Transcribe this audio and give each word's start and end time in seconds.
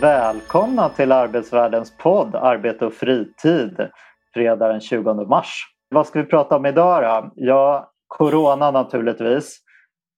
Välkomna 0.00 0.88
till 0.88 1.12
Arbetsvärldens 1.12 1.96
podd 1.96 2.34
Arbete 2.34 2.86
och 2.86 2.92
fritid 2.92 3.88
fredag 4.34 4.68
den 4.68 4.80
20 4.80 5.14
mars. 5.14 5.64
Vad 5.90 6.06
ska 6.06 6.22
vi 6.22 6.28
prata 6.28 6.56
om 6.56 6.66
idag 6.66 7.02
då? 7.02 7.30
Ja, 7.34 7.90
corona 8.06 8.70
naturligtvis. 8.70 9.58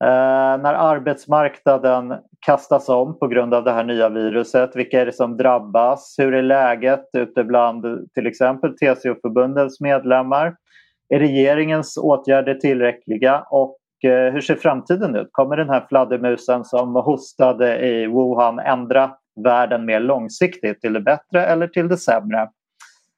Eh, 0.05 0.63
när 0.63 0.75
arbetsmarknaden 0.75 2.15
kastas 2.47 2.89
om 2.89 3.19
på 3.19 3.27
grund 3.27 3.55
av 3.55 3.65
det 3.65 3.73
här 3.73 3.85
nya 3.85 4.09
viruset, 4.09 4.77
vilka 4.77 5.01
är 5.01 5.07
det 5.07 5.13
som 5.13 5.37
drabbas? 5.37 6.15
Hur 6.19 6.35
är 6.35 6.43
läget 6.43 7.05
ute 7.13 7.45
bland 7.45 7.85
till 8.15 8.27
exempel 8.27 8.77
TCO-förbundens 8.77 9.81
medlemmar? 9.81 10.55
Är 11.15 11.19
regeringens 11.19 11.97
åtgärder 11.97 12.55
tillräckliga? 12.55 13.45
Och 13.51 13.79
eh, 14.05 14.33
hur 14.33 14.41
ser 14.41 14.55
framtiden 14.55 15.17
ut? 15.17 15.29
Kommer 15.33 15.57
den 15.57 15.71
här 15.71 15.87
fladdermusen 15.89 16.65
som 16.65 16.95
hostade 16.95 17.79
i 17.87 18.07
Wuhan 18.07 18.59
ändra 18.59 19.11
världen 19.43 19.85
mer 19.85 20.01
långsiktigt 20.01 20.81
till 20.81 20.93
det 20.93 21.01
bättre 21.01 21.47
eller 21.47 21.67
till 21.67 21.89
det 21.89 21.97
sämre? 21.97 22.49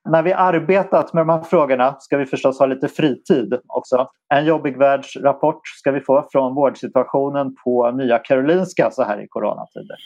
När 0.09 0.23
vi 0.23 0.33
arbetat 0.33 1.13
med 1.13 1.21
de 1.21 1.29
här 1.29 1.43
frågorna 1.43 1.97
ska 1.99 2.17
vi 2.17 2.27
förstås 2.27 2.59
ha 2.59 2.67
lite 2.67 2.89
fritid 2.89 3.55
också. 3.67 4.09
En 4.35 4.45
jobbig 4.45 4.79
världsrapport 4.79 5.61
ska 5.67 5.91
vi 5.91 6.01
få 6.01 6.29
från 6.33 6.55
vårdsituationen 6.55 7.55
på 7.65 7.91
Nya 7.91 8.19
Karolinska 8.19 8.91
så 8.91 9.03
här 9.03 9.21
i 9.21 9.29
coronatider. 9.29 9.97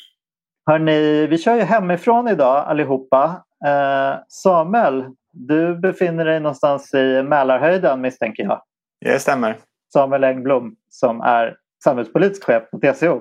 Hörrni, 0.66 1.26
vi 1.26 1.38
kör 1.38 1.54
ju 1.54 1.62
hemifrån 1.62 2.28
idag 2.28 2.64
allihopa. 2.66 3.44
Eh, 3.66 4.18
Samuel, 4.28 5.04
du 5.32 5.74
befinner 5.74 6.24
dig 6.24 6.40
någonstans 6.40 6.94
i 6.94 7.22
Mälarhöjden 7.22 8.00
misstänker 8.00 8.42
jag. 8.42 8.62
Det 9.00 9.18
stämmer. 9.18 9.56
Samuel 9.92 10.24
Engblom 10.24 10.76
som 10.88 11.20
är 11.20 11.56
samhällspolitisk 11.84 12.44
chef 12.44 12.62
på 12.70 12.78
TCO. 12.78 13.20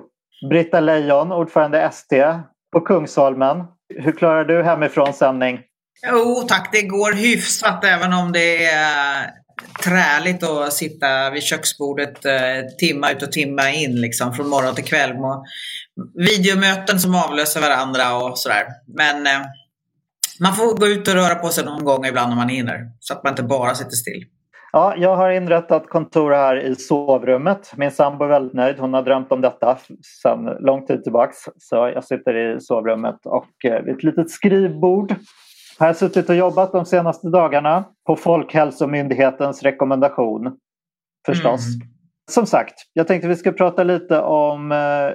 Britta 0.50 0.80
Lejon, 0.80 1.32
ordförande 1.32 1.80
ST 1.80 2.34
på 2.72 2.80
Kungsholmen. 2.80 3.56
Hur 3.94 4.12
klarar 4.12 4.44
du 4.44 4.62
hemifrån 4.62 5.12
sändning? 5.12 5.60
Jo 6.06 6.44
tack, 6.48 6.68
det 6.72 6.82
går 6.82 7.12
hyfsat 7.12 7.84
även 7.84 8.12
om 8.12 8.32
det 8.32 8.64
är 8.66 9.30
träligt 9.84 10.42
att 10.42 10.72
sitta 10.72 11.30
vid 11.30 11.42
köksbordet 11.42 12.24
eh, 12.24 12.32
timma 12.78 13.10
ut 13.10 13.22
och 13.22 13.32
timma 13.32 13.70
in 13.70 14.00
liksom, 14.00 14.34
från 14.34 14.48
morgon 14.48 14.74
till 14.74 14.84
kväll. 14.84 15.12
Och 15.12 15.44
videomöten 16.14 17.00
som 17.00 17.14
avlöser 17.14 17.60
varandra 17.60 18.16
och 18.16 18.38
sådär. 18.38 18.66
Men 18.96 19.26
eh, 19.26 19.46
man 20.40 20.56
får 20.56 20.76
gå 20.76 20.86
ut 20.86 21.08
och 21.08 21.14
röra 21.14 21.34
på 21.34 21.48
sig 21.48 21.64
någon 21.64 21.84
gång 21.84 22.06
ibland 22.06 22.32
om 22.32 22.38
man 22.38 22.48
hinner. 22.48 22.80
Så 23.00 23.14
att 23.14 23.24
man 23.24 23.32
inte 23.32 23.42
bara 23.42 23.74
sitter 23.74 23.90
still. 23.90 24.24
Ja, 24.76 24.94
jag 24.96 25.16
har 25.16 25.30
inrättat 25.30 25.88
kontor 25.88 26.32
här 26.32 26.56
i 26.56 26.74
sovrummet. 26.74 27.72
Min 27.76 27.90
sambo 27.90 28.24
är 28.24 28.28
väldigt 28.28 28.52
nöjd. 28.52 28.78
Hon 28.78 28.94
har 28.94 29.02
drömt 29.02 29.32
om 29.32 29.40
detta 29.40 29.78
sedan 30.22 30.44
lång 30.60 30.86
tid 30.86 31.02
tillbaks. 31.04 31.36
Så 31.58 31.76
jag 31.76 32.04
sitter 32.04 32.36
i 32.36 32.60
sovrummet 32.60 33.26
och 33.26 33.64
eh, 33.64 33.82
vid 33.82 33.94
ett 33.94 34.02
litet 34.02 34.30
skrivbord 34.30 35.14
har 35.78 35.86
jag 35.86 35.96
suttit 35.96 36.28
och 36.28 36.34
jobbat 36.34 36.72
de 36.72 36.84
senaste 36.84 37.28
dagarna 37.28 37.84
på 38.06 38.16
Folkhälsomyndighetens 38.16 39.62
rekommendation. 39.62 40.56
Förstås. 41.26 41.66
Mm. 41.66 41.88
Som 42.30 42.46
sagt, 42.46 42.74
jag 42.92 43.06
tänkte 43.06 43.28
vi 43.28 43.36
ska 43.36 43.52
prata 43.52 43.84
lite 43.84 44.20
om 44.20 44.70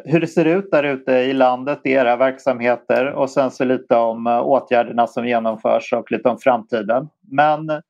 hur 0.06 0.20
det 0.20 0.28
ser 0.28 0.46
ut 0.46 0.72
där 0.72 0.84
ute 0.84 1.12
i 1.12 1.34
landet 1.34 1.80
i 1.84 1.92
era 1.92 2.16
verksamheter 2.16 3.06
och 3.12 3.30
sen 3.30 3.52
så 3.52 3.64
lite 3.64 3.96
om 3.96 4.28
åtgärderna 4.28 5.08
som 5.08 5.28
genomförs 5.28 5.94
och 5.94 6.12
lite 6.12 6.30
om 6.30 6.38
framtiden. 6.38 7.10
Men 7.32 7.82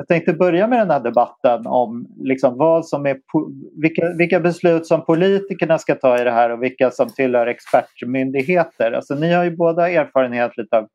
jag 0.00 0.08
tänkte 0.08 0.32
börja 0.32 0.66
med 0.66 0.78
den 0.78 0.90
här 0.90 1.00
debatten 1.00 1.66
om 1.66 2.06
liksom 2.16 2.56
vad 2.56 2.86
som 2.86 3.06
är, 3.06 3.20
vilka, 3.82 4.12
vilka 4.18 4.40
beslut 4.40 4.86
som 4.86 5.04
politikerna 5.04 5.78
ska 5.78 5.94
ta 5.94 6.20
i 6.20 6.24
det 6.24 6.30
här 6.30 6.50
och 6.50 6.62
vilka 6.62 6.90
som 6.90 7.08
tillhör 7.08 7.46
expertmyndigheter. 7.46 8.92
Alltså, 8.92 9.14
ni 9.14 9.32
har 9.32 9.44
ju 9.44 9.56
båda 9.56 9.90
erfarenhet 9.90 10.56
lite 10.56 10.76
av 10.76 10.88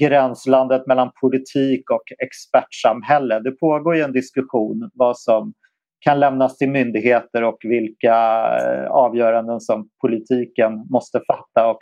gränslandet 0.00 0.86
mellan 0.86 1.10
politik 1.20 1.90
och 1.90 2.02
expertsamhälle. 2.18 3.40
Det 3.40 3.50
pågår 3.50 3.96
ju 3.96 4.02
en 4.02 4.12
diskussion 4.12 4.90
vad 4.94 5.18
som 5.18 5.52
kan 6.00 6.20
lämnas 6.20 6.56
till 6.56 6.70
myndigheter 6.70 7.42
och 7.42 7.58
vilka 7.62 8.16
eh, 8.58 8.90
avgöranden 8.90 9.60
som 9.60 9.88
politiken 10.00 10.72
måste 10.90 11.20
fatta. 11.26 11.70
Och 11.70 11.78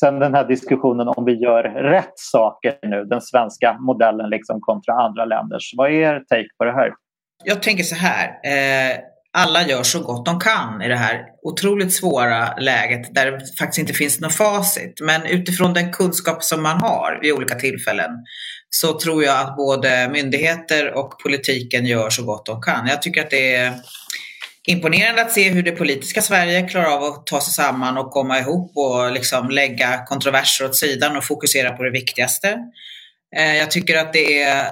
sen 0.00 0.18
den 0.18 0.34
här 0.34 0.48
diskussionen 0.48 1.08
om 1.08 1.24
vi 1.24 1.32
gör 1.32 1.62
rätt 1.62 2.12
saker 2.14 2.74
nu, 2.82 3.04
den 3.04 3.20
svenska 3.20 3.76
modellen 3.80 4.30
liksom 4.30 4.60
kontra 4.60 4.94
andra 4.94 5.24
länders. 5.24 5.72
Vad 5.76 5.90
är 5.90 5.94
er 5.94 6.20
take 6.28 6.48
på 6.58 6.64
det 6.64 6.72
här? 6.72 6.90
Jag 7.44 7.62
tänker 7.62 7.84
så 7.84 7.94
här. 7.94 8.26
Eh, 8.28 8.98
alla 9.32 9.62
gör 9.62 9.82
så 9.82 10.02
gott 10.02 10.26
de 10.26 10.38
kan 10.38 10.82
i 10.82 10.88
det 10.88 10.96
här 10.96 11.24
otroligt 11.42 11.92
svåra 11.92 12.56
läget 12.56 13.14
där 13.14 13.30
det 13.30 13.40
faktiskt 13.58 13.78
inte 13.78 13.92
finns 13.92 14.20
något 14.20 14.34
facit. 14.34 15.00
Men 15.02 15.26
utifrån 15.26 15.74
den 15.74 15.92
kunskap 15.92 16.42
som 16.44 16.62
man 16.62 16.80
har 16.80 17.18
vid 17.22 17.32
olika 17.32 17.54
tillfällen 17.54 18.10
så 18.70 18.98
tror 18.98 19.24
jag 19.24 19.40
att 19.40 19.56
både 19.56 20.08
myndigheter 20.12 20.94
och 20.94 21.22
politiken 21.22 21.86
gör 21.86 22.10
så 22.10 22.24
gott 22.24 22.46
de 22.46 22.62
kan. 22.62 22.86
Jag 22.86 23.02
tycker 23.02 23.20
att 23.20 23.30
det 23.30 23.54
är 23.54 23.72
imponerande 24.68 25.22
att 25.22 25.32
se 25.32 25.50
hur 25.50 25.62
det 25.62 25.72
politiska 25.72 26.22
Sverige 26.22 26.68
klarar 26.68 26.86
av 26.86 27.04
att 27.04 27.26
ta 27.26 27.40
sig 27.40 27.52
samman 27.54 27.98
och 27.98 28.10
komma 28.10 28.38
ihop 28.38 28.72
och 28.76 29.12
liksom 29.12 29.50
lägga 29.50 30.04
kontroverser 30.06 30.64
åt 30.64 30.76
sidan 30.76 31.16
och 31.16 31.24
fokusera 31.24 31.72
på 31.72 31.82
det 31.82 31.90
viktigaste. 31.90 32.58
Eh, 33.36 33.56
jag 33.56 33.70
tycker 33.70 33.96
att 33.96 34.12
det 34.12 34.42
är 34.42 34.66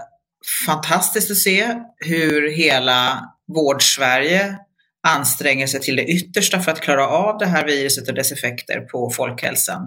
fantastiskt 0.66 1.30
att 1.30 1.36
se 1.36 1.74
hur 1.96 2.50
hela 2.50 3.20
Vård-Sverige 3.54 4.56
anstränger 5.06 5.66
sig 5.66 5.80
till 5.80 5.96
det 5.96 6.04
yttersta 6.04 6.60
för 6.60 6.72
att 6.72 6.80
klara 6.80 7.08
av 7.08 7.38
det 7.38 7.46
här 7.46 7.64
viruset 7.64 8.08
och 8.08 8.14
dess 8.14 8.32
effekter 8.32 8.80
på 8.80 9.10
folkhälsan. 9.10 9.82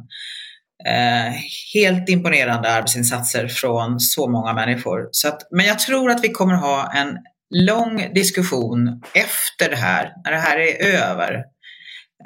Eh, 0.88 1.34
helt 1.74 2.10
imponerande 2.10 2.72
arbetsinsatser 2.72 3.48
från 3.48 4.00
så 4.00 4.30
många 4.30 4.54
människor. 4.54 5.10
Så 5.12 5.28
att, 5.28 5.48
men 5.52 5.66
jag 5.66 5.80
tror 5.80 6.12
att 6.12 6.24
vi 6.24 6.30
kommer 6.30 6.54
ha 6.54 6.92
en 6.94 7.18
lång 7.52 8.14
diskussion 8.14 9.02
efter 9.14 9.70
det 9.70 9.76
här, 9.76 10.14
när 10.24 10.32
det 10.32 10.38
här 10.38 10.60
är 10.60 10.86
över. 10.86 11.44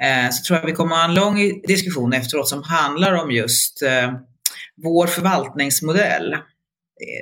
Eh, 0.02 0.30
så 0.30 0.44
tror 0.44 0.58
jag 0.58 0.66
vi 0.66 0.72
kommer 0.72 0.96
ha 0.96 1.04
en 1.04 1.14
lång 1.14 1.60
diskussion 1.66 2.12
efteråt 2.12 2.48
som 2.48 2.62
handlar 2.62 3.12
om 3.12 3.30
just 3.30 3.82
eh, 3.82 4.12
vår 4.82 5.06
förvaltningsmodell. 5.06 6.32
Eh, 6.32 6.38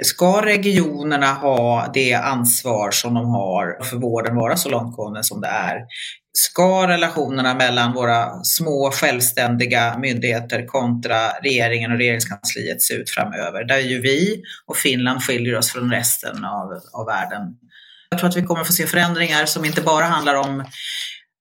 ska 0.02 0.42
regionerna 0.46 1.26
ha 1.26 1.90
det 1.94 2.14
ansvar 2.14 2.90
som 2.90 3.14
de 3.14 3.26
har 3.26 3.84
för 3.84 3.96
vården 3.96 4.36
vara 4.36 4.56
så 4.56 4.68
långtgående 4.68 5.24
som 5.24 5.40
det 5.40 5.48
är? 5.48 5.80
Ska 6.38 6.88
relationerna 6.88 7.54
mellan 7.54 7.92
våra 7.92 8.44
små 8.44 8.90
självständiga 8.90 9.98
myndigheter 9.98 10.66
kontra 10.66 11.28
regeringen 11.28 11.92
och 11.92 11.98
regeringskansliet 11.98 12.82
se 12.82 12.94
ut 12.94 13.10
framöver? 13.10 13.64
Där 13.64 13.78
ju 13.78 14.00
vi 14.00 14.42
och 14.66 14.76
Finland 14.76 15.22
skiljer 15.22 15.58
oss 15.58 15.72
från 15.72 15.90
resten 15.90 16.44
av, 16.44 16.80
av 16.92 17.06
världen. 17.06 17.56
Jag 18.10 18.18
tror 18.18 18.28
att 18.28 18.36
vi 18.36 18.42
kommer 18.42 18.64
få 18.64 18.72
se 18.72 18.86
förändringar 18.86 19.44
som 19.44 19.64
inte 19.64 19.82
bara 19.82 20.04
handlar 20.04 20.34
om 20.34 20.64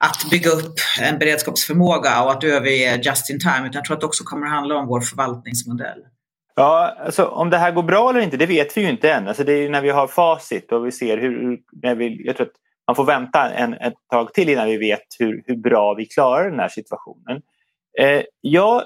att 0.05 0.29
bygga 0.31 0.49
upp 0.49 0.75
en 1.01 1.19
beredskapsförmåga 1.19 2.23
och 2.23 2.31
att 2.31 2.43
överge 2.43 3.01
just 3.03 3.29
in 3.29 3.39
time, 3.39 3.67
utan 3.67 3.73
jag 3.73 3.85
tror 3.85 3.95
att 3.95 4.01
det 4.01 4.07
också 4.07 4.23
kommer 4.23 4.47
att 4.47 4.53
handla 4.53 4.75
om 4.75 4.87
vår 4.87 5.01
förvaltningsmodell. 5.01 5.99
Ja, 6.55 6.97
alltså, 7.05 7.25
om 7.25 7.49
det 7.49 7.57
här 7.57 7.71
går 7.71 7.83
bra 7.83 8.09
eller 8.09 8.19
inte, 8.19 8.37
det 8.37 8.45
vet 8.45 8.77
vi 8.77 8.81
ju 8.81 8.89
inte 8.89 9.11
än. 9.11 9.27
Alltså, 9.27 9.43
det 9.43 9.53
är 9.53 9.69
när 9.69 9.81
vi 9.81 9.89
har 9.89 10.07
facit 10.07 10.71
och 10.71 10.85
vi 10.85 10.91
ser 10.91 11.17
hur... 11.17 11.59
När 11.81 11.95
vi, 11.95 12.25
jag 12.25 12.35
tror 12.35 12.47
att 12.47 12.53
man 12.87 12.95
får 12.95 13.05
vänta 13.05 13.49
en, 13.49 13.73
ett 13.73 13.93
tag 14.11 14.33
till 14.33 14.49
innan 14.49 14.67
vi 14.67 14.77
vet 14.77 15.03
hur, 15.19 15.43
hur 15.45 15.55
bra 15.55 15.93
vi 15.93 16.05
klarar 16.05 16.49
den 16.49 16.59
här 16.59 16.69
situationen. 16.69 17.41
Eh, 17.99 18.21
jag 18.41 18.83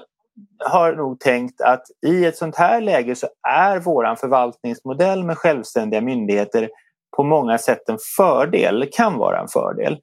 har 0.64 0.92
nog 0.92 1.20
tänkt 1.20 1.60
att 1.60 1.82
i 2.06 2.24
ett 2.24 2.36
sånt 2.36 2.56
här 2.56 2.80
läge 2.80 3.14
så 3.14 3.28
är 3.48 3.78
våran 3.78 4.16
förvaltningsmodell 4.16 5.24
med 5.24 5.38
självständiga 5.38 6.00
myndigheter 6.00 6.68
på 7.16 7.22
många 7.22 7.58
sätt 7.58 7.88
en 7.88 7.98
fördel, 8.16 8.88
kan 8.92 9.18
vara 9.18 9.40
en 9.40 9.48
fördel. 9.48 9.98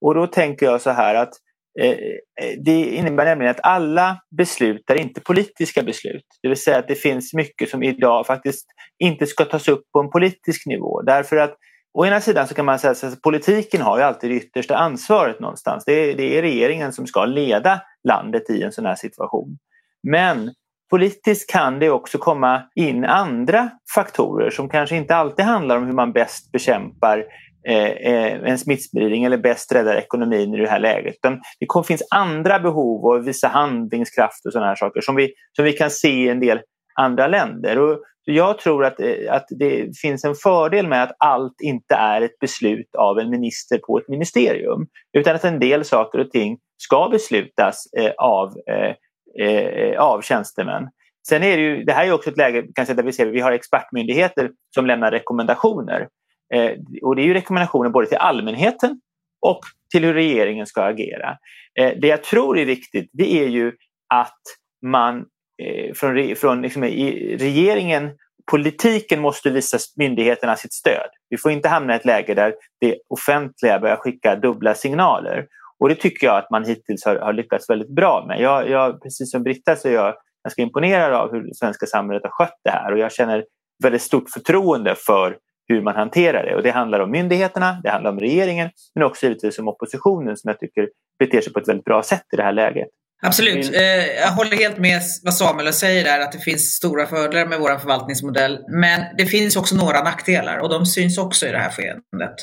Och 0.00 0.14
då 0.14 0.26
tänker 0.26 0.66
jag 0.66 0.80
så 0.80 0.90
här 0.90 1.14
att 1.14 1.32
Eh, 1.80 1.90
eh 1.90 2.58
det 2.64 2.84
innebär 2.84 3.24
nämligen 3.24 3.50
att 3.50 3.64
alla 3.64 4.18
beslut 4.36 4.90
är 4.90 4.94
inte 4.94 5.20
politiska 5.20 5.82
beslut. 5.82 6.24
Det 6.42 6.48
vill 6.48 6.62
säga 6.62 6.78
att 6.78 6.88
det 6.88 6.94
finns 6.94 7.34
mycket 7.34 7.70
som 7.70 7.82
idag 7.82 8.26
faktiskt 8.26 8.66
inte 8.98 9.26
ska 9.26 9.44
tas 9.44 9.68
upp 9.68 9.82
på 9.92 10.00
en 10.00 10.10
politisk 10.10 10.66
nivå. 10.66 11.02
Därför 11.02 11.36
att 11.36 11.56
å 11.98 12.06
ena 12.06 12.20
sidan 12.20 12.48
så 12.48 12.54
kan 12.54 12.64
man 12.64 12.78
säga 12.78 12.90
att 12.92 13.22
politiken 13.22 13.80
har 13.80 13.98
ju 13.98 14.04
alltid 14.04 14.30
det 14.30 14.36
yttersta 14.36 14.76
ansvaret 14.76 15.40
någonstans. 15.40 15.84
Det 15.84 15.92
är, 15.92 16.16
det 16.16 16.38
är 16.38 16.42
regeringen 16.42 16.92
som 16.92 17.06
ska 17.06 17.24
leda 17.24 17.80
landet 18.08 18.50
i 18.50 18.62
en 18.62 18.72
sån 18.72 18.86
här 18.86 18.94
situation. 18.94 19.58
Men 20.02 20.54
politiskt 20.90 21.50
kan 21.50 21.78
det 21.78 21.90
också 21.90 22.18
komma 22.18 22.62
in 22.74 23.04
andra 23.04 23.70
faktorer 23.94 24.50
som 24.50 24.68
kanske 24.68 24.96
inte 24.96 25.16
alltid 25.16 25.44
handlar 25.44 25.76
om 25.76 25.86
hur 25.86 25.92
man 25.92 26.12
bäst 26.12 26.52
bekämpar 26.52 27.24
eh, 27.68 27.90
eh 27.90 28.32
en 28.44 28.58
smittspridning 28.58 29.24
eller 29.24 29.38
bäst 29.38 29.72
räddar 29.72 29.96
ekonomin 29.96 30.54
i 30.54 30.60
det 30.60 30.68
här 30.68 30.80
läget. 30.80 31.14
Men 31.22 31.40
det 31.60 31.86
finns 31.86 32.02
andra 32.10 32.58
behov 32.58 33.04
och 33.04 33.28
visa 33.28 33.48
handlingskraft 33.48 34.46
och 34.46 34.52
sådana 34.52 34.68
här 34.68 34.76
saker 34.76 35.00
som 35.00 35.16
vi, 35.16 35.32
som 35.56 35.64
vi 35.64 35.72
kan 35.72 35.90
se 35.90 36.08
i 36.08 36.28
en 36.28 36.40
del 36.40 36.60
andra 37.00 37.26
länder. 37.26 37.78
Och 37.78 38.00
jag 38.24 38.58
tror 38.58 38.84
att, 38.84 39.00
eh, 39.00 39.32
att 39.32 39.46
det 39.50 39.98
finns 40.00 40.24
en 40.24 40.34
fördel 40.34 40.88
med 40.88 41.02
att 41.02 41.16
allt 41.18 41.60
inte 41.62 41.94
är 41.94 42.22
ett 42.22 42.38
beslut 42.38 42.94
av 42.98 43.18
en 43.18 43.30
minister 43.30 43.78
på 43.78 43.98
ett 43.98 44.08
ministerium. 44.08 44.86
Utan 45.18 45.34
att 45.34 45.44
en 45.44 45.58
del 45.58 45.84
saker 45.84 46.18
och 46.18 46.30
ting 46.30 46.58
ska 46.76 47.08
beslutas 47.08 47.84
eh, 47.98 48.12
av, 48.18 48.48
eh, 48.48 48.94
Eh, 49.38 49.48
eh, 49.48 50.00
av 50.00 50.20
tjänstemän. 50.20 50.88
Sen 51.28 51.42
är 51.42 51.56
det 51.56 51.62
ju, 51.62 51.84
det 51.84 51.92
här 51.92 52.06
är 52.06 52.12
också 52.12 52.30
ett 52.30 52.36
läge 52.36 52.64
kanske 52.74 52.94
där 52.94 53.02
vi 53.02 53.12
ser 53.12 53.26
vi 53.26 53.40
har 53.40 53.52
expertmyndigheter 53.52 54.50
som 54.74 54.86
lämnar 54.86 55.10
rekommendationer. 55.10 56.08
Eh, 56.54 56.70
och 57.02 57.16
det 57.16 57.22
är 57.22 57.26
ju 57.26 57.34
rekommendationer 57.34 57.90
både 57.90 58.06
till 58.06 58.16
allmänheten 58.16 59.00
och 59.40 59.60
till 59.92 60.04
hur 60.04 60.14
regeringen 60.14 60.66
ska 60.66 60.82
agera. 60.82 61.38
Eh, 61.78 61.92
det 61.98 62.08
jag 62.08 62.22
tror 62.22 62.58
är 62.58 62.64
viktigt 62.64 63.10
det 63.12 63.44
är 63.44 63.48
ju 63.48 63.72
att 64.08 64.40
man 64.82 65.24
Eh, 65.62 65.92
från, 65.94 66.36
från 66.36 66.62
liksom, 66.62 66.84
i 66.84 67.36
regeringen, 67.36 68.10
politiken 68.50 69.20
måste 69.20 69.50
visa 69.50 69.78
myndigheterna 69.96 70.56
sitt 70.56 70.72
stöd. 70.72 71.08
Vi 71.30 71.36
får 71.36 71.52
inte 71.52 71.68
hamna 71.68 71.92
i 71.92 71.96
ett 71.96 72.04
läge 72.04 72.34
där 72.34 72.54
det 72.80 72.98
offentliga 73.08 73.78
börjar 73.78 73.96
skicka 73.96 74.36
dubbla 74.36 74.74
signaler. 74.74 75.46
Och 75.80 75.88
det 75.88 75.94
tycker 75.94 76.26
jag 76.26 76.36
att 76.36 76.50
man 76.50 76.64
hittills 76.64 77.04
har, 77.04 77.16
har 77.16 77.32
lyckats 77.32 77.70
väldigt 77.70 77.94
bra 77.94 78.24
med. 78.28 78.40
Jag, 78.40 78.70
jag, 78.70 79.02
precis 79.02 79.30
som 79.30 79.42
Britta 79.42 79.76
så 79.76 79.88
är 79.88 79.92
jag 79.92 80.14
ganska 80.44 80.62
imponerad 80.62 81.12
av 81.12 81.32
hur 81.32 81.42
det 81.42 81.54
svenska 81.54 81.86
samhället 81.86 82.22
har 82.22 82.30
skött 82.30 82.60
det 82.64 82.70
här 82.70 82.92
och 82.92 82.98
jag 82.98 83.12
känner 83.12 83.44
väldigt 83.82 84.02
stort 84.02 84.30
förtroende 84.30 84.94
för 85.06 85.36
hur 85.68 85.82
man 85.82 85.94
hanterar 85.94 86.44
det. 86.46 86.56
Och 86.56 86.62
det 86.62 86.70
handlar 86.70 87.00
om 87.00 87.10
myndigheterna, 87.10 87.80
det 87.82 87.90
handlar 87.90 88.10
om 88.10 88.20
regeringen 88.20 88.70
men 88.94 89.04
också 89.04 89.26
givetvis 89.26 89.58
om 89.58 89.68
oppositionen 89.68 90.36
som 90.36 90.48
jag 90.48 90.60
tycker 90.60 90.88
beter 91.18 91.40
sig 91.40 91.52
på 91.52 91.58
ett 91.58 91.68
väldigt 91.68 91.84
bra 91.84 92.02
sätt 92.02 92.24
i 92.32 92.36
det 92.36 92.42
här 92.42 92.52
läget. 92.52 92.88
Absolut. 93.22 93.74
Eh, 93.74 94.06
jag 94.20 94.30
håller 94.30 94.56
helt 94.56 94.78
med 94.78 95.00
vad 95.22 95.34
Samuel 95.34 95.72
säger 95.72 96.04
där, 96.04 96.20
att 96.20 96.32
det 96.32 96.38
finns 96.38 96.62
stora 96.62 97.06
fördelar 97.06 97.46
med 97.46 97.58
vår 97.58 97.78
förvaltningsmodell. 97.78 98.58
Men 98.68 99.00
det 99.18 99.26
finns 99.26 99.56
också 99.56 99.76
några 99.76 100.02
nackdelar 100.02 100.58
och 100.58 100.68
de 100.68 100.86
syns 100.86 101.18
också 101.18 101.46
i 101.46 101.50
det 101.50 101.58
här 101.58 101.70
skeendet. 101.70 102.34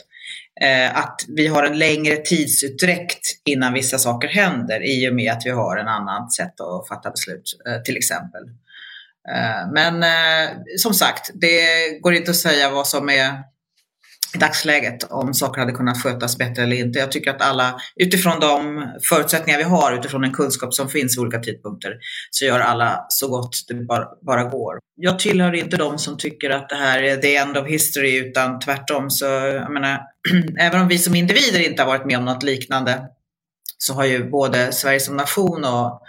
Eh, 0.63 0.97
att 0.97 1.25
vi 1.27 1.47
har 1.47 1.63
en 1.63 1.79
längre 1.79 2.15
tidsutdräkt 2.15 3.27
innan 3.45 3.73
vissa 3.73 3.97
saker 3.97 4.27
händer 4.27 4.81
i 4.83 5.09
och 5.09 5.15
med 5.15 5.31
att 5.31 5.45
vi 5.45 5.49
har 5.49 5.77
en 5.77 5.87
annan 5.87 6.29
sätt 6.31 6.61
att 6.61 6.87
fatta 6.87 7.11
beslut, 7.11 7.59
eh, 7.67 7.81
till 7.81 7.97
exempel. 7.97 8.43
Eh, 9.29 9.71
men 9.73 10.03
eh, 10.03 10.49
som 10.77 10.93
sagt, 10.93 11.31
det 11.33 11.89
går 12.01 12.13
inte 12.13 12.31
att 12.31 12.37
säga 12.37 12.69
vad 12.69 12.87
som 12.87 13.09
är 13.09 13.52
i 14.35 14.37
dagsläget 14.37 15.03
om 15.03 15.33
saker 15.33 15.59
hade 15.59 15.71
kunnat 15.71 16.03
skötas 16.03 16.37
bättre 16.37 16.63
eller 16.63 16.75
inte. 16.75 16.99
Jag 16.99 17.11
tycker 17.11 17.31
att 17.31 17.41
alla, 17.41 17.79
utifrån 17.95 18.39
de 18.39 18.85
förutsättningar 19.09 19.57
vi 19.57 19.63
har, 19.63 19.93
utifrån 19.99 20.21
den 20.21 20.33
kunskap 20.33 20.73
som 20.73 20.89
finns 20.89 21.17
vid 21.17 21.21
olika 21.21 21.39
tidpunkter, 21.39 21.93
så 22.31 22.45
gör 22.45 22.59
alla 22.59 23.05
så 23.09 23.27
gott 23.27 23.55
det 23.67 23.73
bara, 23.73 24.07
bara 24.25 24.43
går. 24.43 24.79
Jag 24.95 25.19
tillhör 25.19 25.53
inte 25.53 25.77
de 25.77 25.97
som 25.99 26.17
tycker 26.17 26.49
att 26.49 26.69
det 26.69 26.75
här 26.75 27.03
är 27.03 27.17
the 27.17 27.35
end 27.35 27.57
of 27.57 27.67
history, 27.67 28.17
utan 28.17 28.59
tvärtom 28.59 29.09
så, 29.09 29.25
jag 29.25 29.73
menar, 29.73 30.01
även 30.59 30.81
om 30.81 30.87
vi 30.87 30.97
som 30.97 31.15
individer 31.15 31.59
inte 31.59 31.81
har 31.81 31.87
varit 31.87 32.05
med 32.05 32.17
om 32.17 32.25
något 32.25 32.43
liknande, 32.43 33.01
så 33.77 33.93
har 33.93 34.05
ju 34.05 34.29
både 34.29 34.71
Sverige 34.71 34.99
som 34.99 35.17
nation 35.17 35.65
och 35.65 36.01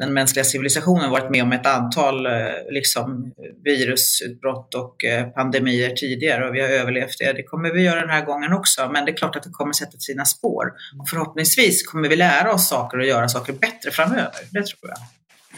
den 0.00 0.14
mänskliga 0.14 0.44
civilisationen 0.44 1.10
varit 1.10 1.30
med 1.30 1.42
om 1.42 1.52
ett 1.52 1.66
antal 1.66 2.26
eh, 2.26 2.32
liksom, 2.70 3.32
virusutbrott 3.64 4.74
och 4.74 5.04
eh, 5.04 5.28
pandemier 5.28 5.90
tidigare 5.90 6.48
och 6.48 6.54
vi 6.54 6.60
har 6.60 6.68
överlevt 6.68 7.18
det. 7.18 7.32
Det 7.32 7.42
kommer 7.42 7.70
vi 7.70 7.82
göra 7.82 8.00
den 8.00 8.10
här 8.10 8.24
gången 8.24 8.52
också, 8.52 8.90
men 8.92 9.04
det 9.04 9.10
är 9.10 9.16
klart 9.16 9.36
att 9.36 9.42
det 9.42 9.50
kommer 9.50 9.72
sätta 9.72 9.98
sina 9.98 10.24
spår. 10.24 10.72
Och 11.00 11.08
förhoppningsvis 11.08 11.86
kommer 11.86 12.08
vi 12.08 12.16
lära 12.16 12.52
oss 12.52 12.68
saker 12.68 12.98
och 12.98 13.06
göra 13.06 13.28
saker 13.28 13.52
bättre 13.52 13.90
framöver. 13.90 14.32
Det 14.50 14.66
tror 14.66 14.80
jag. 14.82 14.98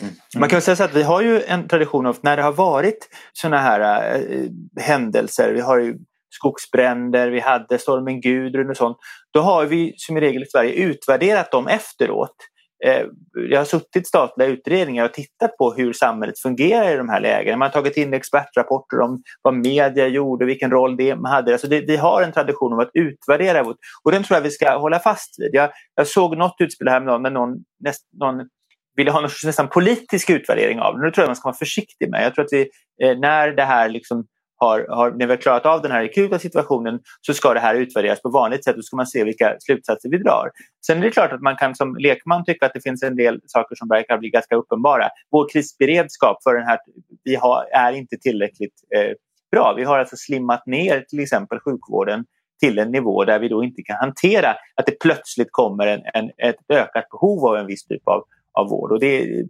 Mm. 0.02 0.14
Man 0.36 0.48
kan 0.48 0.60
säga 0.60 0.76
så 0.76 0.84
att 0.84 0.94
vi 0.94 1.02
har 1.02 1.22
ju 1.22 1.42
en 1.42 1.68
tradition 1.68 2.06
av 2.06 2.16
när 2.20 2.36
det 2.36 2.42
har 2.42 2.52
varit 2.52 3.08
sådana 3.32 3.58
här 3.58 4.14
äh, 4.14 4.82
händelser. 4.82 5.52
Vi 5.52 5.60
har 5.60 5.78
ju 5.78 5.94
skogsbränder, 6.30 7.30
vi 7.30 7.40
hade 7.40 7.78
stormen 7.78 8.20
Gudrun 8.20 8.70
och 8.70 8.76
sånt. 8.76 8.98
Då 9.32 9.40
har 9.40 9.66
vi 9.66 9.94
som 9.96 10.16
i 10.16 10.20
regel 10.20 10.42
i 10.42 10.46
Sverige 10.46 10.72
utvärderat 10.72 11.52
dem 11.52 11.68
efteråt. 11.68 12.36
Eh, 12.84 13.06
jag 13.34 13.60
har 13.60 13.64
suttit 13.64 14.02
i 14.02 14.04
statliga 14.04 14.48
utredningar 14.48 15.04
och 15.04 15.12
tittat 15.12 15.56
på 15.56 15.72
hur 15.72 15.92
samhället 15.92 16.38
fungerar 16.38 16.94
i 16.94 16.96
de 16.96 17.08
här 17.08 17.20
lägena. 17.20 17.56
Man 17.56 17.66
har 17.66 17.72
tagit 17.72 17.96
in 17.96 18.14
expertrapporter 18.14 19.00
om 19.00 19.22
vad 19.42 19.54
media 19.54 20.08
gjorde, 20.08 20.44
vilken 20.44 20.70
roll 20.70 20.96
det 20.96 21.18
hade. 21.24 21.52
Alltså 21.52 21.68
det, 21.68 21.80
vi 21.80 21.96
har 21.96 22.22
en 22.22 22.32
tradition 22.32 22.72
av 22.72 22.80
att 22.80 22.90
utvärdera 22.94 23.64
och 24.04 24.12
den 24.12 24.22
tror 24.22 24.36
jag 24.36 24.42
vi 24.42 24.50
ska 24.50 24.78
hålla 24.78 24.98
fast 24.98 25.34
vid. 25.38 25.50
Jag, 25.52 25.70
jag 25.94 26.06
såg 26.06 26.36
något 26.36 26.56
utspel 26.58 26.88
häromdagen 26.88 27.22
när 27.22 27.30
någon, 27.30 27.56
näst, 27.84 28.02
någon 28.20 28.48
ville 28.96 29.10
ha 29.10 29.20
någon 29.20 29.30
nästan 29.44 29.68
politisk 29.68 30.30
utvärdering 30.30 30.80
av 30.80 30.94
det. 30.94 31.04
Nu 31.04 31.10
tror 31.10 31.22
jag 31.22 31.28
man 31.28 31.36
ska 31.36 31.48
vara 31.48 31.56
försiktig 31.56 32.10
med. 32.10 32.24
Jag 32.24 32.34
tror 32.34 32.44
att 32.44 32.52
vi, 32.52 32.70
eh, 33.02 33.18
när 33.18 33.48
det 33.48 33.64
här 33.64 33.88
liksom 33.88 34.24
har, 34.60 34.86
har, 34.88 35.10
när 35.10 35.26
vi 35.26 35.32
har 35.32 35.40
klarat 35.40 35.66
av 35.66 35.82
den 35.82 35.90
här 35.90 36.04
akuta 36.04 36.38
situationen 36.38 37.00
så 37.20 37.34
ska 37.34 37.54
det 37.54 37.60
här 37.60 37.74
utvärderas 37.74 38.22
på 38.22 38.30
vanligt 38.30 38.64
sätt 38.64 38.76
och 38.76 38.84
ska 38.84 38.96
man 38.96 39.06
se 39.06 39.24
vilka 39.24 39.56
slutsatser 39.60 40.08
vi 40.08 40.18
drar. 40.18 40.50
Sen 40.86 40.98
är 40.98 41.02
det 41.02 41.10
klart 41.10 41.32
att 41.32 41.40
man 41.40 41.56
kan 41.56 41.74
som 41.74 41.96
lekman 41.96 42.44
tycka 42.44 42.66
att 42.66 42.74
det 42.74 42.80
finns 42.80 43.02
en 43.02 43.16
del 43.16 43.40
saker 43.46 43.76
som 43.76 43.88
verkar 43.88 44.18
bli 44.18 44.30
ganska 44.30 44.56
uppenbara. 44.56 45.08
Vår 45.30 45.48
krisberedskap 45.52 46.42
för 46.42 46.54
den 46.54 46.66
här, 46.66 46.78
vi 47.24 47.34
har, 47.34 47.64
är 47.72 47.92
inte 47.92 48.16
tillräckligt 48.16 48.74
eh, 48.96 49.12
bra. 49.52 49.74
Vi 49.76 49.84
har 49.84 49.98
alltså 49.98 50.16
slimmat 50.16 50.66
ner 50.66 51.00
till 51.00 51.20
exempel 51.20 51.58
sjukvården 51.58 52.24
till 52.60 52.78
en 52.78 52.90
nivå 52.90 53.24
där 53.24 53.38
vi 53.38 53.48
då 53.48 53.64
inte 53.64 53.82
kan 53.82 53.96
hantera 53.96 54.50
att 54.76 54.86
det 54.86 55.00
plötsligt 55.00 55.48
kommer 55.50 55.86
en, 55.86 56.02
en 56.14 56.30
ett 56.48 56.56
ökat 56.68 57.08
behov 57.10 57.46
av 57.46 57.56
en 57.56 57.66
viss 57.66 57.84
typ 57.84 58.08
av, 58.08 58.24
av 58.52 58.68
vård. 58.68 58.92
Och 58.92 59.00
det, 59.00 59.44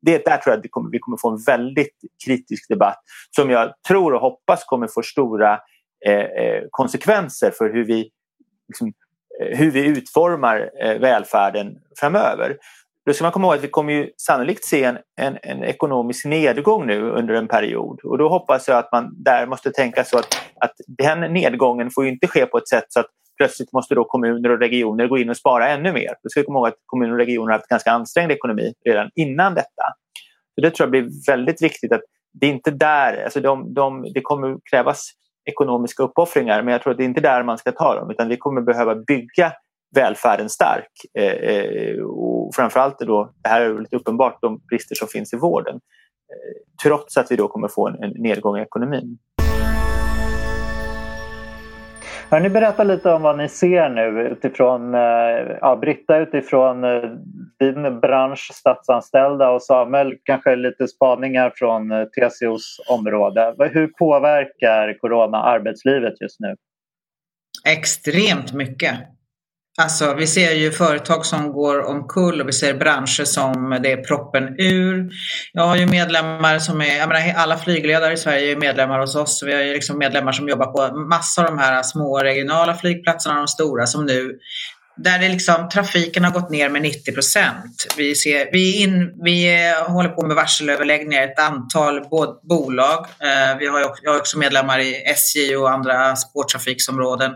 det, 0.00 0.24
där 0.24 0.36
tror 0.36 0.52
jag 0.52 0.58
att 0.58 0.64
vi 0.64 0.68
kommer, 0.68 0.90
vi 0.90 0.98
kommer 0.98 1.16
få 1.16 1.30
en 1.30 1.42
väldigt 1.46 1.94
kritisk 2.26 2.68
debatt 2.68 2.98
som 3.36 3.50
jag 3.50 3.72
tror 3.88 4.14
och 4.14 4.20
hoppas 4.20 4.64
kommer 4.64 4.88
få 4.94 5.02
stora 5.02 5.60
eh, 6.06 6.14
eh 6.14 6.62
konsekvenser 6.70 7.50
för 7.58 7.72
hur 7.72 7.84
vi, 7.84 8.10
liksom, 8.68 8.92
eh, 9.40 9.58
hur 9.58 9.70
vi 9.70 9.86
utformar 9.86 10.70
eh, 10.82 10.98
välfärden 10.98 11.78
framöver. 12.00 12.56
Då 13.06 13.14
ska 13.14 13.24
man 13.24 13.32
komma 13.32 13.46
ihåg 13.46 13.54
att 13.56 13.64
vi 13.64 13.68
kommer 13.68 13.92
ju 13.92 14.10
sannolikt 14.16 14.64
se 14.64 14.84
en, 14.84 14.98
en, 15.20 15.38
en, 15.42 15.64
ekonomisk 15.64 16.24
nedgång 16.24 16.86
nu 16.86 17.10
under 17.10 17.34
en 17.34 17.48
period 17.48 18.00
och 18.04 18.18
då 18.18 18.28
hoppas 18.28 18.68
jag 18.68 18.78
att 18.78 18.92
man 18.92 19.14
där 19.24 19.46
måste 19.46 19.70
tänka 19.70 20.04
så 20.04 20.18
att, 20.18 20.28
att 20.60 20.72
den 20.86 21.20
nedgången 21.20 21.90
får 21.90 22.06
inte 22.06 22.26
ske 22.26 22.46
på 22.46 22.58
ett 22.58 22.68
sätt 22.68 22.84
så 22.88 23.00
att 23.00 23.06
plötsligt 23.38 23.72
måste 23.72 23.94
då 23.94 24.04
kommuner 24.04 24.50
och 24.50 24.58
regioner 24.58 25.06
gå 25.06 25.18
in 25.18 25.30
och 25.30 25.36
spara 25.36 25.68
ännu 25.68 25.92
mer. 25.92 26.14
Då 26.22 26.28
ska 26.28 26.40
vi 26.40 26.46
komma 26.46 26.58
ihåg 26.58 26.68
att 26.68 26.82
kommuner 26.86 27.12
och 27.12 27.18
regioner 27.18 27.52
har 27.52 27.58
haft 27.58 27.68
ganska 27.68 27.90
ansträngd 27.90 28.32
ekonomi 28.32 28.72
redan 28.84 29.10
innan 29.14 29.54
detta. 29.54 29.84
Så 30.54 30.60
det 30.60 30.70
tror 30.70 30.84
jag 30.84 30.90
blir 30.90 31.26
väldigt 31.26 31.62
viktigt 31.62 31.92
att 31.92 32.02
det 32.32 32.46
är 32.46 32.50
inte 32.50 32.70
där, 32.70 33.24
alltså 33.24 33.40
de, 33.40 33.74
de, 33.74 34.12
det 34.14 34.20
kommer 34.20 34.58
krävas 34.70 35.10
ekonomiska 35.50 36.02
uppoffringar 36.02 36.62
men 36.62 36.72
jag 36.72 36.82
tror 36.82 36.90
att 36.90 36.96
det 36.96 37.04
är 37.04 37.08
inte 37.08 37.20
där 37.20 37.42
man 37.42 37.58
ska 37.58 37.72
ta 37.72 37.94
dem 37.94 38.10
utan 38.10 38.28
vi 38.28 38.36
kommer 38.36 38.60
behöva 38.60 38.94
bygga 38.94 39.52
välfärden 39.94 40.48
stark. 40.48 40.90
Eh, 41.18 41.24
eh 41.24 42.00
och 42.00 42.54
framförallt 42.54 42.98
då, 42.98 43.32
det 43.42 43.48
här 43.48 43.60
är 43.60 43.72
väldigt 43.72 43.92
uppenbart, 43.92 44.38
de 44.40 44.60
brister 44.70 44.94
som 44.94 45.08
finns 45.08 45.32
i 45.32 45.36
vården. 45.36 45.74
Eh, 45.74 46.82
trots 46.82 47.16
att 47.16 47.30
vi 47.30 47.36
då 47.36 47.48
kommer 47.48 47.68
få 47.68 47.88
en, 47.88 48.02
en 48.02 48.10
nedgång 48.10 48.58
i 48.58 48.62
ekonomin. 48.62 49.18
Hör 52.30 52.40
ni 52.40 52.48
berätta 52.50 52.84
lite 52.84 53.12
om 53.12 53.22
vad 53.22 53.38
ni 53.38 53.48
ser 53.48 53.88
nu 53.88 54.28
utifrån, 54.32 54.94
eh, 54.94 55.00
ja, 55.60 55.76
Britta 55.76 56.18
utifrån 56.18 56.84
eh, 56.84 57.02
din 57.58 58.00
bransch, 58.00 58.50
statsanställda 58.54 59.50
och 59.50 59.62
Samuel 59.62 60.14
kanske 60.22 60.56
lite 60.56 60.88
spaningar 60.88 61.52
från 61.56 61.90
eh, 61.90 62.04
TCOs 62.04 62.80
område. 62.88 63.54
Hur 63.72 63.86
påverkar 63.86 64.98
corona 64.98 65.42
arbetslivet 65.42 66.20
just 66.20 66.40
nu? 66.40 66.56
Extremt 67.68 68.52
mycket. 68.52 68.94
Alltså 69.78 70.14
vi 70.14 70.26
ser 70.26 70.52
ju 70.52 70.72
företag 70.72 71.26
som 71.26 71.52
går 71.52 71.82
omkull 71.82 72.40
och 72.40 72.48
vi 72.48 72.52
ser 72.52 72.74
branscher 72.74 73.24
som 73.24 73.78
det 73.82 73.92
är 73.92 74.04
proppen 74.04 74.54
ur. 74.58 75.10
Jag 75.52 75.62
har 75.62 75.76
ju 75.76 75.86
medlemmar 75.86 76.58
som 76.58 76.80
är, 76.80 76.98
jag 76.98 77.08
menar, 77.08 77.34
alla 77.36 77.58
flygledare 77.58 78.12
i 78.12 78.16
Sverige 78.16 78.52
är 78.52 78.56
medlemmar 78.56 78.98
hos 78.98 79.16
oss. 79.16 79.42
Vi 79.46 79.54
har 79.54 79.60
ju 79.60 79.72
liksom 79.72 79.98
medlemmar 79.98 80.32
som 80.32 80.48
jobbar 80.48 80.66
på 80.66 80.98
massor 80.98 81.44
av 81.44 81.50
de 81.50 81.58
här 81.58 81.82
små 81.82 82.18
regionala 82.18 82.74
flygplatserna, 82.74 83.34
de 83.34 83.48
stora 83.48 83.86
som 83.86 84.06
nu 84.06 84.38
där 84.96 85.18
det 85.18 85.28
liksom, 85.28 85.68
trafiken 85.68 86.24
har 86.24 86.30
gått 86.30 86.50
ner 86.50 86.68
med 86.68 86.82
90 86.82 87.12
procent. 87.12 87.86
Vi, 87.96 88.14
vi, 88.52 88.86
vi 89.24 89.72
håller 89.86 90.08
på 90.08 90.26
med 90.26 90.36
varselöverläggningar 90.36 91.22
i 91.22 91.24
ett 91.24 91.38
antal 91.38 92.00
bolag. 92.42 92.98
Eh, 92.98 93.58
vi 93.58 93.66
har, 93.66 93.80
jag 94.02 94.10
har 94.10 94.18
också 94.18 94.38
medlemmar 94.38 94.78
i 94.78 94.94
SJ 94.94 95.56
och 95.56 95.70
andra 95.70 96.16
spårtrafiksområden 96.16 97.32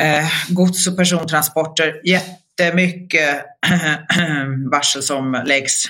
eh, 0.00 0.28
gods 0.48 0.86
och 0.86 0.96
persontransporter. 0.96 2.00
Jättemycket 2.04 3.44
varsel 4.70 5.02
som 5.02 5.42
läggs. 5.46 5.84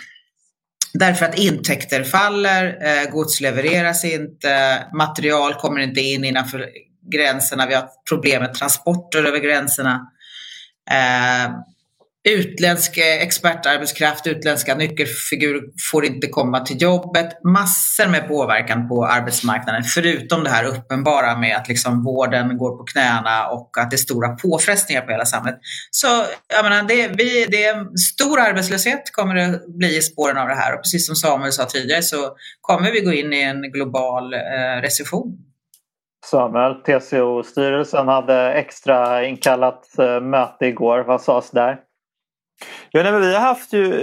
Därför 0.92 1.26
att 1.26 1.38
intäkter 1.38 2.04
faller, 2.04 2.78
eh, 2.82 3.10
gods 3.10 3.40
levereras 3.40 4.04
inte, 4.04 4.84
material 4.94 5.54
kommer 5.54 5.80
inte 5.80 6.00
in 6.00 6.24
innanför 6.24 6.68
gränserna, 7.12 7.66
vi 7.66 7.74
har 7.74 7.88
problem 8.08 8.42
med 8.42 8.54
transporter 8.54 9.24
över 9.24 9.38
gränserna. 9.38 10.12
Eh, 10.90 11.50
Utländsk 12.28 12.98
eh, 12.98 13.22
expertarbetskraft, 13.22 14.26
utländska 14.26 14.74
nyckelfigurer 14.74 15.62
får 15.90 16.04
inte 16.04 16.26
komma 16.26 16.60
till 16.60 16.82
jobbet. 16.82 17.44
Massor 17.44 18.10
med 18.10 18.28
påverkan 18.28 18.88
på 18.88 19.06
arbetsmarknaden, 19.06 19.82
förutom 19.82 20.44
det 20.44 20.50
här 20.50 20.64
uppenbara 20.64 21.38
med 21.38 21.56
att 21.56 21.68
liksom 21.68 22.04
vården 22.04 22.58
går 22.58 22.76
på 22.76 22.84
knäna 22.84 23.48
och 23.48 23.78
att 23.78 23.90
det 23.90 23.96
är 23.96 23.98
stora 23.98 24.28
påfrestningar 24.28 25.02
på 25.02 25.10
hela 25.10 25.24
samhället. 25.24 25.60
Så 25.90 26.06
jag 26.48 26.64
menar, 26.64 26.82
det, 26.82 27.08
vi, 27.08 27.46
det 27.48 27.64
är 27.64 27.96
stor 27.96 28.40
arbetslöshet 28.40 29.12
kommer 29.12 29.34
det 29.34 29.60
bli 29.78 29.96
i 29.96 30.02
spåren 30.02 30.36
av 30.36 30.48
det 30.48 30.54
här 30.54 30.74
och 30.74 30.82
precis 30.82 31.06
som 31.06 31.16
Samuel 31.16 31.52
sa 31.52 31.64
tidigare 31.64 32.02
så 32.02 32.36
kommer 32.60 32.92
vi 32.92 33.00
gå 33.00 33.12
in 33.12 33.32
i 33.32 33.42
en 33.42 33.62
global 33.72 34.34
eh, 34.34 34.80
recession. 34.82 35.38
Samuel, 36.30 36.74
TCO-styrelsen 36.74 38.08
hade 38.08 38.52
extra 38.52 39.26
inkallat 39.26 39.98
eh, 39.98 40.20
möte 40.20 40.66
igår. 40.66 41.04
Vad 41.06 41.20
sades 41.20 41.50
där? 41.50 41.85
Ja, 42.90 43.02
nej, 43.02 43.20
vi 43.20 43.34
har 43.34 43.40
haft 43.40 43.72
ju 43.72 43.94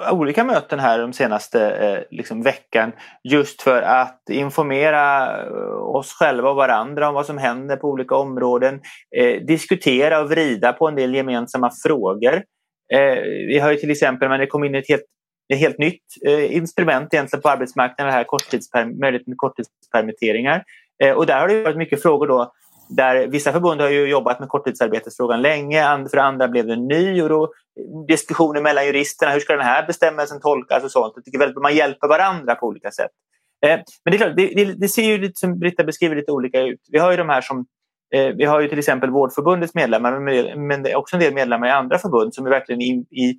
eh, 0.00 0.12
olika 0.12 0.44
möten 0.44 0.78
här 0.78 0.98
de 0.98 1.12
senaste 1.12 1.70
eh, 1.70 2.16
liksom, 2.16 2.42
veckan 2.42 2.92
just 3.24 3.62
för 3.62 3.82
att 3.82 4.22
informera 4.30 5.36
eh, 5.42 5.96
oss 5.96 6.12
själva 6.12 6.50
och 6.50 6.56
varandra 6.56 7.08
om 7.08 7.14
vad 7.14 7.26
som 7.26 7.38
händer 7.38 7.76
på 7.76 7.88
olika 7.88 8.14
områden. 8.14 8.80
Eh, 9.16 9.40
diskutera 9.40 10.20
och 10.20 10.30
vrida 10.30 10.72
på 10.72 10.88
en 10.88 10.96
del 10.96 11.14
gemensamma 11.14 11.70
frågor. 11.86 12.34
Eh, 12.92 13.22
vi 13.48 13.58
har 13.58 13.70
ju 13.70 13.76
till 13.76 13.90
exempel, 13.90 14.28
men 14.28 14.40
det 14.40 14.46
kom 14.46 14.64
in 14.64 14.74
ett 14.74 14.88
helt, 14.88 15.04
ett 15.52 15.58
helt 15.58 15.78
nytt 15.78 16.04
eh, 16.26 16.56
instrument 16.56 17.14
egentligen 17.14 17.42
på 17.42 17.48
arbetsmarknaden, 17.48 18.06
det 18.06 18.12
här 18.12 18.24
korttidsperm 18.24 18.98
möjligheten 18.98 19.32
till 19.32 19.36
korttidspermitteringar. 19.36 20.64
Eh, 21.02 21.12
och 21.12 21.26
där 21.26 21.40
har 21.40 21.48
det 21.48 21.62
varit 21.62 21.76
mycket 21.76 22.02
frågor 22.02 22.26
då 22.26 22.52
där 22.96 23.26
vissa 23.26 23.52
förbund 23.52 23.80
har 23.80 23.88
ju 23.88 24.06
jobbat 24.06 24.40
med 24.40 24.48
korttidsarbetesfrågan 24.48 25.42
länge, 25.42 26.08
för 26.10 26.16
andra 26.16 26.48
blev 26.48 26.66
det 26.66 26.76
ny 26.76 27.22
och 27.22 27.28
då 27.28 27.52
diskussioner 28.08 28.60
mellan 28.60 28.86
juristerna, 28.86 29.32
hur 29.32 29.40
ska 29.40 29.52
den 29.52 29.66
här 29.66 29.86
bestämmelsen 29.86 30.40
tolkas 30.40 30.84
och 30.84 30.90
sånt. 30.90 31.12
Jag 31.16 31.24
tycker 31.24 31.38
väl 31.38 31.54
man 31.62 31.74
hjälper 31.74 32.08
varandra 32.08 32.54
på 32.54 32.66
olika 32.66 32.90
sätt. 32.90 33.10
Eh, 33.66 33.78
men 34.04 34.10
det 34.10 34.16
är 34.16 34.18
klart, 34.18 34.36
det, 34.36 34.74
det, 34.74 34.88
ser 34.88 35.02
ju 35.02 35.18
lite 35.18 35.38
som 35.38 35.58
Britta 35.58 35.84
beskriver 35.84 36.16
lite 36.16 36.32
olika 36.32 36.60
ut. 36.60 36.80
Vi 36.92 36.98
har 36.98 37.10
ju 37.10 37.16
de 37.16 37.28
här 37.28 37.40
som 37.40 37.66
eh, 38.14 38.26
vi 38.26 38.44
har 38.44 38.60
ju 38.60 38.68
till 38.68 38.78
exempel 38.78 39.10
Vårdförbundets 39.10 39.74
medlemmar 39.74 40.18
men 40.68 40.82
det 40.82 40.90
är 40.90 40.96
också 40.96 41.16
en 41.16 41.20
del 41.20 41.34
medlemmar 41.34 41.66
i 41.66 41.70
andra 41.70 41.98
förbund 41.98 42.34
som 42.34 42.46
är 42.46 42.50
verkligen 42.50 42.80
in, 42.80 43.00
i, 43.00 43.30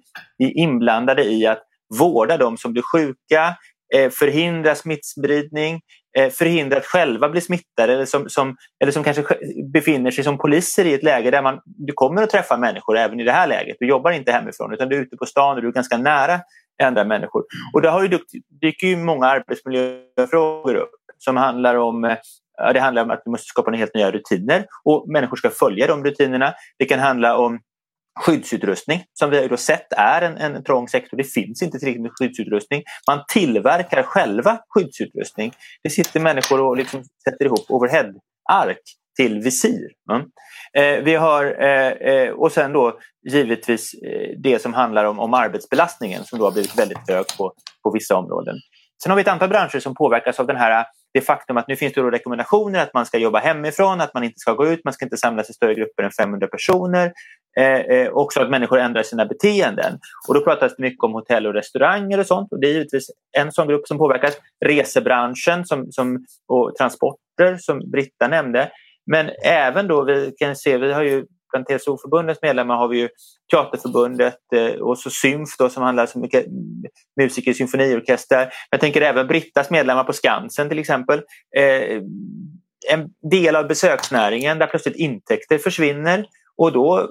i 0.43 0.62
inblandade 0.62 1.24
i 1.24 1.48
att 1.48 1.63
vårda 2.00 2.38
de 2.38 2.58
som 2.58 2.74
blir 2.74 2.84
sjuka, 2.84 3.55
Eh, 3.95 4.10
förhindra 4.10 4.75
smittspridning, 4.75 5.81
Eh, 6.17 6.29
förhindra 6.29 6.77
att 6.77 6.86
själva 6.86 7.29
bli 7.29 7.41
smittade 7.41 7.93
eller 7.93 8.05
som, 8.05 8.29
som, 8.29 8.55
eller 8.83 8.91
som 8.91 9.03
kanske 9.03 9.24
befinner 9.74 10.12
sig 10.12 10.24
som 10.24 10.38
poliser 10.38 10.86
i 10.86 10.93
ett 10.93 11.03
läge 11.03 11.31
där 11.31 11.41
man, 11.41 11.60
du 11.65 11.93
kommer 11.93 12.24
att 12.24 12.29
träffa 12.29 12.57
människor 12.57 12.98
även 12.98 13.19
i 13.19 13.24
det 13.24 13.31
här 13.31 13.48
läget. 13.48 13.77
Du 13.79 13.88
jobbar 13.88 14.12
inte 14.12 14.31
hemifrån 14.31 14.74
utan 14.74 14.89
du 14.89 14.95
är 14.95 15.01
ute 15.01 15.17
på 15.17 15.25
stan 15.25 15.55
och 15.55 15.62
du 15.62 15.67
är 15.67 15.71
ganska 15.71 15.98
nära 15.98 16.39
andra 16.83 17.03
människor. 17.03 17.43
Och 17.74 17.81
där 17.81 17.89
har 17.89 18.03
ju 18.03 18.19
dyker 18.62 18.88
ju 18.88 18.98
många 18.98 19.25
arbetsmiljöfrågor 19.25 20.75
upp 20.75 20.91
som 21.17 21.38
handlar 21.38 21.75
om 21.75 22.03
eh, 22.03 22.17
det 22.74 22.79
handlar 22.79 23.03
om 23.03 23.12
att 23.12 23.21
vi 23.25 23.31
måste 23.31 23.45
skapa 23.45 23.71
helt 23.71 23.95
nya 23.95 24.12
rutiner 24.12 24.65
och 24.83 25.10
människor 25.10 25.38
ska 25.38 25.50
följa 25.50 25.88
de 25.88 26.03
rutinerna. 26.03 26.53
Det 26.79 26.86
kan 26.86 27.00
handla 27.00 27.38
om 27.38 27.60
skyddsutrustning 28.20 29.03
som 29.13 29.30
vi 29.30 29.41
har 29.41 29.48
då 29.48 29.58
sett 29.58 29.94
är 29.98 30.22
en, 30.22 30.38
en 30.38 30.63
trång 30.63 30.88
sektor. 30.88 31.18
Det 31.18 31.24
finns 31.24 31.62
inte 31.62 31.80
tillräckligt 31.80 32.01
med 32.01 32.12
skyddsutrustning. 32.20 32.84
Man 33.08 33.24
tillverkar 33.27 34.03
själva 34.03 34.60
skyddsutrustning. 34.70 35.53
Det 35.84 35.89
sitter 35.89 36.20
människor 36.20 36.62
och 36.62 36.77
liksom 36.77 37.03
sätter 37.30 37.46
ihop 37.46 37.65
overhead-ark 37.70 38.82
till 39.15 39.39
visir. 39.39 39.88
Mm. 40.12 40.25
Eh, 40.77 41.03
vi 41.03 41.15
har, 41.15 41.63
eh, 41.63 41.88
eh, 41.88 42.30
och 42.30 42.51
sen 42.51 42.74
då 42.74 43.00
givetvis 43.32 43.94
eh, 43.94 44.38
det 44.44 44.62
som 44.62 44.74
handlar 44.74 45.06
om, 45.06 45.20
om 45.20 45.34
arbetsbelastningen 45.34 46.24
som 46.24 46.39
då 46.39 46.46
har 46.46 46.51
blivit 46.51 46.80
väldigt 46.80 47.10
hög 47.10 47.25
på, 47.38 47.53
på 47.84 47.91
vissa 47.91 48.15
områden. 48.15 48.56
Sen 49.03 49.10
har 49.10 49.15
vi 49.15 49.22
ett 49.22 49.27
antal 49.27 49.50
branscher 49.50 49.80
som 49.80 49.96
påverkas 49.96 50.39
av 50.39 50.48
den 50.48 50.56
här 50.56 50.86
det 51.13 51.22
faktum 51.22 51.58
att 51.58 51.68
nu 51.68 51.75
finns 51.75 51.94
det 51.94 52.01
rekommendationer 52.01 52.80
att 52.80 52.94
man 52.94 53.06
ska 53.06 53.18
jobba 53.18 53.39
hemifrån, 53.39 54.01
att 54.01 54.13
man 54.13 54.24
inte 54.24 54.39
ska 54.39 54.53
gå 54.53 54.68
ut, 54.68 54.84
man 54.84 54.94
ska 54.94 55.06
inte 55.06 55.18
samlas 55.18 55.50
i 55.50 55.53
större 55.53 55.74
grupper 55.74 56.03
än 56.03 56.12
500 56.12 56.48
personer. 56.48 57.12
Eh, 57.60 57.79
eh 57.79 58.10
också 58.10 58.41
att 58.41 58.50
människor 58.50 58.79
ändrar 58.79 59.03
sina 59.03 59.25
beteenden. 59.25 60.00
Och 60.27 60.34
då 60.34 60.41
pratas 60.41 60.75
det 60.75 60.81
mycket 60.81 61.03
om 61.03 61.13
hotell 61.13 61.48
och 61.48 61.53
restauranger 61.53 62.20
och 62.20 62.27
sånt. 62.27 62.51
Och 62.51 62.60
det 62.60 62.67
är 62.67 62.74
givetvis 62.74 63.10
en 63.38 63.51
sån 63.51 63.67
grupp 63.67 63.88
som 63.88 63.98
påverkas. 63.98 64.38
Resebranschen 64.65 65.65
som, 65.65 65.91
som, 65.91 66.25
och 66.48 66.75
transporter 66.75 67.58
som 67.60 67.91
Britta 67.91 68.27
nämnde. 68.27 68.72
Men 69.12 69.29
även 69.46 69.88
då, 69.88 70.03
vi 70.03 70.34
kan 70.38 70.55
se, 70.55 70.77
vi 70.77 70.93
har 70.93 71.03
ju 71.03 71.25
bland 71.51 71.67
TCO-förbundets 71.67 72.41
medlemmar 72.41 72.75
har 72.75 72.88
vi 72.88 73.00
ju 73.00 73.10
Teaterförbundet 73.51 74.39
eh, 74.55 74.81
och 74.81 74.98
så 74.98 75.10
Symf 75.10 75.50
då, 75.58 75.70
som 75.70 75.84
handlar 75.84 76.10
om 76.15 76.29
musiker 77.20 77.51
i 77.51 77.53
symfoniorkester. 77.53 78.50
Jag 78.70 78.79
tänker 78.79 79.01
även 79.01 79.27
Brittas 79.27 79.70
medlemmar 79.70 80.03
på 80.03 80.13
Skansen 80.13 80.70
till 80.70 80.79
exempel. 80.79 81.22
Eh, 81.58 82.01
en 82.89 83.10
del 83.31 83.55
av 83.55 83.67
besöksnäringen 83.67 84.60
där 84.60 84.67
plötsligt 84.67 84.96
intäkter 84.96 85.58
försvinner 85.58 86.25
och 86.58 86.72
då 86.72 87.10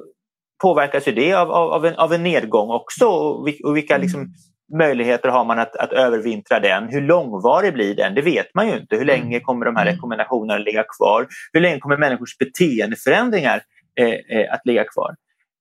påverkas 0.62 1.08
ju 1.08 1.12
det 1.12 1.32
av, 1.32 1.50
av, 1.50 1.86
en, 1.86 1.94
av 1.94 2.12
en 2.12 2.22
nedgång 2.22 2.70
också 2.70 3.06
och, 3.06 3.48
vilka 3.76 3.94
mm. 3.94 4.02
liksom, 4.02 4.34
möjligheter 4.78 5.28
har 5.28 5.44
man 5.44 5.58
att, 5.58 5.76
att 5.76 5.92
övervintra 5.92 6.60
den? 6.60 6.88
Hur 6.88 7.00
långvarig 7.00 7.74
blir 7.74 7.94
den? 7.94 8.14
Det 8.14 8.22
vet 8.22 8.54
man 8.54 8.68
ju 8.68 8.76
inte. 8.76 8.96
Hur 8.96 9.04
länge 9.04 9.36
mm. 9.36 9.40
kommer 9.40 9.66
de 9.66 9.76
här 9.76 9.82
mm. 9.82 9.94
rekommendationerna 9.94 10.54
att 10.54 10.64
ligga 10.64 10.84
kvar? 10.98 11.26
Hur 11.52 11.60
länge 11.60 11.78
kommer 11.78 11.96
människors 11.96 12.38
beteendeförändringar 12.38 13.62
eh, 14.00 14.38
eh, 14.38 14.54
att 14.54 14.66
ligga 14.66 14.84
kvar? 14.84 15.14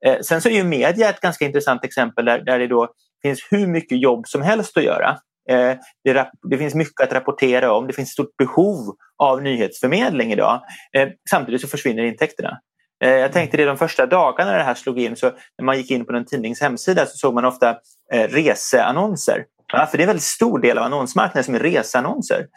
Eh, 0.05 0.19
sen 0.21 0.41
så 0.41 0.49
är 0.49 0.53
ju 0.53 0.63
media 0.63 1.09
ett 1.09 1.21
ganska 1.21 1.45
intressant 1.45 1.85
exempel 1.85 2.25
där, 2.25 2.39
där 2.39 2.59
det 2.59 2.67
då 2.67 2.87
finns 3.21 3.47
hur 3.49 3.67
mycket 3.67 4.01
jobb 4.01 4.27
som 4.27 4.41
helst 4.41 4.77
att 4.77 4.83
göra. 4.83 5.17
Eh, 5.49 5.75
det, 6.03 6.31
det, 6.49 6.57
finns 6.57 6.75
mycket 6.75 7.01
att 7.01 7.13
rapportera 7.13 7.73
om. 7.73 7.87
Det 7.87 7.93
finns 7.93 8.09
stort 8.09 8.37
behov 8.37 8.95
av 9.17 9.41
nyhetsförmedling 9.41 10.31
idag. 10.31 10.61
Eh, 10.97 11.09
samtidigt 11.29 11.61
så 11.61 11.67
försvinner 11.67 12.03
intäkterna. 12.03 12.59
Eh, 13.03 13.09
jag 13.09 13.31
tänkte 13.31 13.57
det 13.57 13.65
de 13.65 13.77
första 13.77 14.05
dagarna 14.05 14.51
när 14.51 14.57
det 14.57 14.63
här 14.63 14.73
slog 14.73 14.99
in, 14.99 15.15
så 15.15 15.31
när 15.57 15.65
man 15.65 15.77
gick 15.77 15.91
in 15.91 16.05
på 16.05 16.13
en 16.13 16.25
tidnings 16.25 16.61
hemsida 16.61 17.05
så 17.05 17.17
såg 17.17 17.33
man 17.33 17.45
ofta 17.45 17.69
eh, 18.13 18.27
reseannonser. 18.27 19.45
Ja, 19.73 19.85
för 19.85 19.97
det 19.97 20.01
är 20.01 20.05
en 20.05 20.09
väldigt 20.09 20.23
stor 20.23 20.59
del 20.59 20.77
av 20.77 20.83
annonsmarknaden 20.83 21.43
som 21.43 21.55
är 21.55 21.59
reseannonser. 21.59 22.47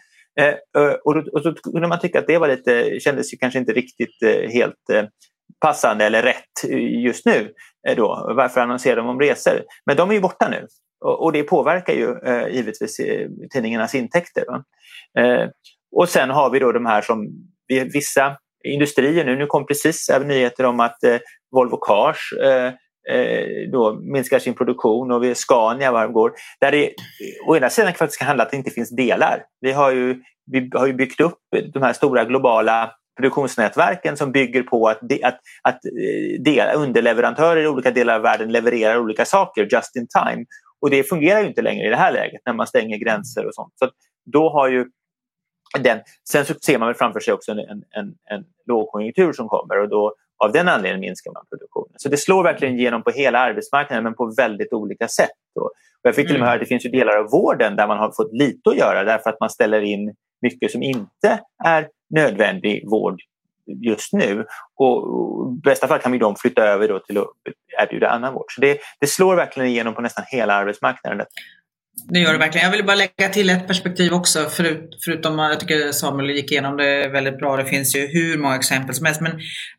Eh, 0.41 0.55
och, 1.05 1.15
då, 1.15 1.31
och 1.33 1.43
då 1.43 1.55
kunde 1.55 1.89
man 1.89 2.01
tycka 2.01 2.19
att 2.19 2.27
det 2.27 2.39
var 2.39 2.49
lite, 2.49 3.01
kändes 3.01 3.33
ju 3.33 3.39
kanske 3.39 3.59
inte 3.59 3.73
riktigt 3.73 4.17
helt 4.53 5.11
passande 5.61 6.05
eller 6.05 6.23
rätt 6.23 6.71
just 7.05 7.27
nu. 7.27 7.53
Då. 7.97 8.33
Varför 8.37 8.61
annonserar 8.61 8.97
de 8.97 9.07
om 9.07 9.21
resor? 9.21 9.63
Men 9.87 9.97
de 9.97 10.11
är 10.11 10.15
ju 10.15 10.21
borta 10.21 10.49
nu 10.49 10.67
och, 11.05 11.25
och 11.25 11.33
det 11.33 11.43
påverkar 11.43 11.93
ju 11.93 12.15
givetvis 12.51 13.01
tidningarnas 13.53 13.95
intäkter. 13.95 14.45
och 15.97 16.09
sen 16.09 16.31
har 16.31 16.51
vi 16.51 16.59
då 16.59 16.73
de 16.73 16.87
här 16.87 17.03
som 17.03 17.29
vissa 17.69 18.37
industrier 18.65 19.25
nu. 19.25 19.37
Nu 19.37 19.47
kom 19.47 19.67
precis 19.67 20.09
även 20.09 20.29
nyheter 20.29 20.65
om 20.65 20.81
att 20.81 21.05
eh, 21.05 21.17
Volvo 21.51 21.77
Cars 21.77 22.33
eh, 22.43 22.67
eh 23.15 23.71
då 23.73 24.01
minskar 24.01 24.39
sin 24.39 24.55
produktion 24.55 25.13
och 25.13 25.23
vi 25.23 25.35
Scania 25.35 25.93
varmgår. 25.93 26.33
Där 26.61 26.73
det 26.73 26.93
å 27.47 27.57
ena 27.57 27.71
sidan 27.71 27.95
faktiskt 27.95 28.19
kan 28.19 28.27
handla 28.27 28.45
att 28.45 28.51
det 28.51 28.57
inte 28.57 28.71
finns 28.71 28.91
delar. 28.91 29.45
Vi 29.61 29.73
har 29.73 29.91
ju, 29.91 30.23
vi 30.53 30.71
har 30.75 30.87
ju 30.87 30.93
byggt 30.93 31.21
upp 31.21 31.39
de 31.73 31.83
här 31.83 31.93
stora 31.93 32.25
globala 32.25 32.91
produktionsnätverken 33.17 34.17
som 34.17 34.33
bygger 34.33 34.63
på 34.63 34.89
att, 34.89 34.99
de, 35.03 35.25
att, 35.25 35.41
att 35.63 35.85
eh, 35.85 36.43
del, 36.43 36.77
underleverantörer 36.77 37.63
i 37.63 37.67
olika 37.67 37.91
delar 37.91 38.17
av 38.17 38.23
världen 38.23 38.53
levererar 38.53 38.99
olika 38.99 39.25
saker 39.25 39.69
just 39.73 39.97
in 39.97 40.07
time. 40.25 40.45
Och 40.81 40.91
det 40.91 41.09
fungerar 41.09 41.41
ju 41.41 41.47
inte 41.47 41.63
längre 41.63 41.87
i 41.87 41.91
det 41.91 41.97
här 41.97 42.13
läget 42.13 42.41
när 42.47 42.53
man 42.53 42.67
stänger 42.67 42.99
gränser 42.99 43.47
och 43.47 43.55
sånt. 43.55 43.73
Så 43.75 43.91
då 44.33 44.51
har 44.51 44.69
ju 44.69 44.87
den. 45.79 45.99
Sen 46.29 46.45
så 46.45 46.55
ser 46.55 46.79
man 46.79 46.89
väl 46.89 46.95
framför 46.95 47.21
sig 47.21 47.35
också 47.35 47.53
en, 47.53 47.59
en, 47.59 48.15
en 48.31 48.45
lågkonjunktur 48.67 49.33
som 49.33 49.49
kommer 49.49 49.81
och 49.81 49.89
då 49.89 50.15
av 50.45 50.53
den 50.53 50.69
anledningen 50.69 51.01
minskar 51.01 51.33
man 51.33 51.45
produktionen. 51.51 51.95
Så 51.97 52.09
det 52.09 52.17
slår 52.17 52.43
verkligen 52.43 52.79
igenom 52.79 53.03
på 53.03 53.11
hela 53.11 53.39
arbetsmarknaden 53.39 54.05
men 54.05 54.15
på 54.15 54.35
väldigt 54.37 54.73
olika 54.73 55.09
sätt. 55.09 55.31
Och 55.55 55.71
jag 56.03 56.15
fick 56.15 56.27
till 56.27 56.37
och 56.37 56.41
med 56.41 56.47
mm. 56.47 56.47
höra 56.47 56.55
att 56.55 56.61
det 56.61 56.67
finns 56.67 56.87
ju 56.87 56.91
delar 56.91 57.17
av 57.17 57.31
vården 57.31 57.77
där 57.77 57.87
man 57.87 57.99
har 57.99 58.13
fått 58.17 58.33
lite 58.33 58.71
att 58.71 58.77
göra 58.77 59.05
därför 59.05 59.31
att 59.31 59.41
man 59.41 59.51
ställer 59.51 59.81
in 59.81 60.15
mycket 60.43 60.71
som 60.71 60.83
inte 60.83 61.41
är 61.65 61.89
nödvändig 62.11 62.91
vård 62.91 63.21
just 63.67 64.13
nu. 64.13 64.47
Och 64.77 65.07
I 65.59 65.61
bästa 65.61 65.89
fall 65.89 65.99
kan 65.99 66.13
vi 66.13 66.19
de 66.19 66.37
flytta 66.37 66.63
över 66.63 66.89
då 66.89 66.99
till 66.99 67.19
att 67.19 67.27
erbjuda 67.83 68.09
annan 68.09 68.35
vård. 68.35 68.47
Så 68.49 68.61
det, 68.61 68.79
det 69.01 69.07
slår 69.07 69.37
verkligen 69.37 69.69
igenom 69.69 69.95
på 69.95 70.01
nästan 70.01 70.25
hela 70.29 70.55
arbetsmarknaden. 70.55 71.27
Det 72.09 72.19
gör 72.19 72.33
det 72.33 72.39
verkligen. 72.39 72.65
Jag 72.65 72.73
vill 72.77 72.87
bara 72.87 72.97
lägga 72.97 73.29
till 73.33 73.51
ett 73.51 73.67
perspektiv 73.67 74.13
också, 74.13 74.49
förut, 74.49 74.99
förutom 75.05 75.39
att 75.39 75.51
jag 75.51 75.61
tycker 75.61 75.93
Samuel 75.93 76.31
gick 76.31 76.53
igenom 76.53 76.77
det 76.77 77.09
väldigt 77.09 77.39
bra. 77.39 77.57
Det 77.57 77.65
finns 77.65 77.97
ju 77.97 78.07
hur 78.07 78.39
många 78.39 78.57
exempel 78.57 78.95
som 78.95 79.07
helst. 79.07 79.21
Men 79.21 79.33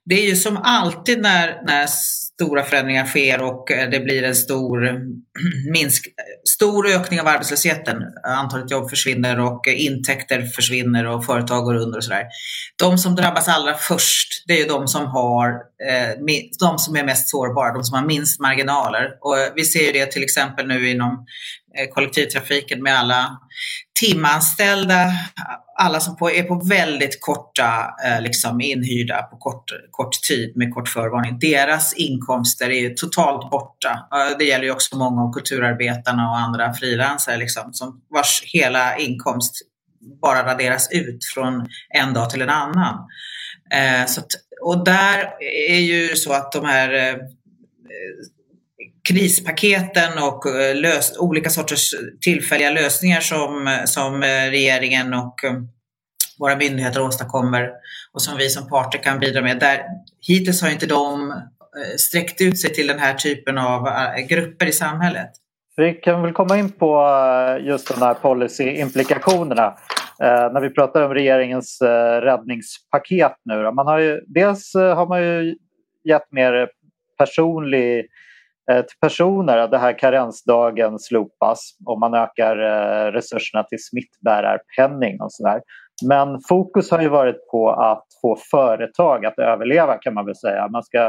det 0.06 0.16
är 0.16 0.26
ju 0.26 0.36
som 0.36 0.58
alltid 0.58 1.22
när, 1.22 1.62
när 1.66 1.88
stora 2.34 2.64
förändringar 2.64 3.06
sker 3.06 3.42
och 3.42 3.72
eh, 3.72 3.90
det 3.90 4.00
blir 4.00 4.24
en 4.24 4.36
stor, 4.36 5.00
minsk, 5.74 6.08
stor 6.56 6.88
ökning 6.88 7.22
av 7.22 7.28
arbetslösheten. 7.28 7.98
Antalet 8.24 8.72
jobb 8.72 8.90
försvinner 8.90 9.40
och 9.40 9.68
eh, 9.68 9.86
intäkter 9.86 10.42
försvinner 10.42 11.08
och 11.08 11.26
företag 11.26 11.64
går 11.64 11.76
under 11.76 11.98
och 11.98 12.04
sådär. 12.04 12.26
De 12.80 12.98
som 12.98 13.16
drabbas 13.16 13.48
allra 13.48 13.74
först, 13.74 14.44
det 14.48 14.54
är 14.54 14.58
ju 14.58 14.66
de 14.66 14.88
som, 14.88 15.06
har, 15.06 15.50
eh, 15.90 16.10
de 16.60 16.80
som 16.80 16.96
är 16.96 17.04
mest 17.04 17.30
sårbara, 17.30 17.74
de 17.74 17.84
som 17.84 17.98
har 17.98 18.06
minst 18.06 18.40
marginaler. 18.40 19.06
Och 19.22 19.36
vi 19.56 19.66
ser 19.66 19.86
ju 19.86 19.92
det 19.92 20.06
till 20.06 20.24
exempel 20.24 20.68
nu 20.68 20.90
inom 20.90 21.26
Eh, 21.78 21.88
kollektivtrafiken 21.94 22.84
med 22.84 23.00
alla 23.00 23.40
timanställda, 24.00 25.12
alla 25.80 26.00
som 26.00 26.18
på, 26.18 26.32
är 26.32 26.44
på 26.44 26.56
väldigt 26.56 27.22
korta, 27.22 27.96
eh, 28.06 28.22
liksom 28.22 28.62
inhyrda 28.62 29.24
på 29.24 29.38
kort, 29.38 29.64
kort 29.92 30.12
tid 30.28 30.58
med 30.58 30.74
kort 30.74 30.90
förvarning. 30.90 31.40
Deras 31.40 31.94
inkomster 31.94 32.70
är 32.70 32.90
totalt 32.90 33.52
borta. 33.52 34.08
Det 34.40 34.46
gäller 34.46 34.66
ju 34.66 34.72
också 34.72 34.98
många 34.98 35.22
av 35.22 35.34
kulturarbetarna 35.34 36.30
och 36.30 36.38
andra 36.38 36.74
frilansare 36.74 37.38
liksom, 37.38 37.74
som 37.74 38.02
vars 38.10 38.44
hela 38.46 38.98
inkomst 38.98 39.62
bara 40.22 40.46
raderas 40.46 40.92
ut 40.92 41.26
från 41.34 41.68
en 41.90 42.14
dag 42.14 42.30
till 42.30 42.42
en 42.42 42.50
annan. 42.50 43.08
Eh, 43.72 44.06
så 44.06 44.20
att, 44.20 44.32
och 44.62 44.86
där 44.86 45.34
är 45.70 45.80
ju 45.80 46.16
så 46.16 46.34
att 46.34 46.52
de 46.52 46.66
här 46.66 46.94
eh, 46.94 47.16
krispaketen 49.10 50.12
och 50.18 50.60
eh, 50.60 50.76
lös, 50.76 51.18
olika 51.20 51.50
sorters 51.50 51.92
tillfälliga 52.22 52.70
lösningar 52.70 53.20
som, 53.20 53.78
som 53.86 54.24
eh, 54.24 54.50
regeringen 54.50 55.14
och 55.14 55.44
eh, 55.44 55.54
våra 56.40 56.56
myndigheter 56.56 57.02
åstadkommer 57.02 57.70
och 58.14 58.22
som 58.22 58.38
vi 58.38 58.50
som 58.50 58.70
parter 58.70 59.00
kan 59.00 59.20
bidra 59.20 59.42
med. 59.42 59.60
Där, 59.60 59.82
hittills 60.28 60.62
har 60.62 60.70
inte 60.70 60.86
de 60.86 61.34
sträckt 61.98 62.42
ut 62.42 62.60
sig 62.60 62.74
till 62.74 62.88
den 62.88 63.00
här 63.00 63.14
typen 63.14 63.58
av 63.58 63.88
grupper 64.30 64.66
i 64.66 64.72
samhället. 64.72 65.30
Vi 65.78 65.94
kan 65.94 66.22
väl 66.22 66.34
komma 66.34 66.58
in 66.58 66.72
på 66.72 67.08
just 67.62 67.88
de 67.88 68.02
här 68.02 68.14
policyimplikationerna 68.14 69.78
när 70.54 70.62
vi 70.62 70.70
pratar 70.70 71.02
om 71.02 71.14
regeringens 71.14 71.82
räddningspaket 72.22 73.36
nu. 73.46 73.72
Man 73.72 73.88
har 73.88 74.00
ju, 74.00 74.22
dels 74.28 74.74
har 74.74 75.08
man 75.08 75.22
ju 75.22 75.56
gett 76.04 76.32
mer 76.32 76.68
personlig 77.18 78.06
Eh, 78.06 78.06
till 78.68 79.00
personer 79.02 79.58
att 79.58 79.72
det 79.72 79.78
här 79.78 80.00
karensdagen 80.00 81.00
slopas 81.00 81.78
och 81.86 82.00
man 82.00 82.14
ökar 82.14 82.58
eh, 82.58 83.12
resurserna 83.12 83.64
till 83.64 83.84
smittbärarpenning 83.84 85.22
och 85.22 85.34
sådär. 85.34 85.62
Men 86.08 86.40
fokus 86.50 86.92
har 86.92 87.02
ju 87.02 87.10
varit 87.10 87.48
på 87.52 87.72
att 87.72 88.06
få 88.22 88.38
företag 88.52 89.26
att 89.26 89.40
överleva 89.40 89.98
kan 89.98 90.14
man 90.14 90.26
väl 90.26 90.36
säga. 90.36 90.68
Man 90.68 90.84
ska 90.84 91.06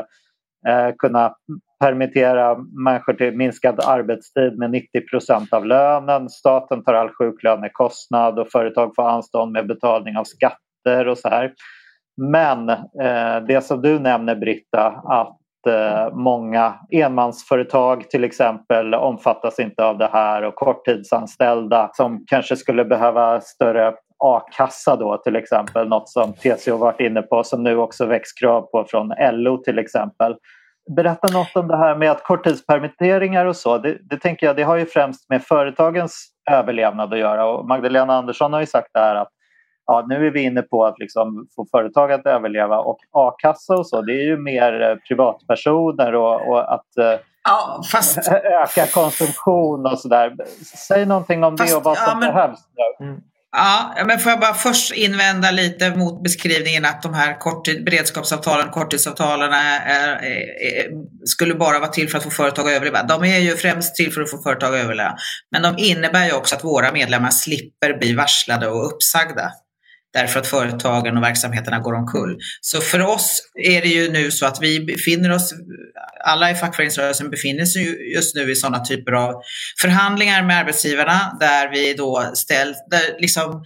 eh, 0.69 0.95
kunna 0.99 1.35
permittera 1.81 2.57
människor 2.85 3.13
till 3.13 3.37
minskad 3.37 3.81
arbetstid 3.81 4.59
med 4.59 4.71
90% 4.71 5.55
av 5.55 5.67
lönen. 5.67 6.29
Staten 6.29 6.85
tar 6.85 6.95
all 6.95 7.11
sjuklönekostnad 7.11 8.39
och 8.39 8.51
företag 8.53 8.93
får 8.97 9.09
anstånd 9.09 9.53
med 9.53 9.67
betalning 9.67 10.17
av 10.17 10.25
skatter 10.25 11.09
och 11.09 11.19
så 11.19 11.29
här. 11.29 11.53
Men 12.17 12.69
eh, 12.69 13.47
det 13.49 13.65
som 13.65 13.83
du 13.83 13.99
nämner 13.99 14.37
Britta, 14.37 15.03
att 15.05 15.39
många 16.13 16.75
enmansföretag 16.91 18.11
till 18.11 18.25
exempel 18.25 18.95
omfattas 18.95 19.59
inte 19.59 19.85
av 19.85 19.99
det 19.99 20.11
här 20.13 20.43
och 20.43 20.55
korttidsanställda 20.55 21.91
som 21.93 22.25
kanske 22.27 22.57
skulle 22.57 22.85
behöva 22.85 23.41
större 23.41 23.95
a-kassa 24.25 24.97
då 24.97 25.17
till 25.17 25.37
exempel, 25.37 25.89
något 25.89 26.09
som 26.09 26.33
TCO 26.33 26.77
varit 26.77 27.01
inne 27.01 27.23
på 27.23 27.45
som 27.45 27.63
nu 27.63 27.77
också 27.77 28.07
väcks 28.07 28.33
krav 28.33 28.63
på 28.63 28.85
från 28.89 29.13
LO 29.33 29.57
till 29.57 29.79
exempel. 29.79 30.37
Berätta 30.97 31.33
något 31.33 31.57
om 31.57 31.69
det 31.69 31.77
här 31.77 31.97
med 31.97 32.11
att 32.11 32.23
korttidspermitteringar 32.23 33.47
och 33.47 33.57
så. 33.57 33.79
Det, 33.79 33.99
det 34.11 34.17
tänker 34.17 34.47
jag, 34.47 34.57
det 34.57 34.63
har 34.63 34.77
ju 34.77 34.87
främst 34.87 35.31
med 35.31 35.43
företagens 35.43 36.29
överlevnad 36.51 37.13
att 37.13 37.19
göra 37.19 37.47
och 37.47 37.69
Magdalena 37.69 38.15
Andersson 38.15 38.53
har 38.53 38.61
ju 38.61 38.67
sagt 38.67 38.91
där 38.95 39.15
att 39.15 39.29
ja, 39.87 40.05
nu 40.09 40.27
är 40.27 40.31
vi 40.31 40.43
inne 40.43 40.63
på 40.63 40.85
att 40.85 40.99
liksom 40.99 41.47
få 41.57 41.67
företag 41.71 42.13
att 42.13 42.27
överleva 42.27 42.79
och 42.79 42.99
a-kassa 43.13 43.75
och 43.75 43.87
så, 43.87 44.03
det 44.03 44.13
är 44.13 44.25
ju 44.25 44.37
mer 44.37 44.83
eh, 44.83 44.97
privatpersoner 45.09 46.15
och, 46.15 46.49
och 46.49 46.75
att 46.75 46.99
eh, 46.99 47.21
ja, 47.45 47.83
fast... 47.93 48.19
öka 48.63 48.87
konsumtion 48.87 49.87
och 49.87 49.99
sådär. 49.99 50.33
Säg 50.89 51.07
någonting 51.07 51.45
om 51.45 51.59
fast, 51.59 51.71
det 51.71 51.77
och 51.77 51.85
vad 51.85 51.99
som 51.99 52.07
ja, 52.09 52.15
men... 52.15 52.35
behövs. 52.35 52.61
Mm. 53.01 53.21
Ja, 53.57 53.95
men 54.07 54.19
får 54.19 54.31
jag 54.31 54.41
bara 54.41 54.55
först 54.55 54.93
invända 54.93 55.51
lite 55.51 55.91
mot 55.91 56.23
beskrivningen 56.23 56.85
att 56.85 57.03
de 57.03 57.15
här 57.15 57.39
korttid, 57.41 57.85
beredskapsavtalen, 57.85 58.71
korttidsavtalen 58.71 59.53
är, 59.53 59.81
är, 59.81 60.25
är, 60.25 60.91
skulle 61.25 61.55
bara 61.55 61.79
vara 61.79 61.91
till 61.91 62.09
för 62.09 62.19
att 62.19 62.25
få 62.25 62.31
företag 62.31 62.67
att 62.67 62.73
överleva. 62.73 63.03
De 63.03 63.25
är 63.25 63.39
ju 63.39 63.57
främst 63.57 63.95
till 63.95 64.13
för 64.13 64.21
att 64.21 64.31
få 64.31 64.43
företag 64.43 64.75
att 64.75 64.85
överleva. 64.85 65.15
Men 65.51 65.63
de 65.63 65.75
innebär 65.79 66.27
ju 66.27 66.33
också 66.33 66.57
att 66.57 66.65
våra 66.65 66.93
medlemmar 66.93 67.31
slipper 67.31 67.99
bli 67.99 68.15
varslade 68.15 68.69
och 68.69 68.87
uppsagda 68.87 69.51
därför 70.15 70.41
att 70.41 70.47
företagen 70.47 71.17
och 71.17 71.23
verksamheterna 71.23 71.79
går 71.79 71.95
omkull. 71.95 72.39
Så 72.61 72.81
för 72.81 73.01
oss 73.01 73.43
är 73.55 73.83
det 73.83 73.89
ju 73.89 74.13
nu 74.13 74.31
så 74.31 74.47
att 74.47 74.59
vi 74.63 74.81
befinner 74.81 75.33
oss, 75.33 75.55
alla 76.25 76.51
i 76.51 76.55
fackföreningsrörelsen 76.55 77.31
befinner 77.31 77.65
sig 77.65 78.13
just 78.15 78.35
nu 78.35 78.51
i 78.51 78.55
sådana 78.55 78.85
typer 78.85 79.13
av 79.13 79.43
förhandlingar 79.81 80.43
med 80.43 80.59
arbetsgivarna 80.59 81.37
där 81.41 81.71
vi 81.71 81.95
då 81.95 82.31
ställt, 82.35 82.77
där 82.91 83.21
liksom 83.21 83.65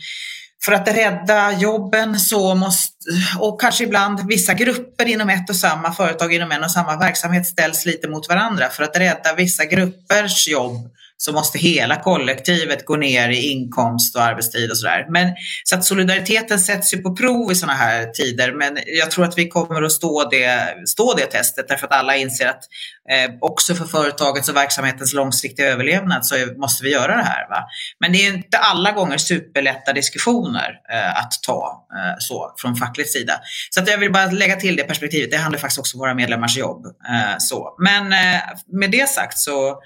för 0.65 0.73
att 0.73 0.89
rädda 0.89 1.53
jobben 1.53 2.21
så 2.21 2.55
måste, 2.55 2.95
och 3.39 3.61
kanske 3.61 3.85
ibland 3.85 4.29
vissa 4.29 4.55
grupper 4.55 5.07
inom 5.07 5.31
ett 5.31 5.51
och 5.51 5.57
samma 5.57 5.93
företag, 5.93 6.35
inom 6.35 6.53
en 6.53 6.65
och 6.65 6.71
samma 6.71 6.99
verksamhet 6.99 7.47
ställs 7.47 7.87
lite 7.87 8.09
mot 8.09 8.29
varandra. 8.29 8.69
För 8.69 8.83
att 8.83 8.97
rädda 8.97 9.35
vissa 9.37 9.65
gruppers 9.65 10.49
jobb 10.49 10.91
så 11.21 11.33
måste 11.33 11.59
hela 11.59 11.97
kollektivet 11.97 12.85
gå 12.85 12.97
ner 12.97 13.29
i 13.29 13.51
inkomst 13.51 14.17
och 14.17 14.23
arbetstid 14.23 14.71
och 14.71 14.79
sådär. 14.79 15.07
Men 15.11 15.35
så 15.65 15.77
att 15.77 15.85
solidariteten 15.85 16.59
sätts 16.59 16.95
ju 16.95 16.99
på 16.99 17.17
prov 17.17 17.53
i 17.53 17.55
sådana 17.55 17.79
här 17.79 18.07
tider. 18.07 18.53
Men 18.53 18.79
jag 18.87 19.11
tror 19.11 19.25
att 19.25 19.39
vi 19.39 19.49
kommer 19.49 19.83
att 19.83 19.93
stå 19.93 20.29
det, 20.31 20.75
stå 20.87 21.15
det 21.15 21.27
testet 21.27 21.69
därför 21.69 21.87
att 21.87 21.93
alla 21.93 22.17
inser 22.17 22.47
att 22.47 22.63
eh, 23.11 23.35
också 23.41 23.75
för 23.75 23.85
företagets 23.85 24.49
och 24.49 24.57
verksamhetens 24.57 25.13
långsiktiga 25.13 25.67
överlevnad 25.67 26.27
så 26.27 26.35
måste 26.57 26.85
vi 26.85 26.93
göra 26.93 27.17
det 27.17 27.23
här. 27.23 27.49
Va? 27.49 27.65
Men 28.01 28.13
det 28.13 28.19
är 28.19 28.35
inte 28.35 28.59
alla 28.59 28.93
gånger 28.93 29.19
superlätta 29.19 29.93
diskussioner 29.93 30.81
eh, 30.93 31.19
att 31.19 31.33
ta 31.47 31.87
eh, 31.97 32.15
så 32.19 32.55
från 32.59 32.77
facklig 32.77 33.07
sida. 33.07 33.41
Så 33.71 33.81
att 33.81 33.89
jag 33.89 33.99
vill 33.99 34.13
bara 34.13 34.27
lägga 34.27 34.57
till 34.57 34.77
det 34.77 34.85
perspektivet. 34.85 35.31
Det 35.31 35.37
handlar 35.37 35.59
faktiskt 35.59 35.79
också 35.79 35.97
om 35.97 36.01
våra 36.01 36.15
medlemmars 36.15 36.57
jobb. 36.57 36.87
Eh, 36.87 37.37
så. 37.39 37.75
Men 37.79 38.13
eh, 38.13 38.41
med 38.73 38.91
det 38.91 39.09
sagt 39.09 39.39
så 39.39 39.79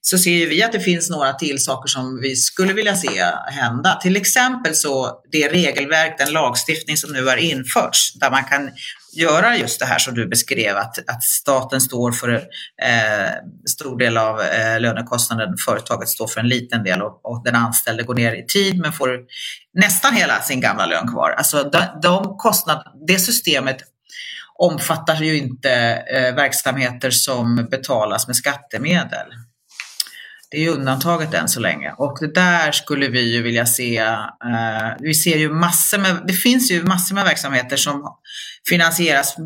så 0.00 0.18
ser 0.18 0.46
vi 0.46 0.62
att 0.62 0.72
det 0.72 0.80
finns 0.80 1.10
några 1.10 1.32
till 1.32 1.64
saker 1.64 1.88
som 1.88 2.20
vi 2.20 2.36
skulle 2.36 2.72
vilja 2.72 2.96
se 2.96 3.24
hända. 3.46 3.98
Till 4.02 4.16
exempel 4.16 4.74
så 4.74 5.20
det 5.32 5.48
regelverk, 5.48 6.18
den 6.18 6.32
lagstiftning 6.32 6.96
som 6.96 7.12
nu 7.12 7.24
har 7.24 7.36
införts 7.36 8.14
där 8.14 8.30
man 8.30 8.44
kan 8.44 8.70
göra 9.16 9.56
just 9.56 9.80
det 9.80 9.86
här 9.86 9.98
som 9.98 10.14
du 10.14 10.28
beskrev, 10.28 10.76
att, 10.76 10.98
att 10.98 11.22
staten 11.22 11.80
står 11.80 12.12
för 12.12 12.34
eh, 12.82 13.30
stor 13.70 13.98
del 13.98 14.16
av 14.16 14.40
eh, 14.40 14.80
lönekostnaden, 14.80 15.56
företaget 15.66 16.08
står 16.08 16.26
för 16.26 16.40
en 16.40 16.48
liten 16.48 16.84
del 16.84 17.02
och, 17.02 17.20
och, 17.22 17.44
den 17.44 17.54
anställde 17.54 18.02
går 18.02 18.14
ner 18.14 18.32
i 18.32 18.46
tid 18.46 18.78
men 18.78 18.92
får 18.92 19.20
nästan 19.74 20.14
hela 20.14 20.42
sin 20.42 20.60
gamla 20.60 20.86
lön 20.86 21.08
kvar. 21.08 21.30
Alltså 21.30 21.62
de, 21.62 21.78
de 22.02 22.36
kostnad, 22.36 22.82
det 23.06 23.18
systemet 23.18 23.76
omfattar 24.58 25.22
ju 25.22 25.36
inte 25.36 25.70
eh, 26.14 26.34
verksamheter 26.34 27.10
som 27.10 27.66
betalas 27.70 28.26
med 28.26 28.36
skattemedel. 28.36 29.26
Det 30.50 30.64
är 30.64 30.70
undantaget 30.70 31.34
än 31.34 31.48
så 31.48 31.60
länge 31.60 31.94
och 31.98 32.18
det 32.20 32.34
där 32.34 32.72
skulle 32.72 33.08
vi 33.08 33.34
ju 33.34 33.42
vilja 33.42 33.66
se. 33.66 33.98
Eh, 33.98 34.90
vi 35.00 35.14
ser 35.14 35.36
ju 35.36 35.50
massor 35.50 35.98
med, 35.98 36.16
det 36.26 36.32
finns 36.32 36.70
ju 36.70 36.82
massor 36.82 37.14
med 37.14 37.24
verksamheter 37.24 37.76
som 37.76 38.16
finansieras 38.68 39.36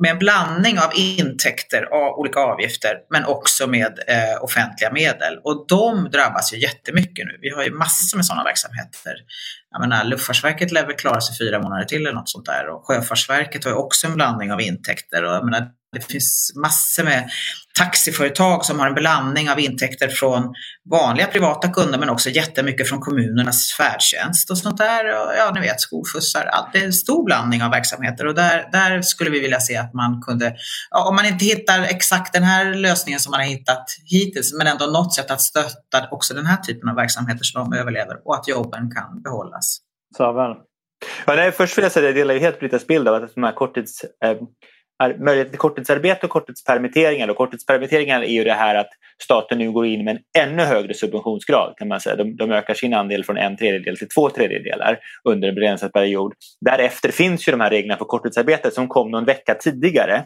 med 0.00 0.10
en 0.10 0.18
blandning 0.18 0.78
av 0.78 0.90
intäkter 0.94 1.82
av 1.82 2.18
olika 2.18 2.40
avgifter 2.40 2.96
men 3.10 3.24
också 3.24 3.66
med 3.66 3.98
eh, 4.06 4.44
offentliga 4.44 4.92
medel 4.92 5.38
och 5.44 5.64
de 5.68 6.10
drabbas 6.10 6.52
ju 6.54 6.58
jättemycket 6.58 7.26
nu. 7.26 7.38
Vi 7.40 7.50
har 7.50 7.64
ju 7.64 7.72
massor 7.72 8.16
med 8.18 8.26
sådana 8.26 8.44
verksamheter. 8.44 9.14
Jag 9.70 9.80
menar, 9.80 10.04
Luftfartsverket 10.04 10.72
lär 10.72 10.86
väl 10.86 10.96
klara 10.96 11.20
sig 11.20 11.36
fyra 11.38 11.62
månader 11.62 11.84
till 11.84 12.00
eller 12.00 12.12
något 12.12 12.28
sånt 12.28 12.46
där 12.46 12.68
och 12.68 12.86
Sjöfartsverket 12.86 13.64
har 13.64 13.70
ju 13.70 13.76
också 13.76 14.06
en 14.06 14.14
blandning 14.14 14.52
av 14.52 14.60
intäkter 14.60 15.24
och 15.24 15.34
jag 15.34 15.44
menar, 15.44 15.68
det 15.94 16.12
finns 16.12 16.52
massor 16.62 17.04
med 17.04 17.30
taxiföretag 17.78 18.64
som 18.64 18.78
har 18.78 18.86
en 18.86 18.94
blandning 18.94 19.50
av 19.50 19.60
intäkter 19.60 20.08
från 20.08 20.54
vanliga 20.90 21.26
privata 21.26 21.68
kunder 21.68 21.98
men 21.98 22.08
också 22.10 22.30
jättemycket 22.30 22.88
från 22.88 23.00
kommunernas 23.00 23.72
färdtjänst 23.72 24.50
och 24.50 24.58
sånt 24.58 24.78
där. 24.78 25.04
Ja, 25.38 25.52
ni 25.54 25.60
vet 25.60 25.80
skolskjutsar. 25.80 26.50
Det 26.72 26.78
är 26.78 26.84
en 26.84 26.92
stor 26.92 27.24
blandning 27.24 27.62
av 27.62 27.70
verksamheter 27.70 28.26
och 28.26 28.34
där, 28.34 28.68
där 28.72 29.02
skulle 29.02 29.30
vi 29.30 29.40
vilja 29.40 29.60
se 29.60 29.76
att 29.76 29.94
man 29.94 30.22
kunde, 30.22 30.54
ja, 30.90 31.08
om 31.08 31.16
man 31.16 31.26
inte 31.26 31.44
hittar 31.44 31.82
exakt 31.82 32.32
den 32.32 32.42
här 32.42 32.74
lösningen 32.74 33.20
som 33.20 33.30
man 33.30 33.40
har 33.40 33.46
hittat 33.46 33.84
hittills, 34.04 34.54
men 34.58 34.66
ändå 34.66 34.86
något 34.86 35.14
sätt 35.14 35.30
att 35.30 35.40
stötta 35.40 36.08
också 36.10 36.34
den 36.34 36.46
här 36.46 36.56
typen 36.56 36.88
av 36.88 36.96
verksamheter 36.96 37.44
så 37.44 37.58
de 37.58 37.72
överlever 37.72 38.16
och 38.24 38.34
att 38.34 38.48
jobben 38.48 38.90
kan 38.90 39.22
behållas. 39.22 39.78
Samuel? 40.16 40.56
Ja, 41.26 41.34
nej, 41.34 41.52
först 41.52 41.78
vill 41.78 41.82
jag 41.82 41.92
säga 41.92 42.08
att 42.08 42.16
jag 42.16 42.26
delar 42.26 42.40
helt 42.40 42.60
Britas 42.60 42.86
bild 42.86 43.08
av 43.08 43.14
att 43.14 43.34
de 43.34 43.44
här 43.44 43.52
korttids, 43.52 44.04
eh, 44.24 44.36
möjlighet 45.18 45.50
till 45.50 45.58
korttidsarbete 45.58 46.26
och 46.26 46.32
korttidspermitteringar. 46.32 47.28
Och 47.28 47.36
korttidspermitteringar 47.36 48.22
är 48.22 48.32
ju 48.32 48.44
det 48.44 48.52
här 48.52 48.74
att 48.74 48.88
staten 49.22 49.58
nu 49.58 49.72
går 49.72 49.86
in 49.86 50.04
med 50.04 50.16
en 50.16 50.48
ännu 50.48 50.62
högre 50.62 50.94
subventionsgrad. 50.94 51.74
kan 51.76 51.88
man 51.88 52.00
säga. 52.00 52.16
De, 52.16 52.36
de 52.36 52.50
ökar 52.50 52.74
sin 52.74 52.94
andel 52.94 53.24
från 53.24 53.36
en 53.36 53.56
tredjedel 53.56 53.96
till 53.96 54.08
två 54.08 54.30
tredjedelar 54.30 54.98
under 55.24 55.48
en 55.48 55.54
begränsad 55.54 55.92
period. 55.92 56.32
Därefter 56.60 57.12
finns 57.12 57.48
ju 57.48 57.52
de 57.52 57.60
här 57.60 57.70
reglerna 57.70 57.98
för 57.98 58.04
korttidsarbete 58.04 58.70
som 58.70 58.88
kom 58.88 59.10
någon 59.10 59.24
vecka 59.24 59.54
tidigare. 59.54 60.24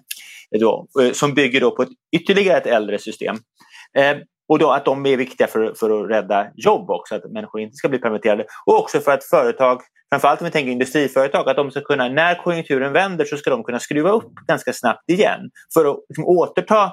Eh, 0.54 0.60
då, 0.60 0.86
eh, 1.02 1.12
som 1.12 1.34
bygger 1.34 1.60
då 1.60 1.70
på 1.76 1.82
ett, 1.82 1.88
ytterligare 2.16 2.58
ett 2.58 2.66
äldre 2.66 2.98
system. 2.98 3.36
Eh, 3.98 4.16
och 4.48 4.58
då 4.58 4.70
att 4.70 4.84
de 4.84 5.06
är 5.06 5.16
viktiga 5.16 5.46
för, 5.46 5.74
för 5.74 6.04
att 6.04 6.10
rädda 6.10 6.46
jobb 6.56 6.90
också, 6.90 7.14
att 7.14 7.32
människor 7.32 7.60
inte 7.60 7.74
ska 7.74 7.88
bli 7.88 7.98
permitterade. 7.98 8.44
Och 8.66 8.78
också 8.78 9.00
för 9.00 9.12
att 9.12 9.24
företag, 9.24 9.80
framförallt 10.10 10.40
om 10.40 10.44
vi 10.44 10.50
tänker 10.50 10.72
industriföretag, 10.72 11.48
att 11.48 11.56
de 11.56 11.70
ska 11.70 11.80
kunna, 11.80 12.08
när 12.08 12.34
konjunkturen 12.34 12.92
vänder 12.92 13.24
så 13.24 13.36
ska 13.36 13.50
de 13.50 13.64
kunna 13.64 13.80
skruva 13.80 14.10
upp 14.10 14.34
ganska 14.46 14.72
snabbt 14.72 15.10
igen 15.10 15.50
för 15.74 15.90
att 15.90 15.96
liksom, 16.08 16.24
återta 16.24 16.92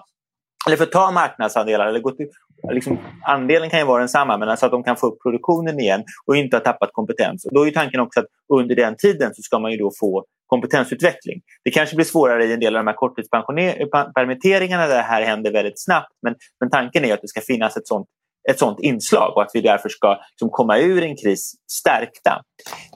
eller 0.68 0.78
för 0.78 0.84
att 0.84 0.92
ta 0.92 1.12
marknadsandelar. 1.12 1.88
Eller 1.88 2.00
gå 2.00 2.12
till, 2.12 2.28
liksom, 2.72 3.00
andelen 3.26 3.70
kan 3.70 3.80
ju 3.80 3.86
vara 3.86 4.00
densamma 4.00 4.38
men 4.38 4.50
alltså 4.50 4.66
att 4.66 4.72
de 4.72 4.84
kan 4.84 4.98
få 4.98 5.08
upp 5.08 5.22
produktionen 5.24 5.80
igen 5.80 6.04
och 6.26 6.38
inte 6.38 6.56
ha 6.56 6.62
tappat 6.62 6.90
kompetens. 6.94 7.46
Och 7.46 7.54
då 7.54 7.68
är 7.68 7.72
tanken 7.72 8.00
också 8.00 8.20
att 8.20 8.26
under 8.54 8.76
den 8.76 8.96
tiden 8.98 9.34
så 9.36 9.42
ska 9.42 9.60
man 9.60 9.72
ju 9.72 9.78
då 9.78 9.92
få 10.00 10.26
kompetensutveckling. 10.48 11.42
Det 11.64 11.72
kanske 11.72 11.96
blir 11.96 12.06
svårare 12.06 12.46
i 12.46 12.54
en 12.54 12.60
del 12.60 12.76
av 12.76 12.80
de 12.80 12.88
här 12.88 12.96
korttidspermitteringarna 12.96 14.88
där 14.88 14.96
det 14.96 15.02
här 15.02 15.22
händer 15.22 15.52
väldigt 15.52 15.84
snabbt 15.84 16.12
men, 16.22 16.36
men 16.60 16.70
tanken 16.70 17.06
är 17.06 17.14
att 17.14 17.22
det 17.22 17.28
ska 17.28 17.42
finnas 17.42 17.78
ett 17.78 17.88
sånt, 17.88 18.08
ett 18.50 18.60
sånt 18.60 18.80
inslag 18.80 19.34
och 19.36 19.42
att 19.42 19.52
vi 19.54 19.62
därför 19.62 19.90
ska 19.90 20.18
liksom, 20.32 20.50
komma 20.50 20.78
ur 20.78 21.04
en 21.04 21.18
kris 21.18 21.54
stärkta. 21.72 22.42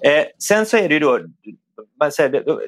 Eh, 0.05 0.25
sen 0.43 0.65
så 0.65 0.77
är 0.77 0.87
det 0.87 0.93
ju 0.93 0.99
då 0.99 1.19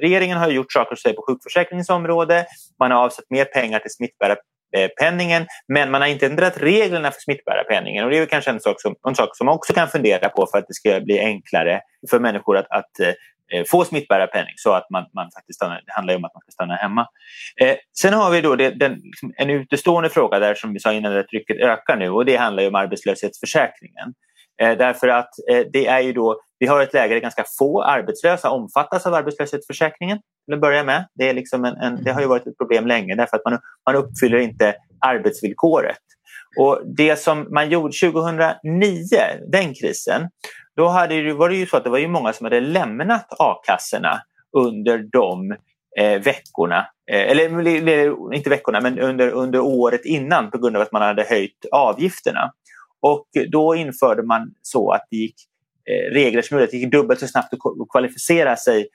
regeringen 0.02 0.38
har 0.38 0.50
gjort 0.50 0.74
saker 0.74 1.13
på 1.13 1.24
sjukförsäkringens 1.28 1.89
område. 1.89 2.46
Man 2.80 2.91
har 2.91 3.06
avsatt 3.06 3.26
mer 3.30 3.46
pengar 3.46 3.80
till 3.80 3.91
smittbärarpenningen 3.91 5.41
eh, 5.41 5.48
men 5.67 5.91
man 5.91 6.02
har 6.02 6.08
inte 6.08 6.26
ändrat 6.26 6.58
reglerna 6.58 7.12
för 7.12 7.22
smittbärarpenningen. 7.22 8.06
Och 8.06 8.12
det 8.12 8.17
är 8.17 8.26
kanske 8.26 8.52
en 8.52 8.60
sak, 8.60 8.82
som, 8.82 8.96
en 9.08 9.15
sak 9.15 9.38
som 9.38 9.46
man 9.46 9.56
också 9.56 9.74
kan 9.74 9.88
fundera 9.88 10.30
på 10.30 10.48
för 10.52 10.58
att 10.58 10.67
det 10.67 10.74
ska 10.74 11.00
bli 11.00 11.20
enklare 11.20 11.82
för 12.10 12.20
människor 12.20 12.58
att, 12.58 12.67
att 12.70 13.00
eh, 13.00 13.13
Eh, 13.54 13.64
få 13.68 13.86
smittbärarpenning 13.86 14.54
så 14.58 14.74
att 14.74 14.90
man, 14.90 15.06
man 15.14 15.32
faktiskt 15.32 15.56
stannar, 15.56 15.82
det 15.86 15.94
handlar 15.94 16.16
om 16.16 16.26
att 16.26 16.34
man 16.34 16.42
ska 16.42 16.52
stanna 16.52 16.76
hemma. 16.76 17.08
Eh, 17.62 17.76
sen 18.02 18.14
har 18.14 18.32
vi 18.32 18.42
då 18.42 18.56
det, 18.56 18.70
den, 18.70 18.94
liksom 19.04 19.34
en 19.36 19.50
utestående 19.50 20.10
fråga 20.10 20.40
där 20.40 20.56
som 20.56 20.74
vi 20.74 20.80
sa 20.80 20.94
innan 20.94 21.14
där 21.14 21.24
trycket 21.24 21.58
ökar 21.58 21.98
nu 21.98 22.10
och 22.10 22.26
det 22.26 22.36
handlar 22.36 22.68
om 22.68 22.76
arbetslöshetsförsäkringen. 22.76 24.14
Eh, 24.62 24.78
därför 24.78 25.08
att 25.08 25.30
eh, 25.52 25.64
det 25.74 25.88
är 25.88 26.00
ju 26.00 26.14
då, 26.14 26.42
vi 26.60 26.68
har 26.68 26.82
ett 26.82 26.94
läge 26.94 27.14
där 27.14 27.22
ganska 27.22 27.44
få 27.60 27.84
arbetslösa 27.84 28.50
omfattas 28.50 29.06
av 29.06 29.14
arbetslöshetsförsäkringen 29.14 30.20
till 30.46 30.54
att 30.54 30.62
börja 30.62 30.84
med. 30.84 31.06
Det, 31.16 31.30
är 31.30 31.34
liksom 31.34 31.66
en, 31.66 31.76
en, 31.76 32.04
det 32.04 32.12
har 32.12 32.22
ju 32.22 32.28
varit 32.28 32.48
ett 32.48 32.58
problem 32.58 32.88
länge 32.88 33.16
därför 33.16 33.38
att 33.38 33.46
man, 33.46 33.60
man 33.86 33.96
uppfyller 33.96 34.38
inte 34.38 34.76
arbetsvillkoret. 35.00 35.98
Och 36.58 36.82
det 36.98 37.20
som 37.20 37.48
man 37.52 37.70
gjorde 37.70 37.94
2009, 37.94 38.56
den 39.52 39.74
krisen, 39.74 40.30
då 40.76 40.88
hade 40.88 41.22
det, 41.22 41.34
var 41.34 41.50
det 41.50 41.56
ju 41.56 41.66
så 41.66 41.78
att 41.78 41.84
det 41.84 41.90
var 41.90 41.98
ju 41.98 42.08
många 42.08 42.34
som 42.34 42.46
hade 42.46 42.60
lämnat 42.60 43.28
a-kassorna 43.40 44.22
under 44.58 44.98
de 44.98 45.52
eh, 46.00 46.22
veckorna, 46.22 46.88
eh, 47.12 47.32
eller 47.32 48.34
inte 48.34 48.50
veckorna 48.50 48.82
men 48.82 49.00
under, 49.00 49.30
under 49.30 49.60
året 49.60 50.06
innan 50.06 50.52
på 50.52 50.58
grund 50.58 50.76
av 50.76 50.82
att 50.82 50.92
man 50.92 51.02
hade 51.02 51.24
höjt 51.24 51.66
avgifterna. 51.72 52.52
Och 53.02 53.28
då 53.52 53.76
införde 53.76 54.24
man 54.24 54.54
så 54.62 54.92
att 54.92 55.08
det 55.12 55.18
gick 55.18 55.36
eh, 55.90 56.14
regler 56.14 56.42
som 56.42 56.56
gjorde 56.56 56.64
att 56.64 56.72
det 56.72 56.78
gick 56.78 56.92
dubbelt 56.92 57.20
så 57.20 57.28
snabbt 57.28 57.54
att 57.54 57.90
kvalificera 57.92 58.56
sig 58.56 58.88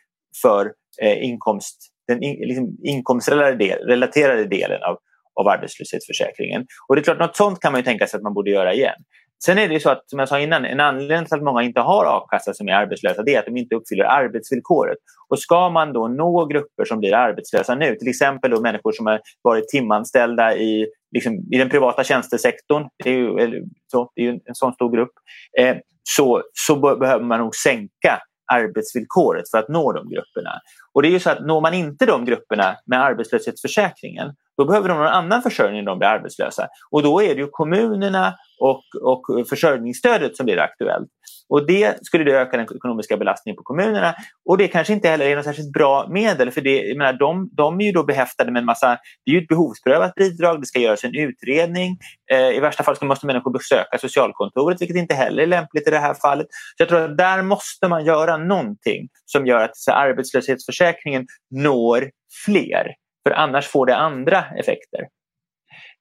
för 0.42 0.72
eh, 1.02 1.24
inkomst, 1.24 1.76
den 2.08 2.22
in, 2.22 2.48
liksom 2.48 2.76
inkomstrelaterade 2.84 4.44
delen 4.44 4.82
av, 4.82 4.98
av 5.40 5.48
arbetslöshetsförsäkringen. 5.48 6.66
Och 6.88 6.96
det 6.96 7.00
är 7.00 7.04
klart, 7.04 7.18
något 7.18 7.36
sånt 7.36 7.60
kan 7.60 7.72
man 7.72 7.80
ju 7.80 7.84
tänka 7.84 8.06
sig 8.06 8.18
att 8.18 8.22
man 8.22 8.34
borde 8.34 8.50
göra 8.50 8.74
igen. 8.74 9.00
Sen 9.44 9.58
är 9.58 9.68
det 9.68 9.80
så 9.80 9.90
att, 9.90 10.10
som 10.10 10.18
jag 10.18 10.28
sa 10.28 10.40
innan, 10.40 10.64
en 10.64 10.80
anledning 10.80 11.26
till 11.26 11.34
att 11.34 11.42
många 11.42 11.62
inte 11.62 11.80
har 11.80 12.04
a-kassa 12.04 12.54
som 12.54 12.68
är 12.68 12.72
arbetslösa 12.72 13.22
det 13.22 13.34
är 13.34 13.38
att 13.38 13.46
de 13.46 13.56
inte 13.56 13.74
uppfyller 13.74 14.04
arbetsvillkoret. 14.04 14.98
Och 15.28 15.38
ska 15.38 15.70
man 15.70 15.92
då 15.92 16.08
nå 16.08 16.46
grupper 16.46 16.84
som 16.84 16.98
blir 16.98 17.14
arbetslösa 17.14 17.74
nu, 17.74 17.94
till 17.94 18.08
exempel 18.08 18.50
då 18.50 18.60
människor 18.60 18.92
som 18.92 19.06
har 19.06 19.20
varit 19.42 19.68
timanställda 19.68 20.56
i, 20.56 20.86
liksom, 21.12 21.34
i 21.52 21.58
den 21.58 21.68
privata 21.68 22.04
tjänstesektorn, 22.04 22.88
det 23.04 23.10
är 23.10 23.16
ju, 23.16 23.64
så, 23.86 24.10
det 24.14 24.22
är 24.22 24.24
ju 24.24 24.30
en 24.30 24.54
sån 24.54 24.72
stor 24.72 24.96
grupp, 24.96 25.12
eh, 25.58 25.76
så, 26.02 26.42
så 26.52 26.96
behöver 26.96 27.24
man 27.24 27.40
nog 27.40 27.54
sänka 27.54 28.20
arbetsvillkoret 28.52 29.50
för 29.50 29.58
att 29.58 29.68
nå 29.68 29.92
de 29.92 30.08
grupperna. 30.08 30.50
Och 30.96 31.02
det 31.02 31.08
är 31.08 31.10
ju 31.10 31.20
så 31.20 31.30
att 31.30 31.46
når 31.46 31.60
man 31.60 31.74
inte 31.74 32.06
de 32.06 32.24
grupperna 32.24 32.76
med 32.86 33.02
arbetslöshetsförsäkringen 33.02 34.32
då 34.56 34.64
behöver 34.64 34.88
de 34.88 34.98
någon 34.98 35.06
annan 35.06 35.42
försörjning 35.42 35.84
när 35.84 35.90
de 35.90 35.98
blir 35.98 36.08
arbetslösa. 36.08 36.68
Och 36.90 37.02
då 37.02 37.22
är 37.22 37.34
det 37.34 37.40
ju 37.40 37.48
kommunerna 37.50 38.34
och, 38.60 38.82
och 39.02 39.48
försörjningsstödet 39.48 40.36
som 40.36 40.46
blir 40.46 40.58
aktuellt. 40.58 41.08
Och 41.48 41.66
det 41.66 42.06
skulle 42.06 42.32
öka 42.32 42.56
den 42.56 42.66
ekonomiska 42.76 43.16
belastningen 43.16 43.56
på 43.56 43.62
kommunerna. 43.62 44.14
Och 44.48 44.58
det 44.58 44.68
kanske 44.68 44.92
inte 44.92 45.08
heller 45.08 45.26
är 45.26 45.36
något 45.36 45.44
särskilt 45.44 45.72
bra 45.72 46.06
medel 46.10 46.50
för 46.50 46.60
det, 46.60 46.82
jag 46.82 46.98
menar, 46.98 47.12
de, 47.12 47.50
de 47.52 47.80
är 47.80 47.84
ju 47.84 47.92
då 47.92 48.04
behäftade 48.04 48.52
med 48.52 48.60
en 48.60 48.66
massa, 48.66 48.98
det 49.24 49.30
är 49.30 49.34
ju 49.34 49.40
ett 49.40 49.48
behovsprövat 49.48 50.14
bidrag, 50.14 50.60
det 50.60 50.66
ska 50.66 50.78
göras 50.78 51.04
en 51.04 51.14
utredning. 51.14 51.98
Eh, 52.32 52.56
I 52.56 52.60
värsta 52.60 52.82
fall 52.82 52.96
så 52.96 53.04
måste 53.04 53.26
människor 53.26 53.52
besöka 53.52 53.98
socialkontoret 53.98 54.80
vilket 54.80 54.96
inte 54.96 55.14
heller 55.14 55.42
är 55.42 55.46
lämpligt 55.46 55.88
i 55.88 55.90
det 55.90 55.98
här 55.98 56.14
fallet. 56.14 56.46
Så 56.50 56.82
jag 56.82 56.88
tror 56.88 57.00
att 57.00 57.18
där 57.18 57.42
måste 57.42 57.88
man 57.88 58.04
göra 58.04 58.36
någonting 58.36 59.08
som 59.24 59.46
gör 59.46 59.62
att 59.62 59.76
så, 59.76 59.92
arbetslöshetsförsäkringen 59.92 60.85
Försäkringen 60.86 61.26
når 61.50 62.10
fler. 62.44 62.94
För 63.28 63.34
annars 63.34 63.68
får 63.68 63.86
det 63.86 63.96
andra 63.96 64.44
effekter. 64.58 65.00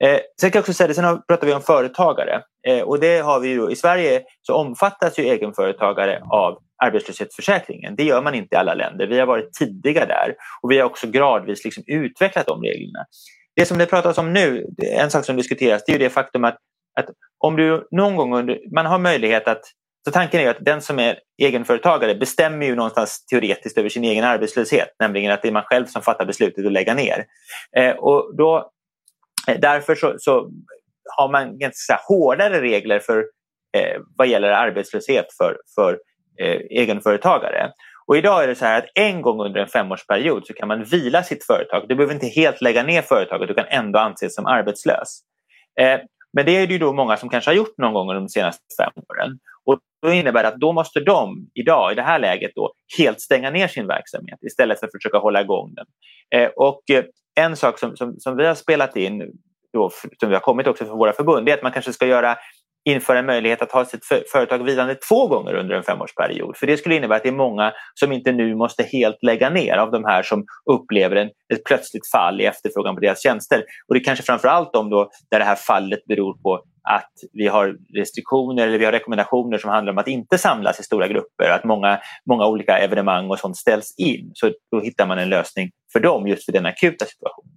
Eh, 0.03 0.19
sen 0.41 0.51
kan 0.51 0.59
jag 0.59 0.61
också 0.61 0.73
säga 0.73 0.87
det, 0.87 0.93
sen 0.93 1.21
pratar 1.27 1.47
vi 1.47 1.53
om 1.53 1.61
företagare. 1.61 2.41
Eh, 2.67 2.81
och 2.81 2.99
det 2.99 3.19
har 3.19 3.39
vi 3.39 3.47
ju, 3.47 3.71
I 3.71 3.75
Sverige 3.75 4.23
så 4.41 4.53
omfattas 4.53 5.19
ju 5.19 5.23
egenföretagare 5.23 6.21
av 6.29 6.57
arbetslöshetsförsäkringen. 6.83 7.95
Det 7.95 8.03
gör 8.03 8.21
man 8.21 8.35
inte 8.35 8.55
i 8.55 8.57
alla 8.57 8.73
länder. 8.73 9.07
Vi 9.07 9.19
har 9.19 9.25
varit 9.25 9.53
tidiga 9.53 10.05
där 10.05 10.35
och 10.61 10.71
vi 10.71 10.79
har 10.79 10.85
också 10.85 11.07
gradvis 11.07 11.65
liksom 11.65 11.83
utvecklat 11.87 12.45
de 12.45 12.61
reglerna. 12.61 13.05
Det 13.55 13.65
som 13.65 13.77
det 13.77 13.85
pratas 13.85 14.17
om 14.17 14.33
nu, 14.33 14.65
en 14.97 15.11
sak 15.11 15.25
som 15.25 15.35
diskuteras, 15.35 15.83
det 15.85 15.91
är 15.91 15.93
ju 15.93 16.03
det 16.03 16.09
faktum 16.09 16.43
att, 16.43 16.57
att 16.99 17.05
om 17.39 17.55
du 17.55 17.87
någon 17.91 18.15
gång 18.15 18.35
under, 18.35 18.59
man 18.75 18.85
har 18.85 18.99
möjlighet 18.99 19.47
att 19.47 19.61
så 20.05 20.11
tanken 20.11 20.39
är 20.39 20.49
att 20.49 20.65
den 20.65 20.81
som 20.81 20.99
är 20.99 21.19
egenföretagare 21.41 22.15
bestämmer 22.15 22.65
ju 22.65 22.75
någonstans 22.75 23.25
teoretiskt 23.25 23.77
över 23.77 23.89
sin 23.89 24.03
egen 24.03 24.23
arbetslöshet, 24.23 24.89
nämligen 24.99 25.31
att 25.31 25.41
det 25.41 25.47
är 25.47 25.51
man 25.51 25.63
själv 25.63 25.85
som 25.85 26.01
fattar 26.01 26.25
beslutet 26.25 26.65
att 26.65 26.71
lägga 26.71 26.93
ner. 26.93 27.25
Eh, 27.77 27.91
och 27.91 28.35
då, 28.37 28.71
eh, 29.47 29.59
därför 29.59 29.95
så, 29.95 30.15
så, 30.17 30.51
har 31.17 31.31
man 31.31 31.59
ganska 31.59 31.99
hårdare 32.07 32.61
regler 32.61 32.99
för 32.99 33.17
eh, 33.77 34.01
vad 34.17 34.27
gäller 34.27 34.49
arbetslöshet 34.49 35.25
för, 35.37 35.57
för 35.75 35.99
eh, 36.39 36.59
egenföretagare. 36.69 37.71
Och 38.07 38.17
idag 38.17 38.43
är 38.43 38.47
det 38.47 38.55
så 38.55 38.65
här 38.65 38.77
att 38.77 38.89
en 38.95 39.21
gång 39.21 39.41
under 39.41 39.61
en 39.61 39.67
femårsperiod 39.67 40.47
så 40.47 40.53
kan 40.53 40.67
man 40.67 40.83
vila 40.83 41.23
sitt 41.23 41.45
företag. 41.45 41.85
Du 41.87 41.95
behöver 41.95 42.13
inte 42.13 42.27
helt 42.27 42.61
lägga 42.61 42.83
ner 42.83 43.01
företaget, 43.01 43.47
du 43.47 43.53
kan 43.53 43.65
ändå 43.69 43.99
anses 43.99 44.35
som 44.35 44.45
arbetslös. 44.45 45.19
Eh, 45.79 45.99
men 46.35 46.45
det 46.45 46.51
är 46.51 46.67
det 46.67 46.73
ju 46.73 46.79
då 46.79 46.93
många 46.93 47.17
som 47.17 47.29
kanske 47.29 47.51
har 47.51 47.55
gjort 47.55 47.77
någon 47.77 47.93
gång 47.93 48.09
under 48.09 48.21
de 48.21 48.29
senaste 48.29 48.63
fem 48.79 48.91
åren. 49.09 49.39
Och 49.65 49.79
då 50.01 50.13
innebär 50.13 50.43
det 50.43 50.49
att 50.49 50.59
då 50.59 50.73
måste 50.73 50.99
de 50.99 51.47
idag, 51.53 51.91
i 51.91 51.95
det 51.95 52.01
här 52.01 52.19
läget, 52.19 52.51
då, 52.55 52.73
helt 52.97 53.21
stänga 53.21 53.49
ner 53.49 53.67
sin 53.67 53.87
verksamhet 53.87 54.39
istället 54.43 54.79
för 54.79 54.87
att 54.87 54.91
försöka 54.91 55.17
hålla 55.17 55.41
igång 55.41 55.73
den. 55.73 55.85
Eh, 56.39 56.49
och 56.55 56.81
eh, 56.91 57.03
en 57.35 57.55
sak 57.55 57.79
som, 57.79 57.95
som, 57.95 58.19
som, 58.19 58.37
vi 58.37 58.45
har 58.45 58.55
spelat 58.55 58.97
in, 58.97 59.31
då, 59.73 59.89
som 60.19 60.29
vi 60.29 60.35
har 60.35 60.41
kommit 60.41 60.67
också 60.67 60.85
för 60.85 60.93
våra 60.93 61.13
förbund, 61.13 61.45
det 61.45 61.51
är 61.51 61.57
att 61.57 61.63
man 61.63 61.71
kanske 61.71 61.93
ska 61.93 62.05
göra 62.05 62.37
införa 62.85 63.19
en 63.19 63.25
möjlighet 63.25 63.61
att 63.61 63.71
ha 63.71 63.85
sitt 63.85 64.05
företag 64.31 64.63
vilande 64.63 64.95
två 64.95 65.27
gånger 65.27 65.53
under 65.53 65.75
en 65.75 65.83
femårsperiod. 65.83 66.57
För 66.57 66.67
det 66.67 66.77
skulle 66.77 66.95
innebära 66.95 67.17
att 67.17 67.23
det 67.23 67.29
är 67.29 67.33
många 67.33 67.73
som 67.93 68.11
inte 68.11 68.31
nu 68.31 68.55
måste 68.55 68.83
helt 68.83 69.17
lägga 69.23 69.49
ner 69.49 69.77
av 69.77 69.91
de 69.91 70.05
här 70.05 70.23
som 70.23 70.45
upplever 70.71 71.15
en, 71.15 71.27
ett 71.27 71.63
plötsligt 71.65 72.11
fall 72.11 72.41
i 72.41 72.45
efterfrågan 72.45 72.95
på 72.95 73.01
deras 73.01 73.23
tjänster. 73.23 73.63
Och 73.87 73.95
det 73.95 74.01
är 74.01 74.03
kanske 74.03 74.25
framför 74.25 74.47
allt 74.47 74.73
de 74.73 74.89
då 74.89 75.09
där 75.31 75.39
det 75.39 75.45
här 75.45 75.55
fallet 75.55 76.05
beror 76.05 76.41
på 76.41 76.63
att 76.89 77.11
vi 77.33 77.47
har 77.47 77.75
restriktioner 77.95 78.67
eller 78.67 78.77
vi 78.77 78.85
har 78.85 78.91
rekommendationer 78.91 79.57
som 79.57 79.69
handlar 79.69 79.93
om 79.93 79.97
att 79.97 80.07
inte 80.07 80.37
samlas 80.37 80.79
i 80.79 80.83
stora 80.83 81.07
grupper, 81.07 81.49
att 81.49 81.63
många, 81.63 81.99
många 82.29 82.47
olika 82.47 82.77
evenemang 82.77 83.29
och 83.29 83.39
sånt 83.39 83.57
ställs 83.57 83.95
in. 83.97 84.31
Så 84.33 84.51
då 84.71 84.79
hittar 84.79 85.07
man 85.07 85.19
en 85.19 85.29
lösning 85.29 85.69
för 85.93 85.99
dem 85.99 86.27
just 86.27 86.45
för 86.45 86.51
den 86.51 86.65
akuta 86.65 87.05
situationen. 87.05 87.54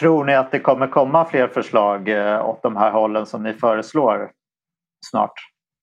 Tror 0.00 0.24
ni 0.24 0.34
att 0.34 0.52
det 0.52 0.60
kommer 0.60 0.86
komma 0.86 1.24
fler 1.30 1.48
förslag 1.48 2.08
eh, 2.08 2.46
åt 2.46 2.62
de 2.62 2.76
här 2.76 2.90
hållen 2.90 3.26
som 3.26 3.42
ni 3.42 3.52
föreslår 3.52 4.30
snart? 5.10 5.32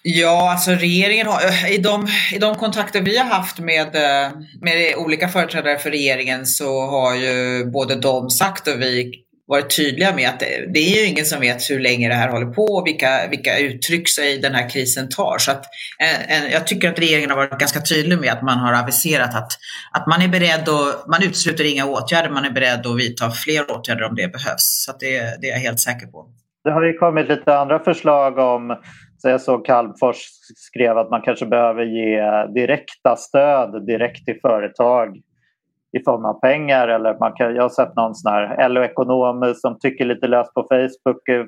Ja, 0.03 0.51
alltså 0.51 0.71
regeringen 0.71 1.27
har, 1.27 1.45
eh, 1.45 1.71
i 1.71 1.77
de, 1.77 2.07
i 2.33 2.37
de 2.37 2.55
kontakter 2.55 3.01
vi 3.01 3.17
har 3.17 3.25
haft 3.25 3.59
med, 3.59 3.95
eh, 3.95 4.31
med 4.61 4.95
olika 4.97 5.27
företrädare 5.27 5.77
för 5.77 5.89
regeringen 5.89 6.45
så 6.45 6.81
har 6.81 7.15
ju 7.15 7.65
både 7.65 7.95
de 7.95 8.29
sagt 8.29 8.67
och 8.67 8.81
vi 8.81 9.23
varit 9.47 9.75
tydliga 9.75 10.15
med 10.15 10.29
att 10.29 10.39
det, 10.39 10.73
det, 10.73 10.79
är 10.79 11.01
ju 11.01 11.07
ingen 11.07 11.25
som 11.25 11.39
vet 11.39 11.69
hur 11.69 11.79
länge 11.79 12.07
det 12.07 12.13
här 12.13 12.29
håller 12.29 12.45
på 12.45 12.63
och 12.63 12.87
vilka, 12.87 13.27
vilka 13.29 13.57
uttryck 13.57 14.09
sig 14.09 14.37
den 14.37 14.53
här 14.55 14.69
krisen 14.69 15.09
tar. 15.09 15.37
Så 15.37 15.51
att, 15.51 15.65
en, 16.29 16.51
jag 16.51 16.67
tycker 16.67 16.89
att 16.89 16.99
regeringen 16.99 17.29
har 17.29 17.37
varit 17.37 17.59
ganska 17.59 17.81
tydlig 17.81 18.19
med 18.19 18.31
att 18.31 18.41
man 18.41 18.57
har 18.57 18.73
aviserat 18.73 19.35
att, 19.35 19.51
att 19.93 20.07
man 20.07 20.21
är 20.21 20.27
beredd 20.27 20.69
och 20.69 21.09
man 21.11 21.23
utesluter 21.23 21.71
inga 21.73 21.85
åtgärder, 21.85 22.29
man 22.29 22.45
är 22.45 22.51
beredd 22.51 22.87
att 22.87 22.99
vidta 22.99 23.29
fler 23.29 23.71
åtgärder 23.71 24.03
om 24.03 24.15
det 24.15 24.27
behövs. 24.27 24.85
Så 24.85 24.91
det, 24.99 25.41
det 25.41 25.47
är 25.47 25.51
jag 25.51 25.59
helt 25.59 25.79
säker 25.79 26.07
på. 26.07 26.29
Det 26.63 26.71
har 26.71 26.83
ju 26.83 26.93
kommit 26.93 27.27
lite 27.27 27.57
andra 27.57 27.79
förslag 27.79 28.37
om 28.37 28.77
så 29.17 29.29
jag 29.29 29.41
såg 29.41 29.65
Calmfors 29.65 30.17
skrev 30.55 30.97
att 30.97 31.09
man 31.09 31.21
kanske 31.21 31.45
behöver 31.45 31.83
ge 31.83 32.21
direkta 32.53 33.15
stöd 33.15 33.85
direkt 33.85 34.25
till 34.25 34.39
företag 34.41 35.17
i 35.97 36.03
form 36.03 36.25
av 36.25 36.39
pengar. 36.39 36.87
Eller 36.87 37.17
man 37.19 37.33
kan, 37.33 37.55
jag 37.55 37.63
har 37.63 37.69
sett 37.69 37.95
någon 37.95 38.15
sån 38.15 38.31
här 38.31 38.69
LO-ekonom 38.69 39.53
som 39.55 39.79
tycker 39.79 40.05
lite 40.05 40.27
löst 40.27 40.53
på 40.53 40.63
Facebook 40.69 41.29
eh, 41.29 41.45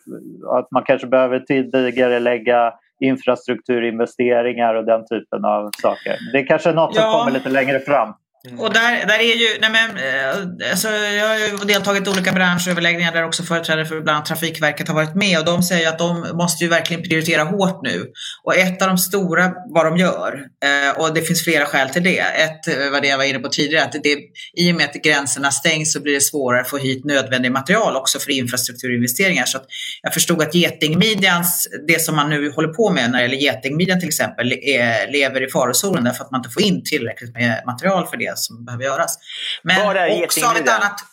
att 0.57 0.71
man 0.71 0.83
kanske 0.83 1.07
behöver 1.07 1.39
tidigare 1.39 2.19
lägga 2.19 2.73
infrastrukturinvesteringar 2.99 4.75
och 4.75 4.85
den 4.85 5.05
typen 5.05 5.45
av 5.45 5.69
saker. 5.81 6.15
Det 6.33 6.39
är 6.39 6.45
kanske 6.45 6.71
något 6.71 6.95
som 6.95 7.11
kommer 7.11 7.31
lite 7.31 7.49
längre 7.49 7.79
fram. 7.79 8.13
Mm. 8.47 8.59
Och 8.59 8.73
där, 8.73 9.05
där 9.05 9.19
är 9.19 9.35
ju, 9.35 9.59
nej 9.61 9.69
men, 9.69 9.97
eh, 9.97 10.69
alltså 10.71 10.87
jag 10.89 11.27
har 11.27 11.37
ju 11.37 11.57
deltagit 11.57 12.07
i 12.07 12.09
olika 12.09 12.31
branschöverläggningar 12.31 13.11
där 13.11 13.23
också 13.23 13.43
företrädare 13.43 13.85
för 13.85 14.01
bland 14.01 14.09
annat 14.15 14.25
Trafikverket 14.25 14.87
har 14.87 14.95
varit 14.95 15.15
med 15.15 15.39
och 15.39 15.45
de 15.45 15.63
säger 15.63 15.89
att 15.89 15.99
de 15.99 16.27
måste 16.33 16.63
ju 16.63 16.69
verkligen 16.69 17.03
prioritera 17.03 17.43
hårt 17.43 17.81
nu. 17.83 18.05
Och 18.43 18.55
ett 18.55 18.81
av 18.81 18.87
de 18.87 18.97
stora, 18.97 19.53
vad 19.73 19.85
de 19.85 19.97
gör, 19.97 20.45
eh, 20.63 21.01
och 21.01 21.13
det 21.13 21.21
finns 21.21 21.43
flera 21.43 21.65
skäl 21.65 21.89
till 21.89 22.03
det. 22.03 22.19
Ett 22.19 22.67
eh, 22.67 22.91
var 22.91 23.01
det 23.01 23.07
jag 23.07 23.17
var 23.17 23.25
inne 23.25 23.39
på 23.39 23.49
tidigare, 23.49 23.83
att 23.83 23.91
det, 24.03 24.17
i 24.57 24.71
och 24.71 24.75
med 24.75 24.85
att 24.85 24.93
gränserna 24.93 25.51
stängs 25.51 25.93
så 25.93 25.99
blir 26.01 26.13
det 26.13 26.21
svårare 26.21 26.61
att 26.61 26.69
få 26.69 26.77
hit 26.77 27.05
nödvändig 27.05 27.51
material 27.51 27.95
också 27.95 28.19
för 28.19 28.31
infrastrukturinvesteringar. 28.31 29.45
Så 29.45 29.57
jag 30.01 30.13
förstod 30.13 30.41
att 30.41 30.55
getingmidjans, 30.55 31.67
det 31.87 32.01
som 32.01 32.15
man 32.15 32.29
nu 32.29 32.51
håller 32.51 32.73
på 32.73 32.89
med 32.89 33.11
när 33.11 33.17
det 33.17 33.23
gäller 33.23 33.37
getingmidjan 33.37 33.99
till 33.99 34.09
exempel, 34.09 34.51
är, 34.51 35.11
lever 35.11 35.47
i 35.47 35.49
farozonen 35.49 36.03
därför 36.03 36.23
att 36.23 36.31
man 36.31 36.39
inte 36.39 36.49
får 36.49 36.61
in 36.61 36.83
tillräckligt 36.83 37.33
med 37.33 37.63
material 37.65 38.07
för 38.07 38.17
det 38.17 38.28
det 38.29 38.37
som 38.37 38.65
behöver 38.65 38.83
göras. 38.83 39.17
Men 39.63 40.23
också 40.23 40.45
av 40.45 40.57
ett 40.57 40.69
annat 40.69 41.05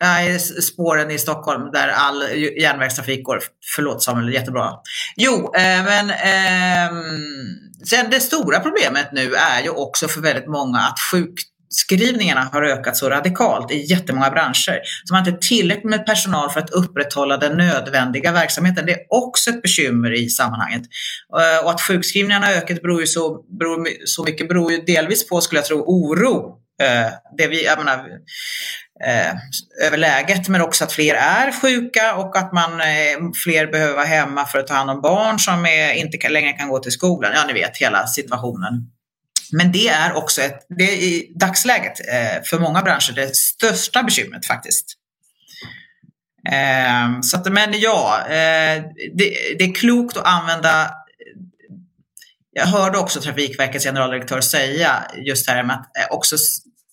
Nej, 0.00 0.38
spåren 0.38 1.10
i 1.10 1.18
Stockholm 1.18 1.70
där 1.72 1.88
all 1.88 2.22
järnvägstrafik 2.60 3.24
går. 3.24 3.40
Förlåt 3.76 4.02
Samuel, 4.02 4.32
jättebra. 4.32 4.72
Jo, 5.16 5.54
eh, 5.54 5.84
men 5.84 6.10
eh, 6.10 6.92
sen 7.88 8.10
det 8.10 8.20
stora 8.20 8.60
problemet 8.60 9.12
nu 9.12 9.34
är 9.34 9.62
ju 9.62 9.70
också 9.70 10.08
för 10.08 10.20
väldigt 10.20 10.48
många 10.48 10.78
att 10.78 10.98
sjukskrivningarna 11.74 12.48
har 12.52 12.62
ökat 12.62 12.96
så 12.96 13.10
radikalt 13.10 13.72
i 13.72 13.84
jättemånga 13.90 14.30
branscher. 14.30 14.80
Så 15.04 15.14
man 15.14 15.24
har 15.24 15.30
inte 15.30 15.46
tillräckligt 15.48 15.90
med 15.90 16.06
personal 16.06 16.50
för 16.50 16.60
att 16.60 16.70
upprätthålla 16.70 17.36
den 17.36 17.56
nödvändiga 17.56 18.32
verksamheten. 18.32 18.86
Det 18.86 18.92
är 18.92 19.06
också 19.08 19.50
ett 19.50 19.62
bekymmer 19.62 20.12
i 20.12 20.28
sammanhanget. 20.28 20.82
Eh, 21.38 21.64
och 21.64 21.70
att 21.70 21.80
sjukskrivningarna 21.80 22.46
har 22.46 22.52
ökat 22.52 22.82
beror 22.82 23.00
ju 23.00 23.06
så, 23.06 23.44
beror, 23.58 23.88
så 24.06 24.24
mycket 24.24 24.48
beror 24.48 24.72
ju 24.72 24.78
delvis 24.78 25.28
på, 25.28 25.40
skulle 25.40 25.58
jag 25.58 25.66
tro, 25.66 25.84
oro 25.86 26.58
eh, 26.82 27.12
det 27.38 27.48
vi, 27.48 27.64
jag 27.64 27.78
menar, 27.78 28.06
eh, 29.06 29.34
över 29.86 29.96
läget 29.96 30.48
men 30.48 30.60
också 30.60 30.84
att 30.84 30.92
fler 30.92 31.14
är 31.14 31.52
sjuka 31.52 32.14
och 32.14 32.36
att 32.36 32.52
man 32.52 32.70
fler 33.44 33.66
behöver 33.66 33.94
vara 33.94 34.04
hemma 34.04 34.46
för 34.46 34.58
att 34.58 34.66
ta 34.66 34.74
hand 34.74 34.90
om 34.90 35.00
barn 35.00 35.38
som 35.38 35.66
är, 35.66 35.92
inte 35.92 36.28
längre 36.28 36.52
kan 36.52 36.68
gå 36.68 36.78
till 36.78 36.92
skolan. 36.92 37.32
Ja, 37.34 37.44
ni 37.46 37.52
vet 37.52 37.76
hela 37.76 38.06
situationen. 38.06 38.93
Men 39.56 39.72
det 39.72 39.88
är 39.88 40.12
också 40.12 40.42
ett, 40.42 40.66
det 40.68 40.84
är 40.84 40.96
i 40.96 41.32
dagsläget 41.34 42.00
eh, 42.00 42.42
för 42.44 42.58
många 42.58 42.82
branscher 42.82 43.12
det 43.14 43.36
största 43.36 44.02
bekymret 44.02 44.46
faktiskt. 44.46 44.84
Ehm, 46.50 47.22
så 47.22 47.36
att, 47.36 47.52
men 47.52 47.80
ja, 47.80 48.20
eh, 48.26 48.84
det, 49.14 49.56
det 49.58 49.64
är 49.64 49.74
klokt 49.74 50.16
att 50.16 50.26
använda 50.26 50.90
jag 52.56 52.66
hörde 52.66 52.98
också 52.98 53.20
Trafikverkets 53.20 53.84
generaldirektör 53.84 54.40
säga 54.40 55.04
just 55.26 55.46
det 55.46 55.52
här 55.52 55.64
med 55.64 55.76
att 55.76 55.96
eh, 55.96 56.16
också 56.16 56.36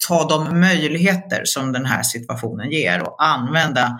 ta 0.07 0.27
de 0.27 0.59
möjligheter 0.59 1.41
som 1.45 1.71
den 1.71 1.85
här 1.85 2.03
situationen 2.03 2.71
ger 2.71 3.01
och 3.01 3.23
använda 3.23 3.99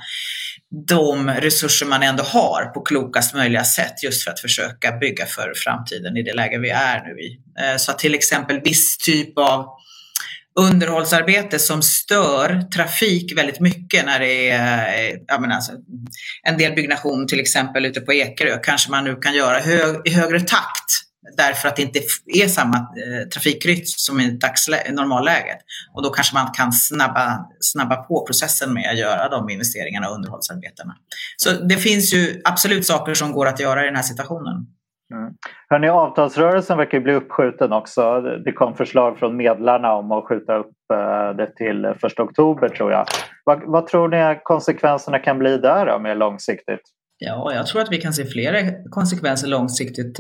de 0.88 1.30
resurser 1.30 1.86
man 1.86 2.04
ändå 2.04 2.24
har 2.24 2.66
på 2.66 2.82
klokast 2.82 3.36
möjliga 3.36 3.64
sätt 3.64 4.04
just 4.04 4.24
för 4.24 4.32
att 4.32 4.40
försöka 4.40 4.92
bygga 4.92 5.26
för 5.26 5.54
framtiden 5.56 6.18
i 6.18 6.24
det 6.24 6.34
läge 6.34 6.58
vi 6.58 6.70
är 6.70 7.04
nu 7.04 7.22
i. 7.22 7.40
Eh, 7.60 7.78
så 7.78 7.92
att 7.92 8.00
till 8.00 8.16
exempel 8.16 8.62
viss 8.62 8.98
typ 8.98 9.38
av 9.38 9.66
underhållsarbete 10.60 11.60
som 11.60 11.82
stör 11.82 12.62
trafik 12.62 13.38
väldigt 13.38 13.60
mycket 13.60 14.06
när 14.06 14.20
det 14.20 14.50
är 14.50 15.10
eh, 15.10 15.18
jag 15.28 15.42
menar 15.42 15.56
alltså, 15.56 15.72
en 16.44 16.58
del 16.58 16.74
byggnation 16.74 17.28
till 17.28 17.40
exempel 17.40 17.86
ute 17.86 18.02
på 18.02 18.14
Ekerö 18.14 18.58
kanske 18.64 18.92
man 18.92 19.04
nu 19.04 19.16
kan 19.16 19.34
göra 19.34 19.60
hög, 19.60 20.02
i 20.06 20.10
högre 20.10 20.40
takt 20.40 21.11
därför 21.38 21.68
att 21.68 21.76
det 21.76 21.82
inte 21.82 22.00
är 22.26 22.48
samma 22.48 22.78
eh, 22.78 23.28
trafikrytm 23.34 23.86
som 23.86 24.20
i 24.20 24.40
normalläget. 24.92 25.58
Och 25.94 26.04
då 26.04 26.10
kanske 26.10 26.36
man 26.36 26.48
kan 26.54 26.72
snabba, 26.72 27.46
snabba 27.60 27.96
på 27.96 28.26
processen 28.26 28.74
med 28.74 28.90
att 28.92 29.00
göra 29.00 29.30
de 29.30 29.50
investeringarna 29.50 30.10
och 30.10 30.16
underhållsarbetena. 30.16 30.96
Så 31.38 31.52
det 31.52 31.78
finns 31.78 32.14
ju 32.14 32.42
absolut 32.44 32.86
saker 32.86 33.14
som 33.14 33.32
går 33.32 33.46
att 33.46 33.60
göra 33.60 33.84
i 33.84 33.86
den 33.86 33.96
här 33.96 34.04
situationen. 34.04 34.66
Mm. 35.14 35.34
Hörrni, 35.70 35.90
avtalsrörelsen 35.90 36.78
verkar 36.78 37.00
bli 37.00 37.14
uppskjuten 37.14 37.74
också. 37.74 38.22
Det 38.46 38.52
kom 38.52 38.76
förslag 38.76 39.20
från 39.20 39.38
medlarna 39.38 39.94
om 39.94 40.12
att 40.12 40.26
skjuta 40.28 40.56
upp 40.56 40.76
eh, 40.94 41.38
det 41.38 41.56
till 41.56 41.86
1 41.86 42.20
oktober 42.20 42.70
tror 42.70 42.92
jag. 42.92 43.06
Vad, 43.44 43.62
vad 43.66 43.88
tror 43.88 44.08
ni 44.08 44.40
konsekvenserna 44.44 45.20
kan 45.20 45.40
bli 45.40 45.58
där 45.58 45.86
då, 45.86 46.00
mer 46.00 46.16
långsiktigt? 46.16 46.82
Ja, 47.18 47.54
jag 47.54 47.68
tror 47.68 47.82
att 47.82 47.92
vi 47.92 47.98
kan 47.98 48.14
se 48.14 48.26
flera 48.26 48.58
konsekvenser 48.90 49.48
långsiktigt. 49.48 50.20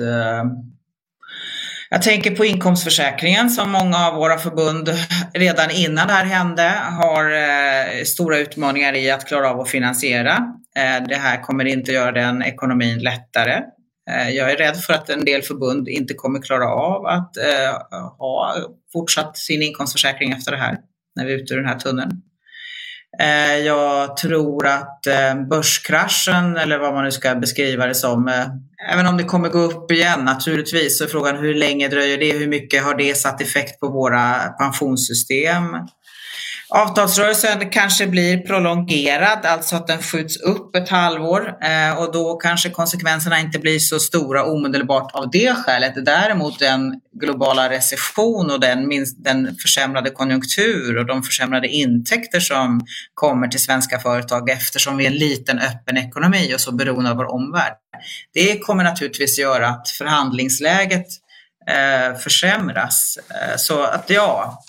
Jag 1.93 2.01
tänker 2.01 2.35
på 2.35 2.45
inkomstförsäkringen 2.45 3.49
som 3.49 3.71
många 3.71 4.07
av 4.07 4.15
våra 4.15 4.37
förbund 4.37 4.89
redan 5.33 5.71
innan 5.71 6.07
det 6.07 6.13
här 6.13 6.25
hände 6.25 6.73
har 7.01 7.31
eh, 7.31 8.03
stora 8.03 8.37
utmaningar 8.37 8.93
i 8.93 9.11
att 9.11 9.27
klara 9.27 9.49
av 9.49 9.59
att 9.59 9.69
finansiera. 9.69 10.31
Eh, 10.77 11.07
det 11.07 11.15
här 11.15 11.41
kommer 11.41 11.65
inte 11.65 11.91
göra 11.91 12.11
den 12.11 12.41
ekonomin 12.43 12.99
lättare. 12.99 13.61
Eh, 14.09 14.29
jag 14.29 14.51
är 14.51 14.57
rädd 14.57 14.77
för 14.77 14.93
att 14.93 15.09
en 15.09 15.25
del 15.25 15.41
förbund 15.41 15.89
inte 15.89 16.13
kommer 16.13 16.41
klara 16.41 16.69
av 16.69 17.05
att 17.05 17.37
eh, 17.37 17.97
ha 18.17 18.55
fortsatt 18.93 19.37
sin 19.37 19.61
inkomstförsäkring 19.61 20.31
efter 20.31 20.51
det 20.51 20.57
här, 20.57 20.77
när 21.15 21.25
vi 21.25 21.33
är 21.33 21.37
ute 21.37 21.53
ur 21.53 21.57
den 21.57 21.69
här 21.69 21.79
tunneln. 21.79 22.21
Eh, 23.19 23.57
jag 23.57 24.17
tror 24.17 24.67
att 24.67 25.07
eh, 25.07 25.35
börskraschen, 25.49 26.57
eller 26.57 26.79
vad 26.79 26.93
man 26.93 27.03
nu 27.03 27.11
ska 27.11 27.35
beskriva 27.35 27.85
det 27.85 27.95
som, 27.95 28.27
eh, 28.27 28.47
även 28.93 29.07
om 29.07 29.17
det 29.17 29.23
kommer 29.23 29.49
gå 29.49 29.59
upp 29.59 29.91
igen 29.91 30.25
naturligtvis, 30.25 30.97
så 30.97 31.03
är 31.03 31.07
frågan 31.07 31.37
hur 31.37 31.53
länge 31.53 31.87
dröjer 31.87 32.17
det? 32.17 32.37
Hur 32.37 32.47
mycket 32.47 32.83
har 32.83 32.95
det 32.95 33.17
satt 33.17 33.41
effekt 33.41 33.79
på 33.79 33.87
våra 33.87 34.33
pensionssystem? 34.59 35.63
Avtalsrörelsen 36.73 37.69
kanske 37.69 38.07
blir 38.07 38.37
prolongerad, 38.37 39.45
alltså 39.45 39.75
att 39.75 39.87
den 39.87 40.01
skjuts 40.01 40.37
upp 40.37 40.75
ett 40.75 40.89
halvår 40.89 41.57
eh, 41.63 41.97
och 41.99 42.11
då 42.11 42.37
kanske 42.37 42.69
konsekvenserna 42.69 43.39
inte 43.39 43.59
blir 43.59 43.79
så 43.79 43.99
stora 43.99 44.45
omedelbart 44.45 45.11
av 45.11 45.29
det 45.31 45.55
skälet. 45.55 46.05
Däremot 46.05 46.59
den 46.59 47.01
globala 47.21 47.69
recession 47.69 48.51
och 48.51 48.59
den, 48.59 48.89
den 49.17 49.55
försämrade 49.55 50.09
konjunktur 50.09 50.97
och 50.97 51.05
de 51.05 51.23
försämrade 51.23 51.67
intäkter 51.67 52.39
som 52.39 52.85
kommer 53.13 53.47
till 53.47 53.59
svenska 53.59 53.99
företag 53.99 54.49
eftersom 54.49 54.97
vi 54.97 55.05
är 55.05 55.11
en 55.11 55.17
liten 55.17 55.59
öppen 55.59 55.97
ekonomi 55.97 56.55
och 56.55 56.61
så 56.61 56.71
beroende 56.71 57.11
av 57.11 57.17
vår 57.17 57.31
omvärld. 57.31 57.73
Det 58.33 58.59
kommer 58.59 58.83
naturligtvis 58.83 59.39
göra 59.39 59.67
att 59.67 59.89
förhandlingsläget 59.89 61.07
eh, 61.67 62.17
försämras. 62.17 63.17
Eh, 63.29 63.57
så 63.57 63.83
att 63.83 64.09
ja, 64.09 64.63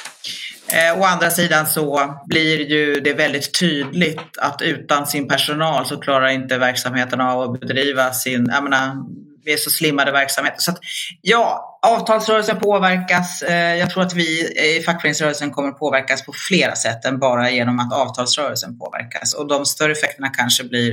Eh, 0.72 1.00
å 1.00 1.04
andra 1.04 1.30
sidan 1.30 1.66
så 1.66 2.14
blir 2.26 2.70
ju 2.70 3.00
det 3.00 3.12
väldigt 3.12 3.58
tydligt 3.58 4.38
att 4.38 4.62
utan 4.62 5.06
sin 5.06 5.28
personal 5.28 5.86
så 5.86 5.96
klarar 5.96 6.28
inte 6.28 6.58
verksamheten 6.58 7.20
av 7.20 7.40
att 7.40 7.60
bedriva 7.60 8.12
sin, 8.12 8.50
jag 8.52 8.64
menar, 8.64 8.96
vi 9.44 9.52
är 9.52 9.56
så 9.56 9.70
slimmade 9.70 10.12
verksamheter. 10.12 10.60
Så 10.60 10.70
att, 10.70 10.78
ja, 11.20 11.78
avtalsrörelsen 11.82 12.58
påverkas. 12.58 13.42
Eh, 13.42 13.76
jag 13.76 13.90
tror 13.90 14.02
att 14.02 14.14
vi 14.14 14.56
i 14.78 14.82
fackföreningsrörelsen 14.82 15.50
kommer 15.50 15.70
påverkas 15.70 16.24
på 16.24 16.32
flera 16.48 16.74
sätt 16.74 17.04
än 17.04 17.18
bara 17.18 17.50
genom 17.50 17.78
att 17.78 17.92
avtalsrörelsen 17.92 18.78
påverkas. 18.78 19.34
Och 19.34 19.48
de 19.48 19.66
större 19.66 19.92
effekterna 19.92 20.28
kanske 20.28 20.64
blir 20.64 20.92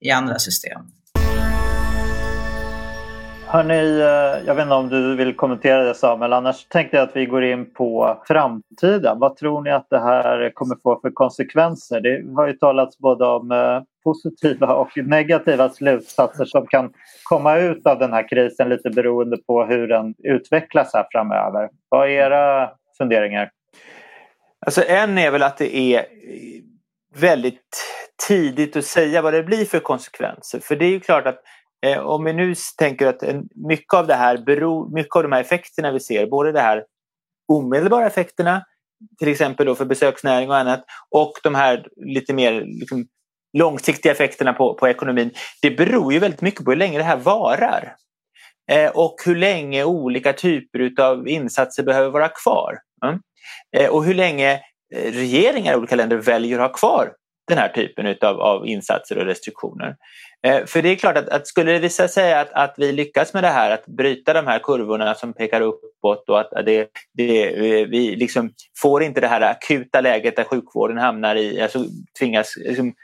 i 0.00 0.10
andra 0.10 0.38
system. 0.38 0.80
Hörni, 3.52 4.00
eh, 4.00 4.46
jag 4.46 4.54
vet 4.54 4.62
inte 4.62 4.74
om 4.74 4.88
du 4.88 5.16
vill 5.16 5.36
kommentera 5.36 5.84
det 5.84 5.94
Samuel, 5.94 6.32
annars 6.32 6.64
tänkte 6.68 6.96
jag 6.96 7.08
att 7.08 7.16
vi 7.16 7.26
går 7.26 7.44
in 7.44 7.72
på 7.74 8.18
framtiden. 8.26 9.18
Vad 9.18 9.36
tror 9.36 9.62
ni 9.62 9.70
att 9.70 9.86
det 9.90 9.98
här 9.98 10.50
kommer 10.54 10.76
få 10.82 11.00
för 11.00 11.10
konsekvenser? 11.10 12.00
Det 12.00 12.34
har 12.36 12.46
ju 12.46 12.52
talats 12.52 12.98
både 12.98 13.26
om 13.26 13.50
eh, 13.52 13.82
positiva 14.04 14.74
och 14.74 14.88
negativa 14.96 15.68
slutsatser 15.68 16.44
som 16.44 16.66
kan 16.66 16.92
komma 17.22 17.56
ut 17.56 17.86
av 17.86 17.98
den 17.98 18.12
här 18.12 18.28
krisen 18.28 18.68
lite 18.68 18.90
beroende 18.90 19.36
på 19.36 19.64
hur 19.64 19.88
den 19.88 20.14
utvecklas 20.18 20.90
här 20.94 21.06
framöver. 21.10 21.68
Vad 21.88 22.08
är 22.08 22.12
era 22.12 22.70
funderingar? 22.98 23.50
Alltså 24.66 24.82
en 24.86 25.18
är 25.18 25.30
väl 25.30 25.42
att 25.42 25.58
det 25.58 25.76
är 25.76 26.04
väldigt 27.16 27.82
tidigt 28.28 28.76
att 28.76 28.84
säga 28.84 29.22
vad 29.22 29.32
det 29.32 29.42
blir 29.42 29.64
för 29.64 29.80
konsekvenser. 29.80 30.60
För 30.60 30.76
det 30.76 30.84
är 30.84 30.90
ju 30.90 31.00
klart 31.00 31.26
att 31.26 31.42
eh, 31.86 31.98
om 31.98 32.24
vi 32.24 32.32
nu 32.32 32.54
tänker 32.78 33.06
att 33.06 33.22
en, 33.22 33.48
mycket 33.54 33.94
av 33.94 34.06
det 34.06 34.14
här 34.14 34.38
beror, 34.38 34.94
mycket 34.94 35.16
av 35.16 35.22
de 35.22 35.32
här 35.32 35.40
effekterna 35.40 35.92
vi 35.92 36.00
ser, 36.00 36.26
både 36.26 36.52
de 36.52 36.60
här 36.60 36.84
omedelbara 37.52 38.06
effekterna, 38.06 38.64
till 39.18 39.28
exempel 39.28 39.66
då 39.66 39.74
för 39.74 39.84
besöksnäring 39.84 40.50
och 40.50 40.56
annat, 40.56 40.84
och 41.10 41.32
de 41.42 41.54
här 41.54 41.86
lite 41.96 42.32
mer 42.32 42.64
liksom, 42.66 43.06
långsiktiga 43.58 44.12
effekterna 44.12 44.52
på, 44.52 44.74
på 44.74 44.88
ekonomin, 44.88 45.30
det 45.62 45.70
beror 45.70 46.12
ju 46.12 46.18
väldigt 46.18 46.42
mycket 46.42 46.64
på 46.64 46.70
hur 46.70 46.78
länge 46.78 46.98
det 46.98 47.04
här 47.04 47.16
varar. 47.16 47.96
Eh, 48.70 48.90
och 48.90 49.16
hur 49.24 49.36
länge 49.36 49.84
olika 49.84 50.32
typer 50.32 51.02
av 51.02 51.28
insatser 51.28 51.82
behöver 51.82 52.10
vara 52.10 52.28
kvar. 52.28 52.78
Mm. 53.04 53.20
Eh, 53.76 53.90
och 53.90 54.04
hur 54.04 54.14
länge 54.14 54.52
eh, 54.94 55.12
regeringar 55.12 55.72
i 55.72 55.76
olika 55.76 55.96
länder 55.96 56.16
väljer 56.16 56.58
att 56.58 56.70
ha 56.70 56.76
kvar 56.76 57.12
den 57.50 57.58
här 57.58 57.68
typen 57.68 58.06
utav, 58.06 58.40
av 58.40 58.66
insatser 58.66 59.18
och 59.18 59.26
restriktioner. 59.26 59.96
Eh, 60.46 60.64
för 60.66 60.82
det 60.82 60.88
är 60.88 60.96
klart 60.96 61.16
att, 61.16 61.28
att 61.28 61.46
skulle 61.46 61.72
det 61.72 61.78
visa 61.78 62.08
sig 62.08 62.34
att, 62.34 62.52
att 62.52 62.74
vi 62.76 62.92
lyckas 62.92 63.34
med 63.34 63.44
det 63.44 63.48
här, 63.48 63.70
att 63.70 63.86
bryta 63.86 64.32
de 64.32 64.46
här 64.46 64.58
kurvorna 64.58 65.14
som 65.14 65.32
pekar 65.32 65.60
uppåt 65.60 66.28
och 66.28 66.40
att 66.40 66.50
det, 66.66 66.88
det, 67.12 67.48
eh, 67.48 67.88
vi 67.88 68.16
liksom 68.16 68.50
får 68.82 69.02
inte 69.02 69.20
det 69.20 69.28
här 69.28 69.40
akuta 69.40 70.00
läget 70.00 70.36
där 70.36 70.44
sjukvården 70.44 70.98
hamnar 70.98 71.36
i, 71.36 71.60
alltså 71.60 71.84
tvingas, 72.18 72.56
liksom, 72.56 72.94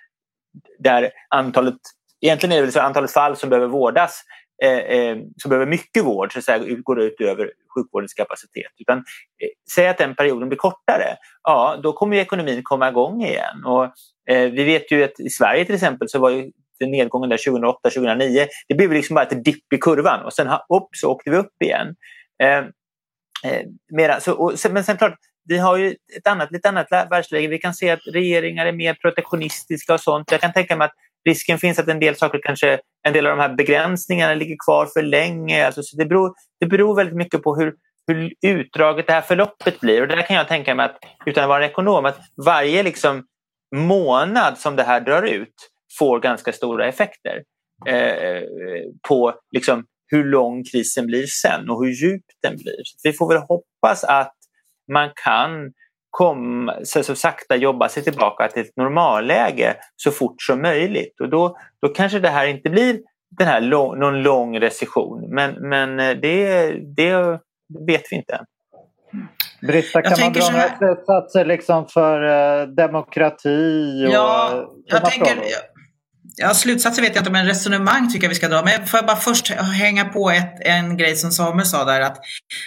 där 0.78 1.10
antalet, 1.28 1.74
egentligen 2.20 2.52
är 2.52 2.56
det 2.56 2.62
väl 2.62 2.72
så 2.72 2.80
antalet 2.80 3.10
fall 3.10 3.36
som 3.36 3.50
behöver 3.50 3.68
vårdas 3.68 4.22
eh, 4.62 4.78
eh, 4.78 5.16
som 5.36 5.48
behöver 5.48 5.66
mycket 5.66 6.04
vård 6.04 6.32
så 6.32 6.38
att 6.38 6.44
säga, 6.44 6.76
går 6.84 7.00
ut 7.00 7.20
över 7.20 7.52
sjukvårdens 7.74 8.14
kapacitet. 8.14 8.72
Utan, 8.78 8.98
eh, 8.98 9.48
säg 9.74 9.88
att 9.88 9.98
den 9.98 10.14
perioden 10.14 10.48
blir 10.48 10.58
kortare, 10.58 11.16
ja 11.42 11.80
då 11.82 11.92
kommer 11.92 12.16
ekonomin 12.16 12.62
komma 12.62 12.88
igång 12.88 13.22
igen. 13.22 13.64
Och, 13.64 13.84
eh, 14.30 14.50
vi 14.50 14.64
vet 14.64 14.92
ju 14.92 15.04
att 15.04 15.20
i 15.20 15.30
Sverige 15.30 15.64
till 15.64 15.74
exempel 15.74 16.08
så 16.08 16.18
var 16.18 16.30
ju 16.30 16.50
nedgången 16.80 17.30
där 17.30 17.36
2008-2009, 17.36 18.46
det 18.68 18.74
blev 18.74 18.92
liksom 18.92 19.14
bara 19.14 19.24
ett 19.24 19.44
dipp 19.44 19.72
i 19.72 19.78
kurvan 19.78 20.24
och 20.24 20.32
sen 20.32 20.48
upp, 20.48 20.88
så 20.92 21.10
åkte 21.10 21.30
vi 21.30 21.36
upp 21.36 21.62
igen. 21.62 21.94
Eh, 22.42 22.58
eh, 23.52 23.62
mera, 23.92 24.20
så, 24.20 24.32
och, 24.32 24.52
men 24.70 24.84
sen 24.84 24.96
klart, 24.96 25.18
vi 25.48 25.58
har 25.58 25.76
ju 25.76 25.94
ett 26.16 26.26
annat, 26.26 26.52
lite 26.52 26.68
annat 26.68 26.86
världsläge. 26.90 27.48
Vi 27.48 27.58
kan 27.58 27.74
se 27.74 27.90
att 27.90 28.06
regeringar 28.06 28.66
är 28.66 28.72
mer 28.72 28.94
protektionistiska 28.94 29.94
och 29.94 30.00
sånt. 30.00 30.30
Jag 30.30 30.40
kan 30.40 30.52
tänka 30.52 30.76
mig 30.76 30.84
att 30.84 30.94
risken 31.28 31.58
finns 31.58 31.78
att 31.78 31.88
en 31.88 32.00
del 32.00 32.16
saker 32.16 32.40
kanske, 32.42 32.78
en 33.06 33.12
del 33.12 33.26
av 33.26 33.36
de 33.36 33.42
här 33.42 33.54
begränsningarna 33.54 34.34
ligger 34.34 34.56
kvar 34.66 34.86
för 34.86 35.02
länge. 35.02 35.66
Alltså, 35.66 35.82
så 35.82 35.96
det, 35.96 36.06
beror, 36.06 36.34
det 36.60 36.66
beror 36.66 36.96
väldigt 36.96 37.16
mycket 37.16 37.42
på 37.42 37.56
hur, 37.56 37.74
hur 38.06 38.32
utdraget 38.46 39.06
det 39.06 39.12
här 39.12 39.20
förloppet 39.20 39.80
blir. 39.80 40.02
Och 40.02 40.08
där 40.08 40.22
kan 40.22 40.36
jag 40.36 40.48
tänka 40.48 40.74
mig, 40.74 40.86
att, 40.86 40.98
utan 41.26 41.44
att 41.44 41.48
vara 41.48 41.64
en 41.64 41.70
ekonom, 41.70 42.04
att 42.04 42.18
varje 42.46 42.82
liksom, 42.82 43.26
månad 43.76 44.58
som 44.58 44.76
det 44.76 44.82
här 44.82 45.00
drar 45.00 45.22
ut 45.22 45.54
får 45.98 46.20
ganska 46.20 46.52
stora 46.52 46.86
effekter 46.86 47.42
eh, 47.86 48.42
på 49.08 49.34
liksom, 49.50 49.84
hur 50.06 50.24
lång 50.24 50.64
krisen 50.64 51.06
blir 51.06 51.26
sen 51.26 51.70
och 51.70 51.84
hur 51.84 51.92
djup 51.92 52.24
den 52.42 52.56
blir. 52.56 52.82
Så 52.84 53.08
vi 53.08 53.12
får 53.12 53.28
väl 53.28 53.42
hoppas 53.42 54.04
att 54.04 54.34
man 54.92 55.10
kan 55.24 55.72
kom, 56.16 56.70
så, 56.84 57.02
så 57.02 57.14
sakta 57.14 57.56
jobba 57.56 57.88
sig 57.88 58.02
tillbaka 58.02 58.48
till 58.48 58.62
ett 58.62 58.76
normalläge 58.76 59.76
så 59.96 60.10
fort 60.10 60.42
som 60.42 60.62
möjligt. 60.62 61.20
Och 61.20 61.28
då, 61.28 61.58
då 61.82 61.88
kanske 61.88 62.18
det 62.18 62.28
här 62.28 62.46
inte 62.46 62.70
blir 62.70 63.00
den 63.38 63.46
här 63.46 63.60
lång, 63.60 63.98
någon 63.98 64.22
lång 64.22 64.60
recession. 64.60 65.34
Men, 65.34 65.68
men 65.68 66.00
eh, 66.00 66.16
det, 66.16 66.68
det 66.96 67.40
vet 67.86 68.02
vi 68.10 68.16
inte 68.16 68.34
än. 68.34 68.44
Britta, 69.66 70.02
kan 70.02 70.20
man 70.20 70.32
dra 70.32 70.50
några 70.50 70.76
slutsatser 70.78 71.44
liksom 71.44 71.86
för 71.88 72.22
eh, 72.22 72.66
demokrati? 72.66 74.06
Och 74.06 74.12
ja, 74.12 74.70
jag 74.84 75.04
tänker, 75.04 75.36
Ja, 76.38 76.54
slutsatser 76.54 77.02
vet 77.02 77.14
jag 77.14 77.20
inte, 77.20 77.30
men 77.30 77.46
resonemang 77.46 78.12
tycker 78.12 78.24
jag 78.24 78.28
vi 78.28 78.34
ska 78.34 78.48
dra. 78.48 78.62
Men 78.62 78.86
får 78.86 78.98
jag 78.98 79.06
bara 79.06 79.16
först 79.16 79.48
hänga 79.50 80.04
på 80.04 80.30
ett, 80.30 80.54
en 80.60 80.96
grej 80.96 81.16
som 81.16 81.30
Samuel 81.30 81.66
sa 81.66 81.84
där, 81.84 82.00
att, 82.00 82.18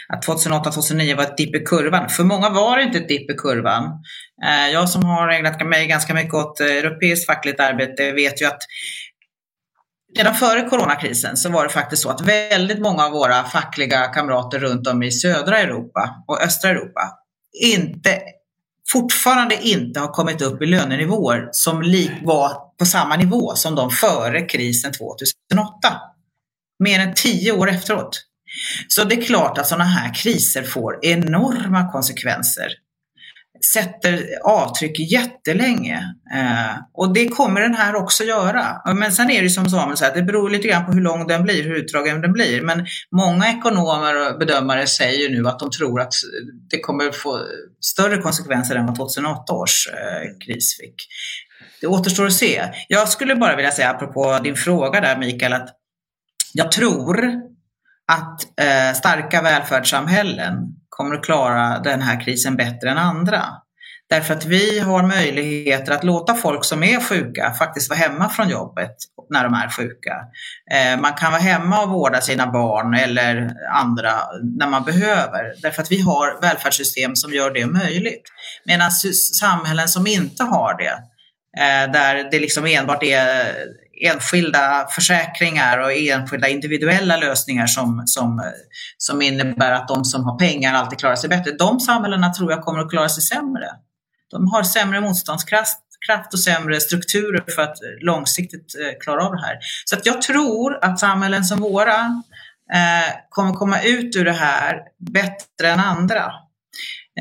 att 0.10 0.28
2008-2009 0.28 1.16
var 1.16 1.24
ett 1.24 1.38
dipp 1.38 1.56
i 1.56 1.60
kurvan. 1.60 2.10
För 2.10 2.24
många 2.24 2.50
var 2.50 2.78
det 2.78 2.84
inte 2.84 2.98
ett 2.98 3.08
dipp 3.08 3.32
i 3.32 3.34
kurvan. 3.34 3.84
Eh, 4.46 4.74
jag 4.74 4.90
som 4.90 5.04
har 5.04 5.30
ägnat 5.30 5.68
mig 5.68 5.88
ganska 5.88 6.14
mycket 6.14 6.34
åt 6.34 6.60
eh, 6.60 6.68
europeiskt 6.68 7.26
fackligt 7.26 7.60
arbete 7.60 8.12
vet 8.12 8.42
ju 8.42 8.46
att 8.46 8.60
Redan 10.18 10.36
före 10.36 10.70
coronakrisen 10.70 11.38
så 11.38 11.50
var 11.50 11.64
det 11.64 11.70
faktiskt 11.70 12.02
så 12.02 12.10
att 12.10 12.22
väldigt 12.22 12.80
många 12.80 13.06
av 13.06 13.12
våra 13.12 13.44
fackliga 13.44 14.08
kamrater 14.08 14.60
runt 14.60 14.88
om 14.88 15.04
i 15.04 15.12
södra 15.12 15.60
Europa 15.60 16.24
och 16.28 16.42
östra 16.42 16.70
Europa 16.70 17.02
inte 17.64 18.20
fortfarande 18.92 19.68
inte 19.68 20.00
har 20.00 20.08
kommit 20.08 20.42
upp 20.42 20.62
i 20.62 20.66
lönenivåer 20.66 21.50
som 21.52 21.84
var 22.24 22.69
på 22.80 22.86
samma 22.86 23.16
nivå 23.16 23.56
som 23.56 23.76
de 23.76 23.92
före 23.92 24.42
krisen 24.42 24.92
2008. 24.92 26.02
Mer 26.84 27.00
än 27.00 27.14
tio 27.14 27.52
år 27.52 27.70
efteråt. 27.70 28.26
Så 28.88 29.04
det 29.04 29.16
är 29.16 29.22
klart 29.22 29.58
att 29.58 29.68
sådana 29.68 29.84
här 29.84 30.14
kriser 30.14 30.64
får 30.64 31.06
enorma 31.06 31.92
konsekvenser 31.92 32.70
sätter 33.74 34.26
avtryck 34.44 35.00
jättelänge. 35.00 36.16
Eh, 36.36 36.78
och 36.94 37.14
det 37.14 37.28
kommer 37.28 37.62
den 37.62 37.74
här 37.74 37.96
också 37.96 38.24
göra. 38.24 38.82
Men 38.96 39.12
sen 39.12 39.30
är 39.30 39.42
det 39.44 39.50
som 39.50 39.70
Samuel 39.70 39.98
säger, 39.98 40.16
det 40.16 40.24
beror 40.24 40.50
lite 40.50 40.68
grann 40.68 40.86
på 40.86 40.92
hur 40.92 41.02
lång 41.02 41.28
den 41.28 41.44
blir, 41.44 41.64
hur 41.64 41.76
utdragen 41.76 42.22
den 42.22 42.34
blir. 42.34 42.62
Men 42.62 42.86
många 43.16 43.50
ekonomer 43.50 44.32
och 44.32 44.40
bedömare 44.40 44.88
säger 44.88 45.30
nu 45.30 45.48
att 45.48 45.60
de 45.60 45.72
tror 45.72 46.02
att 46.02 46.14
det 46.70 46.80
kommer 46.80 47.12
få 47.12 47.42
större 47.82 48.18
konsekvenser 48.18 48.76
än 48.76 48.86
vad 48.86 48.96
2008 48.96 49.54
års 49.54 49.88
eh, 49.88 50.46
kris 50.46 50.78
fick. 50.78 50.96
Det 51.82 51.88
återstår 51.88 52.26
att 52.26 52.34
se. 52.34 52.64
Jag 52.88 53.10
skulle 53.10 53.36
bara 53.36 53.56
vilja 53.56 53.72
säga, 53.72 53.90
apropå 53.90 54.40
din 54.44 54.56
fråga 54.56 55.02
där 55.02 55.18
Mikael, 55.18 55.54
att 55.54 55.70
jag 56.54 56.72
tror 56.72 57.32
att 58.12 58.42
eh, 58.62 58.94
starka 58.96 59.42
välfärdssamhällen 59.42 60.54
kommer 60.90 61.16
att 61.16 61.24
klara 61.24 61.80
den 61.80 62.02
här 62.02 62.22
krisen 62.26 62.56
bättre 62.56 62.90
än 62.90 62.98
andra. 62.98 63.44
Därför 64.10 64.34
att 64.34 64.46
vi 64.46 64.80
har 64.80 65.04
möjligheter 65.04 65.92
att 65.92 66.04
låta 66.04 66.36
folk 66.36 66.66
som 66.66 66.84
är 66.84 67.00
sjuka 67.00 67.54
faktiskt 67.54 67.90
vara 67.90 68.00
hemma 68.00 68.30
från 68.30 68.50
jobbet 68.50 68.96
när 69.30 69.44
de 69.44 69.54
är 69.54 69.70
sjuka. 69.70 70.16
Eh, 70.72 71.02
man 71.02 71.14
kan 71.14 71.32
vara 71.32 71.42
hemma 71.42 71.82
och 71.82 71.90
vårda 71.90 72.22
sina 72.22 72.48
barn 72.48 72.94
eller 72.94 73.54
andra 73.72 74.14
när 74.58 74.68
man 74.68 74.84
behöver. 74.84 75.62
Därför 75.62 75.82
att 75.82 75.92
vi 75.92 76.02
har 76.02 76.42
välfärdssystem 76.42 77.16
som 77.16 77.34
gör 77.34 77.54
det 77.54 77.66
möjligt. 77.66 78.24
Medan 78.66 78.92
samhällen 79.40 79.88
som 79.88 80.08
inte 80.08 80.44
har 80.44 80.78
det, 80.78 80.98
Eh, 81.58 81.92
där 81.92 82.32
det 82.32 82.40
liksom 82.40 82.66
enbart 82.66 83.04
är 83.04 83.56
enskilda 84.02 84.88
försäkringar 84.92 85.78
och 85.78 85.94
enskilda 85.94 86.48
individuella 86.48 87.18
lösningar 87.18 87.68
som, 87.68 88.04
som, 88.06 88.44
som 88.98 89.22
innebär 89.22 89.72
att 89.72 89.88
de 89.88 90.06
som 90.06 90.24
har 90.24 90.38
pengar 90.38 90.74
alltid 90.74 91.00
klarar 91.00 91.16
sig 91.16 91.30
bättre. 91.30 91.52
De 91.52 91.80
samhällena 91.80 92.34
tror 92.34 92.52
jag 92.52 92.62
kommer 92.62 92.80
att 92.80 92.90
klara 92.90 93.10
sig 93.10 93.24
sämre. 93.24 93.70
De 94.32 94.52
har 94.52 94.64
sämre 94.64 95.02
motståndskraft 95.02 95.80
kraft 96.08 96.34
och 96.34 96.40
sämre 96.40 96.80
strukturer 96.80 97.44
för 97.56 97.62
att 97.62 97.78
långsiktigt 98.02 98.76
eh, 98.76 99.00
klara 99.00 99.26
av 99.26 99.32
det 99.32 99.42
här. 99.42 99.58
Så 99.86 99.96
att 99.96 100.06
jag 100.06 100.22
tror 100.22 100.86
att 100.86 101.00
samhällen 101.00 101.44
som 101.46 101.60
våra 101.60 102.24
eh, 102.74 103.14
kommer 103.30 103.54
komma 103.54 103.82
ut 103.82 104.16
ur 104.16 104.26
det 104.26 104.32
här 104.32 104.82
bättre 104.98 105.70
än 105.70 105.80
andra. 105.80 106.32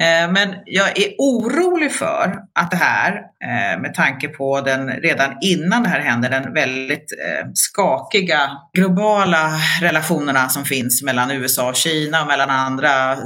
Eh, 0.01 0.33
men 0.33 0.55
jag 0.65 0.99
är 0.99 1.15
orolig 1.19 1.93
för 1.93 2.39
att 2.55 2.71
det 2.71 2.77
här, 2.77 3.13
eh, 3.45 3.81
med 3.81 3.95
tanke 3.95 4.29
på 4.29 4.61
den 4.61 4.89
redan 4.91 5.37
innan 5.41 5.83
det 5.83 5.89
här 5.89 6.01
händer, 6.01 6.31
den 6.31 6.55
väldigt 6.55 7.13
eh, 7.27 7.49
skakiga 7.55 8.51
globala 8.73 9.51
relationerna 9.81 10.49
som 10.49 10.65
finns 10.65 11.03
mellan 11.03 11.31
USA 11.31 11.69
och 11.69 11.77
Kina 11.77 12.21
och 12.23 12.27
mellan 12.27 12.51
andra 12.51 13.17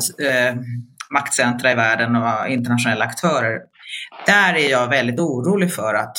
maktcentra 1.11 1.73
i 1.73 1.75
världen 1.75 2.17
och 2.17 2.49
internationella 2.49 3.05
aktörer. 3.05 3.59
Där 4.27 4.55
är 4.55 4.71
jag 4.71 4.89
väldigt 4.89 5.21
orolig 5.21 5.75
för 5.75 5.95
att 5.95 6.17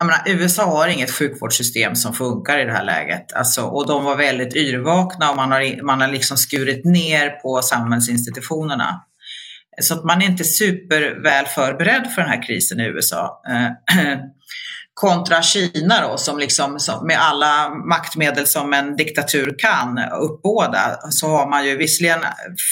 jag 0.00 0.06
menar, 0.06 0.22
USA 0.26 0.64
har 0.64 0.88
inget 0.88 1.10
sjukvårdssystem 1.10 1.96
som 1.96 2.14
funkar 2.14 2.58
i 2.58 2.64
det 2.64 2.72
här 2.72 2.84
läget. 2.84 3.32
Alltså, 3.32 3.62
och 3.62 3.86
de 3.86 4.04
var 4.04 4.16
väldigt 4.16 4.56
yrvakna 4.56 5.30
och 5.30 5.36
man 5.36 5.52
har, 5.52 5.82
man 5.82 6.00
har 6.00 6.08
liksom 6.08 6.36
skurit 6.36 6.84
ner 6.84 7.30
på 7.30 7.62
samhällsinstitutionerna. 7.62 9.04
Så 9.80 9.94
att 9.94 10.04
man 10.04 10.22
är 10.22 10.26
inte 10.26 10.44
superväl 10.44 11.46
förberedd 11.46 12.12
för 12.14 12.22
den 12.22 12.30
här 12.30 12.42
krisen 12.42 12.80
i 12.80 12.84
USA. 12.84 13.42
Eh, 13.48 13.64
eh, 14.12 14.18
kontra 15.00 15.42
Kina 15.42 16.08
då, 16.08 16.16
som 16.16 16.38
liksom 16.38 16.78
som 16.78 17.06
med 17.06 17.18
alla 17.20 17.68
maktmedel 17.68 18.46
som 18.46 18.72
en 18.72 18.96
diktatur 18.96 19.54
kan 19.58 19.98
uppbåda, 19.98 20.98
så 21.10 21.28
har 21.28 21.50
man 21.50 21.66
ju 21.66 21.76
visserligen 21.76 22.20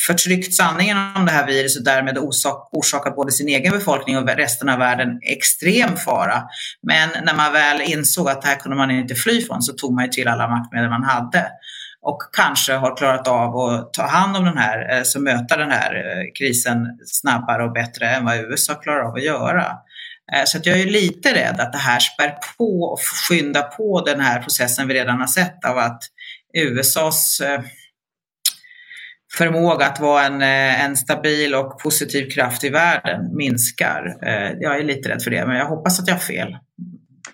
förtryckt 0.06 0.54
sanningen 0.54 0.96
om 1.16 1.26
det 1.26 1.32
här 1.32 1.46
viruset 1.46 1.78
och 1.78 1.84
därmed 1.84 2.18
orsak, 2.18 2.68
orsakat 2.72 3.16
både 3.16 3.32
sin 3.32 3.48
egen 3.48 3.72
befolkning 3.72 4.18
och 4.18 4.28
resten 4.28 4.68
av 4.68 4.78
världen 4.78 5.18
extrem 5.22 5.96
fara. 5.96 6.42
Men 6.82 7.08
när 7.24 7.34
man 7.34 7.52
väl 7.52 7.80
insåg 7.80 8.28
att 8.28 8.42
det 8.42 8.48
här 8.48 8.56
kunde 8.56 8.76
man 8.76 8.90
inte 8.90 9.14
fly 9.14 9.42
från 9.42 9.62
så 9.62 9.72
tog 9.72 9.94
man 9.94 10.04
ju 10.04 10.10
till 10.10 10.28
alla 10.28 10.48
maktmedel 10.48 10.90
man 10.90 11.04
hade 11.04 11.46
och 12.02 12.22
kanske 12.32 12.72
har 12.72 12.96
klarat 12.96 13.28
av 13.28 13.56
att 13.56 13.92
ta 13.92 14.06
hand 14.06 14.36
om 14.36 14.44
den 14.44 14.58
här, 14.58 14.96
eh, 14.96 15.02
så 15.02 15.20
möta 15.20 15.56
den 15.56 15.70
här 15.70 15.94
eh, 15.94 16.32
krisen 16.38 16.98
snabbare 17.06 17.64
och 17.64 17.72
bättre 17.72 18.06
än 18.06 18.24
vad 18.24 18.36
USA 18.36 18.74
klarar 18.74 19.00
av 19.00 19.14
att 19.14 19.22
göra. 19.22 19.76
Eh, 20.32 20.44
så 20.44 20.58
att 20.58 20.66
jag 20.66 20.80
är 20.80 20.86
lite 20.86 21.34
rädd 21.34 21.60
att 21.60 21.72
det 21.72 21.78
här 21.78 21.98
spär 21.98 22.34
på 22.58 22.82
och 22.82 23.00
skyndar 23.00 23.62
på 23.62 24.02
den 24.06 24.20
här 24.20 24.42
processen 24.42 24.88
vi 24.88 24.94
redan 24.94 25.20
har 25.20 25.26
sett 25.26 25.64
av 25.64 25.78
att 25.78 26.02
USAs 26.58 27.40
eh, 27.40 27.60
förmåga 29.38 29.86
att 29.86 30.00
vara 30.00 30.24
en, 30.24 30.42
eh, 30.42 30.84
en 30.84 30.96
stabil 30.96 31.54
och 31.54 31.78
positiv 31.82 32.30
kraft 32.30 32.64
i 32.64 32.70
världen 32.70 33.36
minskar. 33.36 34.16
Jag 34.60 34.78
är 34.78 34.84
lite 34.84 35.08
rädd 35.08 35.22
för 35.22 35.30
det, 35.30 35.46
men 35.46 35.56
jag 35.56 35.66
hoppas 35.66 36.00
att 36.00 36.08
jag 36.08 36.14
har 36.14 36.20
fel 36.20 36.56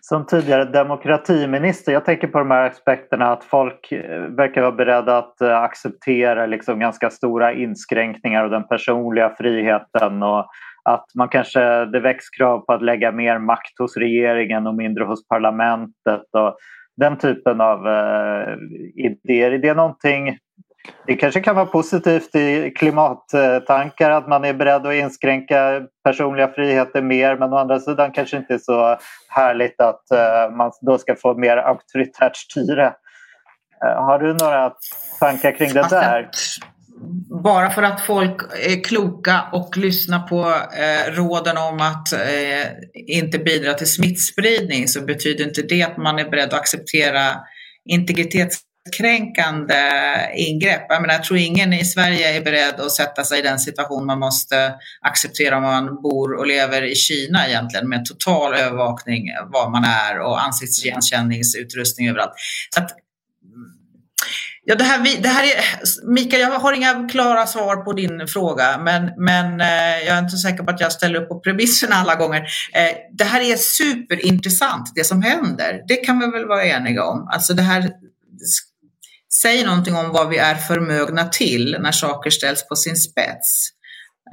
som 0.00 0.26
tidigare 0.26 0.64
demokratiminister, 0.64 1.92
jag 1.92 2.04
tänker 2.04 2.26
på 2.26 2.38
de 2.38 2.50
här 2.50 2.70
aspekterna 2.70 3.32
att 3.32 3.44
folk 3.44 3.92
verkar 4.36 4.60
vara 4.60 4.72
beredda 4.72 5.18
att 5.18 5.42
acceptera 5.42 6.46
liksom 6.46 6.78
ganska 6.78 7.10
stora 7.10 7.52
inskränkningar 7.52 8.44
av 8.44 8.50
den 8.50 8.68
personliga 8.68 9.34
friheten 9.38 10.22
och 10.22 10.46
att 10.84 11.04
man 11.14 11.28
kanske, 11.28 11.84
det 11.84 12.00
väcks 12.00 12.30
krav 12.30 12.58
på 12.58 12.72
att 12.72 12.82
lägga 12.82 13.12
mer 13.12 13.38
makt 13.38 13.78
hos 13.78 13.96
regeringen 13.96 14.66
och 14.66 14.74
mindre 14.74 15.04
hos 15.04 15.28
parlamentet 15.28 16.22
och 16.32 16.56
den 16.96 17.18
typen 17.18 17.60
av 17.60 17.86
uh, 17.86 18.56
idéer. 18.94 19.52
Är 19.52 19.58
det 19.58 19.74
någonting 19.74 20.38
det 21.06 21.16
kanske 21.16 21.40
kan 21.40 21.56
vara 21.56 21.66
positivt 21.66 22.34
i 22.34 22.70
klimattankar 22.76 24.10
att 24.10 24.28
man 24.28 24.44
är 24.44 24.54
beredd 24.54 24.86
att 24.86 24.94
inskränka 24.94 25.82
personliga 26.04 26.48
friheter 26.48 27.02
mer 27.02 27.36
men 27.36 27.52
å 27.52 27.56
andra 27.56 27.80
sidan 27.80 28.12
kanske 28.12 28.36
inte 28.36 28.54
är 28.54 28.58
så 28.58 28.98
härligt 29.28 29.80
att 29.80 30.02
uh, 30.14 30.56
man 30.56 30.72
då 30.80 30.98
ska 30.98 31.16
få 31.16 31.34
mer 31.34 31.56
auktoritärt 31.56 32.36
styre. 32.36 32.86
Uh, 33.84 34.02
har 34.02 34.18
du 34.18 34.32
några 34.32 34.72
tankar 35.20 35.52
kring 35.52 35.72
det 35.72 35.86
där? 35.90 36.30
Bara 37.44 37.70
för 37.70 37.82
att 37.82 38.00
folk 38.00 38.40
är 38.62 38.84
kloka 38.84 39.44
och 39.52 39.76
lyssnar 39.76 40.18
på 40.18 40.40
eh, 40.78 41.12
råden 41.12 41.56
om 41.56 41.80
att 41.80 42.12
eh, 42.12 42.66
inte 43.06 43.38
bidra 43.38 43.74
till 43.74 43.92
smittspridning 43.92 44.88
så 44.88 45.00
betyder 45.00 45.44
inte 45.44 45.62
det 45.62 45.82
att 45.82 45.96
man 45.96 46.18
är 46.18 46.30
beredd 46.30 46.48
att 46.48 46.60
acceptera 46.60 47.20
integritetskränkande 47.88 49.74
eh, 49.74 50.48
ingrepp. 50.48 50.86
Jag, 50.88 51.02
menar, 51.02 51.14
jag 51.14 51.24
tror 51.24 51.38
ingen 51.38 51.72
i 51.72 51.84
Sverige 51.84 52.36
är 52.36 52.40
beredd 52.40 52.80
att 52.80 52.92
sätta 52.92 53.24
sig 53.24 53.38
i 53.38 53.42
den 53.42 53.58
situation 53.58 54.06
man 54.06 54.18
måste 54.18 54.74
acceptera 55.00 55.56
om 55.56 55.62
man 55.62 56.02
bor 56.02 56.38
och 56.38 56.46
lever 56.46 56.82
i 56.82 56.94
Kina 56.94 57.48
egentligen 57.48 57.88
med 57.88 58.04
total 58.04 58.54
övervakning 58.54 59.28
eh, 59.28 59.50
var 59.52 59.70
man 59.70 59.84
är 59.84 60.18
och 60.18 60.42
ansiktsigenkänningsutrustning 60.42 62.08
överallt. 62.08 62.34
Så 62.74 62.80
att, 62.80 62.90
Ja, 64.66 64.74
det 64.74 64.84
här, 64.84 65.22
det 65.22 65.28
här 65.28 65.44
är, 65.44 65.64
Mikael, 66.06 66.42
jag 66.42 66.58
har 66.58 66.72
inga 66.72 67.08
klara 67.08 67.46
svar 67.46 67.76
på 67.76 67.92
din 67.92 68.26
fråga, 68.26 68.78
men, 68.78 69.10
men 69.16 69.60
eh, 69.60 70.06
jag 70.06 70.16
är 70.16 70.18
inte 70.18 70.30
så 70.30 70.48
säker 70.48 70.64
på 70.64 70.70
att 70.70 70.80
jag 70.80 70.92
ställer 70.92 71.22
upp 71.22 71.28
på 71.28 71.40
premisserna 71.40 71.94
alla 71.94 72.14
gånger. 72.14 72.40
Eh, 72.72 72.96
det 73.12 73.24
här 73.24 73.40
är 73.40 73.56
superintressant, 73.56 74.92
det 74.94 75.04
som 75.04 75.22
händer. 75.22 75.82
Det 75.88 75.96
kan 75.96 76.18
vi 76.18 76.26
väl 76.26 76.48
vara 76.48 76.64
eniga 76.64 77.04
om. 77.04 77.28
Alltså 77.32 77.54
det 77.54 77.62
här 77.62 77.90
säger 79.42 79.66
någonting 79.66 79.96
om 79.96 80.10
vad 80.10 80.28
vi 80.28 80.36
är 80.36 80.54
förmögna 80.54 81.24
till 81.24 81.76
när 81.80 81.92
saker 81.92 82.30
ställs 82.30 82.68
på 82.68 82.76
sin 82.76 82.96
spets. 82.96 83.68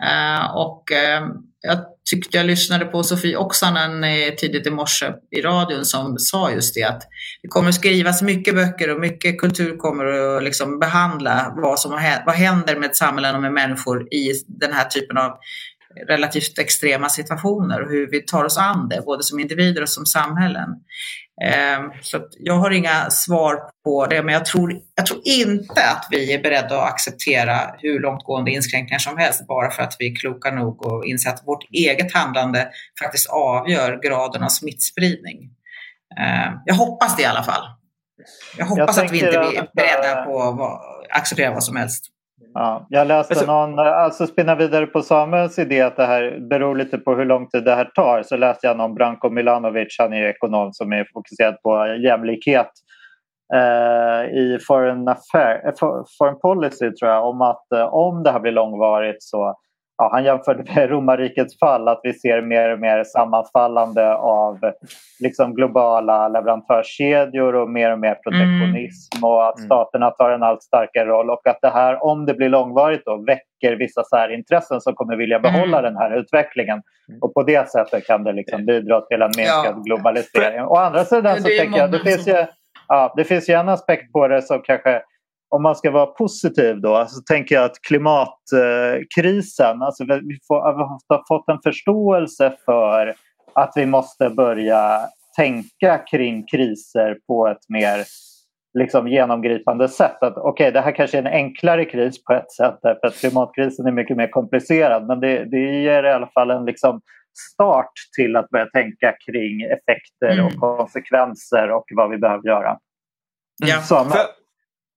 Eh, 0.04 0.56
och 0.56 0.92
eh, 0.92 1.22
jag 1.62 1.78
tyckte 2.10 2.38
jag 2.38 2.46
lyssnade 2.46 2.86
på 2.86 3.04
Sofie 3.04 3.38
Oksanen 3.38 4.04
eh, 4.04 4.34
tidigt 4.38 4.68
i 4.68 4.70
morse 4.70 5.14
i 5.32 5.42
radion 5.42 5.86
som 5.86 6.18
sa 6.18 6.52
just 6.52 6.76
det 6.76 6.84
att 6.84 7.02
det 7.42 7.48
kommer 7.48 7.72
skrivas 7.72 8.22
mycket 8.22 8.56
böcker 8.56 8.90
och 8.90 9.00
mycket 9.00 9.40
kultur 9.40 9.78
kommer 9.78 10.06
att 10.06 10.44
liksom 10.44 10.80
behandla 10.80 11.54
vad 11.56 11.80
som 11.80 11.92
vad 12.26 12.36
händer 12.36 12.76
med 12.76 12.96
samhällen 12.96 13.36
och 13.36 13.42
med 13.42 13.54
människor 13.54 14.14
i 14.14 14.32
den 14.48 14.74
här 14.74 14.86
typen 14.86 15.18
av 15.18 15.38
relativt 16.08 16.60
extrema 16.60 17.10
situationer 17.10 17.82
och 17.82 17.90
hur 17.90 18.12
vi 18.12 18.22
tar 18.22 18.44
oss 18.44 18.58
an 18.58 18.90
det, 18.90 19.02
både 19.06 19.24
som 19.24 19.40
individer 19.40 19.82
och 19.82 19.90
som 19.90 20.06
samhällen. 20.06 20.70
Ehm, 21.42 21.92
så 22.02 22.20
jag 22.40 22.54
har 22.54 22.72
inga 22.72 23.10
svar 23.10 23.56
på 23.84 24.06
det, 24.06 24.24
men 24.24 24.34
jag 24.34 24.46
tror, 24.46 24.82
jag 24.96 25.06
tror 25.06 25.22
inte 25.24 25.90
att 25.92 26.08
vi 26.12 26.34
är 26.34 26.44
beredda 26.44 26.82
att 26.82 26.92
acceptera 26.92 27.76
hur 27.78 28.00
långtgående 28.00 28.52
inskränkningar 28.52 29.00
som 29.00 29.18
helst 29.18 29.48
bara 29.48 29.72
för 29.72 29.84
att 29.84 29.96
vi 30.00 30.12
är 30.12 30.16
kloka 30.16 30.52
nog 30.52 30.86
och 30.86 31.06
inser 31.06 31.30
att 31.30 31.48
vårt 31.48 31.64
eget 31.72 32.14
handlande 32.14 32.70
faktiskt 33.04 33.30
avgör 33.30 34.00
graden 34.04 34.44
av 34.44 34.50
smittspridning. 34.50 35.50
Ehm, 36.20 36.54
jag 36.66 36.76
hoppas 36.76 37.18
det 37.18 37.24
i 37.24 37.26
alla 37.26 37.44
fall. 37.44 37.64
Jag 38.58 38.66
hoppas 38.66 38.98
jag 38.98 39.06
att 39.06 39.12
vi 39.12 39.20
inte 39.20 39.38
är 39.38 39.68
beredda 39.74 40.26
på 40.26 40.42
att 40.42 41.18
acceptera 41.18 41.52
vad 41.54 41.64
som 41.64 41.76
helst. 41.76 42.06
Ja, 42.54 42.88
jag 42.90 43.08
läste 43.08 43.34
alltså, 43.34 43.46
någon, 43.46 43.80
alltså 43.80 44.28
spinna 44.28 44.56
vidare 44.56 44.86
på 44.86 45.02
Samuels 45.02 45.60
idé 45.60 45.82
att 45.82 45.96
det 45.96 46.06
här 46.06 46.40
beror 46.50 46.76
lite 46.76 46.98
på 46.98 47.16
hur 47.16 47.26
lång 47.26 47.50
tid 47.50 47.64
det 47.64 47.76
här 47.76 47.86
tar. 47.86 48.24
Så 48.24 48.38
läste 48.38 48.68
jag 48.68 48.78
någon 48.78 48.96
Branko 48.96 49.30
Milanovic, 49.30 49.96
han 50.00 50.14
är 50.14 50.28
ekonom 50.28 50.74
som 50.74 50.94
är 50.94 51.08
fokuserad 51.14 51.62
på 51.62 51.88
jämlikhet 52.04 52.72
eh, 53.54 54.38
i 54.38 54.60
foreign, 54.68 55.08
affair, 55.08 55.68
eh, 55.68 55.74
foreign 56.20 56.40
policy 56.42 56.92
tror 56.92 57.12
jag 57.12 57.28
om 57.28 57.42
att 57.42 57.72
eh, 57.72 57.94
om 57.94 58.24
det 58.24 58.32
här 58.32 58.40
blir 58.40 58.52
långvarigt 58.52 59.24
så 59.24 59.56
ja, 60.02 60.10
han 60.12 60.24
jämförde 60.24 60.64
med 60.76 60.90
romarrikets 60.90 61.60
fall, 61.60 61.88
att 61.88 62.00
vi 62.04 62.14
ser 62.14 62.42
mer 62.42 62.74
och 62.74 62.80
mer 62.80 63.04
sammanfallande 63.04 64.16
av 64.16 64.60
liksom, 65.20 65.56
globala 65.56 66.28
leverantörskedjor 66.28 67.56
och 67.56 67.70
mer 67.70 67.92
och 67.92 68.00
mer 68.00 68.16
protektionism 68.16 69.18
mm. 69.18 69.30
och 69.30 69.48
att 69.48 69.58
mm. 69.58 69.66
staterna 69.66 70.12
tar 70.12 70.30
en 70.30 70.44
allt 70.44 70.64
starkare 70.64 71.06
roll 71.06 71.30
och 71.30 71.48
att 71.48 71.60
det 71.62 71.70
här, 71.70 72.04
om 72.04 72.26
det 72.26 72.34
blir 72.34 72.50
långvarigt, 72.50 73.06
då, 73.06 73.24
väcker 73.28 73.76
vissa 73.76 74.04
särintressen 74.04 74.82
som 74.82 74.94
kommer 74.94 75.16
vilja 75.16 75.40
behålla 75.40 75.80
mm. 75.80 75.94
den 75.94 75.98
här 75.98 76.18
utvecklingen. 76.20 76.82
Och 77.22 77.34
på 77.34 77.44
det 77.44 77.70
sättet 77.70 78.08
kan 78.08 78.24
det 78.24 78.32
liksom 78.32 78.66
bidra 78.66 79.02
till 79.02 79.22
en 79.22 79.32
minskad 79.38 79.76
ja. 79.76 79.82
globalisering. 79.86 80.62
Å 80.62 80.76
andra 80.76 81.06
sidan 81.06 81.38
så 81.38 81.44
tänker 81.44 81.80
jag, 81.80 81.92
det 81.92 82.00
finns, 82.00 82.28
ju, 82.28 82.46
ja, 82.88 83.14
det 83.18 83.24
finns 83.24 83.50
ju 83.50 83.54
en 83.54 83.70
aspekt 83.70 84.14
på 84.14 84.28
det 84.28 84.42
som 84.42 84.62
kanske 84.62 85.02
om 85.52 85.64
man 85.64 85.76
ska 85.76 85.92
vara 85.92 86.06
positiv 86.06 86.82
då 86.82 87.06
så 87.08 87.22
tänker 87.22 87.56
jag 87.56 87.64
att 87.64 87.82
klimatkrisen, 87.88 89.82
alltså 89.82 90.04
vi, 90.04 90.40
får, 90.48 90.78
vi 90.78 90.84
har 91.16 91.28
fått 91.28 91.50
en 91.50 91.62
förståelse 91.64 92.54
för 92.66 93.14
att 93.54 93.74
vi 93.76 93.86
måste 93.86 94.30
börja 94.30 95.00
tänka 95.36 95.98
kring 95.98 96.46
kriser 96.46 97.18
på 97.28 97.48
ett 97.48 97.70
mer 97.70 98.04
liksom, 98.80 99.08
genomgripande 99.08 99.90
sätt. 99.90 100.24
Att, 100.24 100.38
okay, 100.38 100.72
det 100.72 100.82
här 100.82 100.92
kanske 100.92 101.18
är 101.18 101.22
en 101.22 101.34
enklare 101.34 101.86
kris 101.86 102.24
på 102.24 102.34
ett 102.34 102.52
sätt 102.52 102.80
därför 102.82 103.08
att 103.08 103.20
klimatkrisen 103.20 103.88
är 103.88 103.92
mycket 103.92 104.18
mer 104.18 104.28
komplicerad 104.28 105.08
men 105.08 105.20
det, 105.20 105.46
det 105.46 105.82
ger 105.82 106.04
i 106.04 106.12
alla 106.12 106.28
fall 106.28 106.52
en 106.52 106.66
liksom, 106.66 107.02
start 107.54 107.94
till 108.16 108.36
att 108.36 108.50
börja 108.50 108.66
tänka 108.66 109.16
kring 109.26 109.62
effekter 109.62 110.32
mm. 110.32 110.46
och 110.46 110.54
konsekvenser 110.54 111.72
och 111.72 111.86
vad 111.96 112.10
vi 112.10 112.18
behöver 112.18 112.48
göra. 112.48 112.78
Ja. 113.66 113.82
Men... 113.90 114.41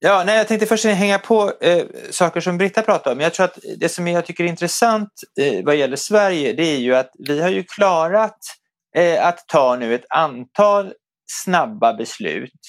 Ja, 0.07 0.23
nej, 0.27 0.37
jag 0.37 0.49
tänkte 0.49 0.67
först 0.67 0.85
hänga 0.85 1.19
på 1.19 1.53
eh, 1.61 1.85
saker 2.11 2.41
som 2.41 2.59
Britta 2.59 2.83
pratade 2.83 3.15
om. 3.15 3.21
Jag 3.21 3.35
tror 3.35 3.45
att 3.45 3.59
det 3.79 3.89
som 3.89 4.09
jag 4.09 4.27
tycker 4.27 4.45
är 4.45 4.49
intressant 4.49 5.09
eh, 5.41 5.65
vad 5.65 5.77
gäller 5.77 5.97
Sverige 5.97 6.53
det 6.53 6.63
är 6.63 6.79
ju 6.79 6.95
att 6.95 7.11
vi 7.19 7.41
har 7.41 7.49
ju 7.49 7.63
klarat 7.63 8.39
eh, 8.97 9.27
att 9.27 9.49
ta 9.49 9.77
nu 9.77 9.95
ett 9.95 10.05
antal 10.09 10.93
snabba 11.27 11.95
beslut 11.95 12.61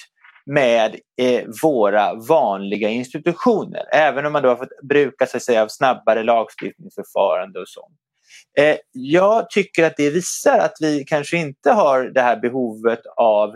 med 0.45 0.95
eh, 1.21 1.43
våra 1.63 2.13
vanliga 2.13 2.89
institutioner. 2.89 3.83
Även 3.93 4.25
om 4.25 4.33
man 4.33 4.43
då 4.43 4.49
har 4.49 4.55
fått 4.55 4.81
bruka 4.89 5.25
sig 5.25 5.57
av 5.57 5.67
snabbare 5.67 6.23
lagstiftningsförfarande 6.23 7.59
och 7.59 7.69
sånt. 7.69 7.95
Eh, 8.59 8.77
jag 8.91 9.49
tycker 9.49 9.83
att 9.83 9.97
det 9.97 10.09
visar 10.09 10.59
att 10.59 10.77
vi 10.79 11.03
kanske 11.07 11.37
inte 11.37 11.71
har 11.71 12.03
det 12.03 12.21
här 12.21 12.37
behovet 12.37 13.01
av 13.17 13.55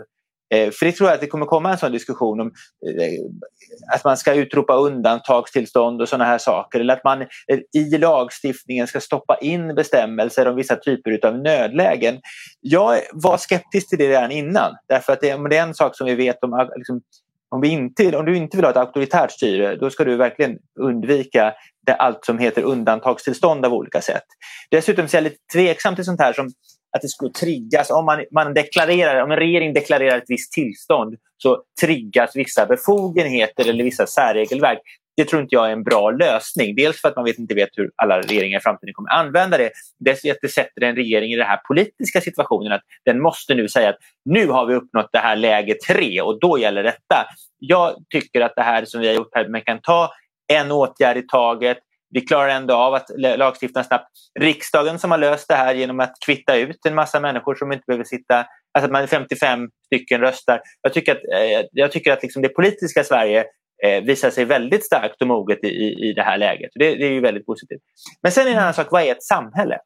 Eh, 0.54 0.70
för 0.70 0.86
det 0.86 0.92
tror 0.92 1.08
jag 1.08 1.14
att 1.14 1.20
det 1.20 1.26
kommer 1.26 1.46
komma 1.46 1.72
en 1.72 1.78
sån 1.78 1.92
diskussion 1.92 2.40
om 2.40 2.46
eh, 2.46 3.94
att 3.94 4.04
man 4.04 4.16
ska 4.16 4.34
utropa 4.34 4.74
undantagstillstånd 4.74 6.02
och 6.02 6.08
sådana 6.08 6.24
här 6.24 6.38
saker. 6.38 6.80
Eller 6.80 6.94
att 6.94 7.04
man 7.04 7.22
eh, 7.22 7.58
i 7.72 7.98
lagstiftningen 7.98 8.86
ska 8.86 9.00
stoppa 9.00 9.38
in 9.38 9.74
bestämmelser 9.74 10.48
om 10.48 10.56
vissa 10.56 10.76
typer 10.76 11.26
av 11.26 11.38
nödlägen. 11.38 12.20
Jag 12.60 13.00
var 13.12 13.36
skeptisk 13.36 13.88
till 13.88 13.98
det 13.98 14.08
redan 14.08 14.30
innan. 14.30 14.72
Därför 14.88 15.12
att 15.12 15.20
det, 15.20 15.30
är 15.30 15.52
en 15.52 15.74
sak 15.74 15.96
som 15.96 16.06
vi 16.06 16.14
vet 16.14 16.44
om 16.44 16.68
liksom, 16.76 17.00
om, 17.48 17.60
vi 17.60 17.68
inte, 17.68 18.16
om 18.16 18.24
du 18.24 18.36
inte 18.36 18.56
vill 18.56 18.64
ha 18.64 18.70
ett 18.70 18.76
auktoritärt 18.76 19.30
styre 19.30 19.76
då 19.76 19.90
ska 19.90 20.04
du 20.04 20.16
verkligen 20.16 20.58
undvika 20.80 21.52
det, 21.86 21.94
allt 21.94 22.24
som 22.24 22.38
heter 22.38 22.62
undantagstillstånd 22.62 23.66
av 23.66 23.74
olika 23.74 24.00
sätt. 24.00 24.24
Dessutom 24.70 25.04
är 25.04 25.14
jag 25.14 25.24
lite 25.24 25.36
tveksam 25.52 25.94
till 25.94 26.04
sånt 26.04 26.20
här 26.20 26.32
som 26.32 26.50
att 26.92 27.02
det 27.02 27.08
skulle 27.08 27.32
triggas. 27.32 27.90
Om, 27.90 28.04
man, 28.04 28.24
man 28.32 28.54
deklarerar, 28.54 29.22
om 29.22 29.30
en 29.30 29.38
regering 29.38 29.72
deklarerar 29.72 30.16
ett 30.16 30.24
visst 30.28 30.52
tillstånd 30.52 31.16
så 31.36 31.62
triggas 31.80 32.36
vissa 32.36 32.66
befogenheter 32.66 33.68
eller 33.68 33.84
vissa 33.84 34.06
särregelverk. 34.06 34.78
Det 35.16 35.24
tror 35.24 35.42
inte 35.42 35.54
jag 35.54 35.68
är 35.68 35.72
en 35.72 35.82
bra 35.82 36.10
lösning. 36.10 36.74
Dels 36.74 37.00
för 37.00 37.08
att 37.08 37.16
man 37.16 37.24
vet 37.24 37.38
inte 37.38 37.54
vet 37.54 37.68
hur 37.76 37.90
alla 37.96 38.20
regeringar 38.20 38.58
i 38.58 38.62
framtiden 38.62 38.94
kommer 38.94 39.10
använda 39.10 39.58
det. 39.58 39.70
Dels 39.98 40.24
att 40.24 40.38
det 40.42 40.48
sätter 40.48 40.82
en 40.82 40.96
regering 40.96 41.32
i 41.32 41.36
den 41.36 41.46
här 41.46 41.60
politiska 41.68 42.20
situationen 42.20 42.72
att 42.72 42.82
den 43.04 43.22
måste 43.22 43.54
nu 43.54 43.68
säga 43.68 43.88
att 43.88 43.98
nu 44.24 44.46
har 44.46 44.66
vi 44.66 44.74
uppnått 44.74 45.08
det 45.12 45.18
här 45.18 45.36
läge 45.36 45.74
tre 45.88 46.20
och 46.20 46.40
då 46.40 46.58
gäller 46.58 46.82
detta. 46.82 47.26
Jag 47.58 47.94
tycker 48.10 48.40
att 48.40 48.52
det 48.56 48.62
här 48.62 48.84
som 48.84 49.00
vi 49.00 49.06
har 49.06 49.14
gjort 49.14 49.34
här, 49.34 49.48
man 49.48 49.62
kan 49.62 49.80
ta 49.80 50.10
en 50.52 50.72
åtgärd 50.72 51.16
i 51.16 51.22
taget. 51.22 51.78
Vi 52.10 52.20
klarar 52.20 52.48
ändå 52.48 52.74
av 52.74 52.94
att 52.94 53.10
lagstifta 53.18 53.84
snabbt. 53.84 54.10
Riksdagen 54.40 54.98
som 54.98 55.10
har 55.10 55.18
löst 55.18 55.48
det 55.48 55.54
här 55.54 55.74
genom 55.74 56.00
att 56.00 56.12
kvitta 56.26 56.56
ut 56.56 56.86
en 56.86 56.94
massa 56.94 57.20
människor 57.20 57.54
som 57.54 57.72
inte 57.72 57.84
behöver 57.86 58.04
sitta, 58.04 58.36
alltså 58.74 58.86
att 58.86 58.90
man 58.90 59.08
55 59.08 59.68
stycken 59.86 60.20
röstar. 60.20 60.60
Jag 60.82 60.92
tycker 60.92 61.12
att, 61.12 61.22
eh, 61.34 61.66
jag 61.72 61.92
tycker 61.92 62.12
att 62.12 62.22
liksom 62.22 62.42
det 62.42 62.48
politiska 62.48 63.04
Sverige 63.04 63.44
eh, 63.84 64.04
visar 64.04 64.30
sig 64.30 64.44
väldigt 64.44 64.84
starkt 64.84 65.22
och 65.22 65.28
moget 65.28 65.64
i, 65.64 65.68
i 66.08 66.12
det 66.16 66.22
här 66.22 66.38
läget. 66.38 66.70
Det, 66.74 66.94
det 66.94 67.06
är 67.06 67.12
ju 67.12 67.20
väldigt 67.20 67.46
positivt. 67.46 67.82
Men 68.22 68.32
sen 68.32 68.46
är 68.46 68.50
en 68.50 68.58
annan 68.58 68.74
sak, 68.74 68.88
vad 68.90 69.02
är 69.02 69.12
ett 69.12 69.22
samhälle? 69.22 69.78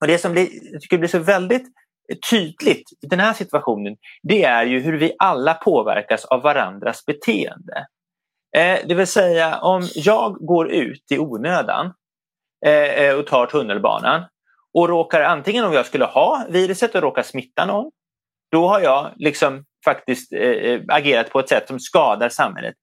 Och 0.00 0.06
det 0.06 0.18
som 0.18 0.32
blir, 0.32 0.48
jag 0.72 0.80
tycker 0.80 0.98
blir 0.98 1.08
så 1.08 1.18
väldigt 1.18 1.66
tydligt 2.30 2.90
i 3.04 3.06
den 3.06 3.20
här 3.20 3.32
situationen, 3.32 3.96
det 4.22 4.44
är 4.44 4.66
ju 4.66 4.80
hur 4.80 4.98
vi 4.98 5.12
alla 5.18 5.54
påverkas 5.54 6.24
av 6.24 6.42
varandras 6.42 7.06
beteende. 7.06 7.86
Eh, 8.56 8.78
det 8.86 8.94
vill 8.94 9.06
säga 9.06 9.58
om 9.58 9.88
jag 9.94 10.34
går 10.34 10.70
ut 10.70 11.12
i 11.12 11.18
onödan 11.18 11.92
eh, 12.66 12.72
eh, 12.72 13.14
och 13.14 13.26
tar 13.26 13.46
tunnelbanan 13.46 14.24
och 14.74 14.88
råkar 14.88 15.20
antingen 15.20 15.64
om 15.64 15.72
jag 15.72 15.86
skulle 15.86 16.04
ha 16.04 16.46
viruset 16.48 16.94
och 16.94 17.02
råkar 17.02 17.22
smitta 17.22 17.66
någon, 17.66 17.90
då 18.52 18.68
har 18.68 18.80
jag 18.80 19.12
liksom 19.16 19.64
faktiskt 19.84 20.32
eh, 20.32 20.40
eh, 20.40 20.80
agerat 20.88 21.30
på 21.30 21.40
ett 21.40 21.48
sätt 21.48 21.68
som 21.68 21.80
skadar 21.80 22.28
samhället. 22.28 22.74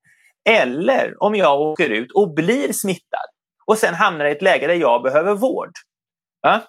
Eller 0.48 1.22
om 1.22 1.34
jag 1.34 1.60
åker 1.60 1.90
ut 1.90 2.12
och 2.12 2.34
blir 2.34 2.72
smittad 2.72 3.26
och 3.66 3.78
sen 3.78 3.94
hamnar 3.94 4.24
i 4.24 4.30
ett 4.30 4.42
läge 4.42 4.66
där 4.66 4.74
jag 4.74 5.02
behöver 5.02 5.34
vård 5.34 5.72
ja? 6.42 6.60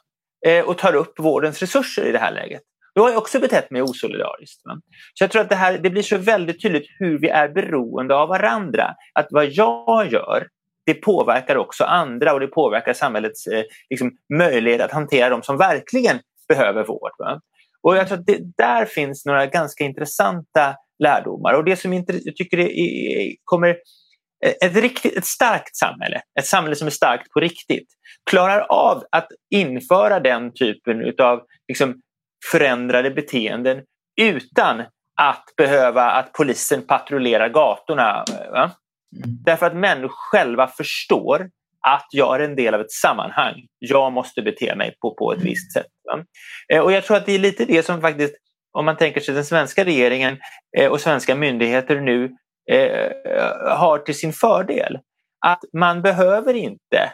Eh, 0.46 0.66
och 0.66 0.78
tar 0.78 0.96
upp 0.96 1.20
vårdens 1.20 1.60
resurser 1.60 2.06
i 2.06 2.12
det 2.12 2.20
här 2.20 2.32
läget. 2.32 2.62
Då 2.96 3.02
har 3.02 3.10
jag 3.10 3.18
också 3.18 3.40
betett 3.40 3.72
mig 3.72 3.82
osolidariskt. 3.82 4.62
Va? 4.66 4.80
Så 5.14 5.24
jag 5.24 5.32
tror 5.32 5.42
att 5.42 5.50
det, 5.50 5.56
här, 5.56 5.78
det 5.78 5.90
blir 5.90 6.04
så 6.04 6.18
väldigt 6.18 6.62
tydligt 6.62 6.88
hur 7.00 7.20
vi 7.20 7.30
är 7.30 7.50
beroende 7.50 8.16
av 8.16 8.30
varandra. 8.30 8.96
Att 9.14 9.28
vad 9.30 9.46
jag 9.46 10.12
gör, 10.12 10.48
det 10.86 10.94
påverkar 10.94 11.56
också 11.56 11.84
andra 11.84 12.34
och 12.34 12.40
det 12.40 12.48
påverkar 12.48 12.94
samhällets 12.94 13.48
eh, 13.48 13.64
liksom, 13.90 14.12
möjlighet 14.34 14.82
att 14.82 14.92
hantera 14.92 15.30
de 15.30 15.44
som 15.44 15.58
verkligen 15.58 16.20
behöver 16.48 16.84
vård. 16.84 17.12
Va? 17.18 17.42
Och 17.82 17.98
jag 17.98 18.08
tror 18.08 18.20
att 18.20 18.26
det, 18.26 18.40
där 18.58 18.86
finns 18.86 19.26
några 19.26 19.46
ganska 19.46 19.84
intressanta 19.84 20.76
lärdomar. 21.04 21.54
Och 21.54 21.64
det 21.64 21.76
som 21.76 21.94
jag 21.94 22.06
tycker 22.36 22.60
är, 22.60 22.70
är, 22.70 23.34
kommer 23.44 23.70
eh, 24.46 24.68
ett, 24.70 24.76
riktigt, 24.76 25.18
ett 25.18 25.26
starkt 25.26 25.76
samhälle, 25.76 26.22
ett 26.40 26.46
samhälle 26.46 26.76
som 26.76 26.88
är 26.88 26.92
starkt 26.92 27.30
på 27.30 27.40
riktigt, 27.40 27.88
klarar 28.30 28.60
av 28.60 29.04
att 29.12 29.28
införa 29.50 30.20
den 30.20 30.54
typen 30.54 31.14
av 31.20 31.42
liksom, 31.68 32.02
förändrade 32.52 33.12
beteenden 33.12 33.82
utan 34.22 34.84
att 35.22 35.44
behöva 35.58 36.12
att 36.12 36.34
polisen 36.34 36.88
patrullerar 36.88 37.50
gatorna. 37.50 38.24
Va? 38.52 38.72
Mm. 39.16 39.38
Därför 39.46 39.66
att 39.66 39.76
människor 39.76 40.10
själva 40.10 40.68
förstår 40.68 41.50
att 41.88 42.08
jag 42.12 42.36
är 42.36 42.40
en 42.40 42.56
del 42.56 42.74
av 42.74 42.82
ett 42.82 42.92
sammanhang. 42.92 43.56
Jag 43.80 44.12
måste 44.12 44.42
bete 44.42 44.76
mig 44.76 44.96
på, 45.02 45.16
på 45.16 45.34
ett 45.34 45.42
visst 45.42 45.74
sätt. 45.74 45.88
Va? 46.04 46.24
Eh, 46.74 46.82
och 46.82 46.92
jag 46.92 47.04
tror 47.04 47.18
att 47.18 47.26
det 47.26 47.32
är 47.32 47.40
lite 47.40 47.66
det 47.66 47.86
som 47.86 48.02
faktiskt, 48.02 48.34
om 48.78 48.86
man 48.86 48.98
tänker 48.98 49.22
sig 49.22 49.36
den 49.36 49.46
svenska 49.46 49.86
regeringen 49.86 50.38
eh, 50.78 50.92
och 50.92 51.02
svenska 51.02 51.36
myndigheter 51.36 52.02
nu 52.02 52.36
eh, 52.72 53.12
har 53.78 53.98
till 53.98 54.18
sin 54.18 54.34
fördel. 54.34 55.00
Att 55.46 55.60
man 55.74 56.02
behöver 56.02 56.54
inte 56.54 57.14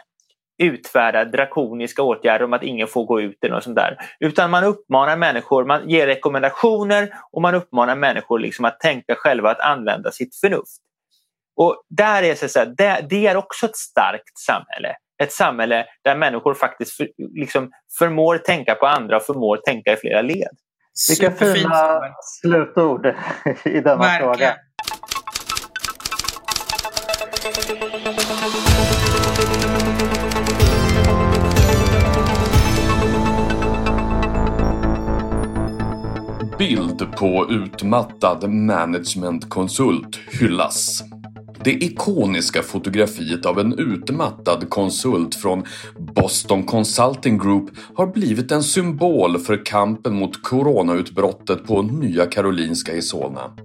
utfärda 0.60 1.24
drakoniska 1.24 2.02
åtgärder 2.02 2.44
om 2.44 2.52
att 2.52 2.62
ingen 2.62 2.88
får 2.88 3.04
gå 3.04 3.20
ut 3.20 3.44
eller 3.44 3.54
något 3.54 3.64
sånt 3.64 3.76
där. 3.76 3.96
Utan 4.20 4.50
man 4.50 4.64
uppmanar 4.64 5.16
människor, 5.16 5.64
man 5.64 5.88
ger 5.90 6.06
rekommendationer 6.06 7.14
och 7.32 7.42
man 7.42 7.54
uppmanar 7.54 7.96
människor 7.96 8.38
liksom 8.38 8.64
att 8.64 8.80
tänka 8.80 9.14
själva, 9.14 9.50
att 9.50 9.60
använda 9.60 10.10
sitt 10.10 10.36
förnuft. 10.36 10.80
Och 11.56 11.82
där 11.88 12.22
är 12.22 12.34
så 12.34 12.58
här, 12.58 12.66
det, 12.66 13.06
det, 13.10 13.26
är 13.26 13.36
också 13.36 13.66
ett 13.66 13.76
starkt 13.76 14.38
samhälle. 14.38 14.96
Ett 15.22 15.32
samhälle 15.32 15.86
där 16.04 16.16
människor 16.16 16.54
faktiskt 16.54 16.96
för, 16.96 17.08
liksom 17.40 17.70
förmår 17.98 18.38
tänka 18.38 18.74
på 18.74 18.86
andra 18.86 19.16
och 19.16 19.22
förmår 19.22 19.56
tänka 19.56 19.92
i 19.92 19.96
flera 19.96 20.22
led. 20.22 20.56
Vilka 21.08 21.30
fina 21.30 22.00
slutord 22.22 23.06
i 23.64 23.80
denna 23.80 23.96
Verkligen. 23.96 24.34
fråga. 24.34 24.56
Bild 36.60 37.16
på 37.16 37.46
utmattad 37.50 38.50
managementkonsult 38.50 40.20
hyllas. 40.40 41.02
Det 41.64 41.70
ikoniska 41.70 42.62
fotografiet 42.62 43.46
av 43.46 43.58
en 43.58 43.78
utmattad 43.78 44.70
konsult 44.70 45.34
från 45.34 45.64
Boston 46.16 46.62
Consulting 46.62 47.38
Group 47.38 47.70
har 47.94 48.06
blivit 48.06 48.52
en 48.52 48.62
symbol 48.62 49.38
för 49.38 49.66
kampen 49.66 50.14
mot 50.14 50.42
coronautbrottet 50.42 51.66
på 51.66 51.82
Nya 51.82 52.26
Karolinska 52.26 52.92
i 52.92 53.02
Solna. 53.02 53.56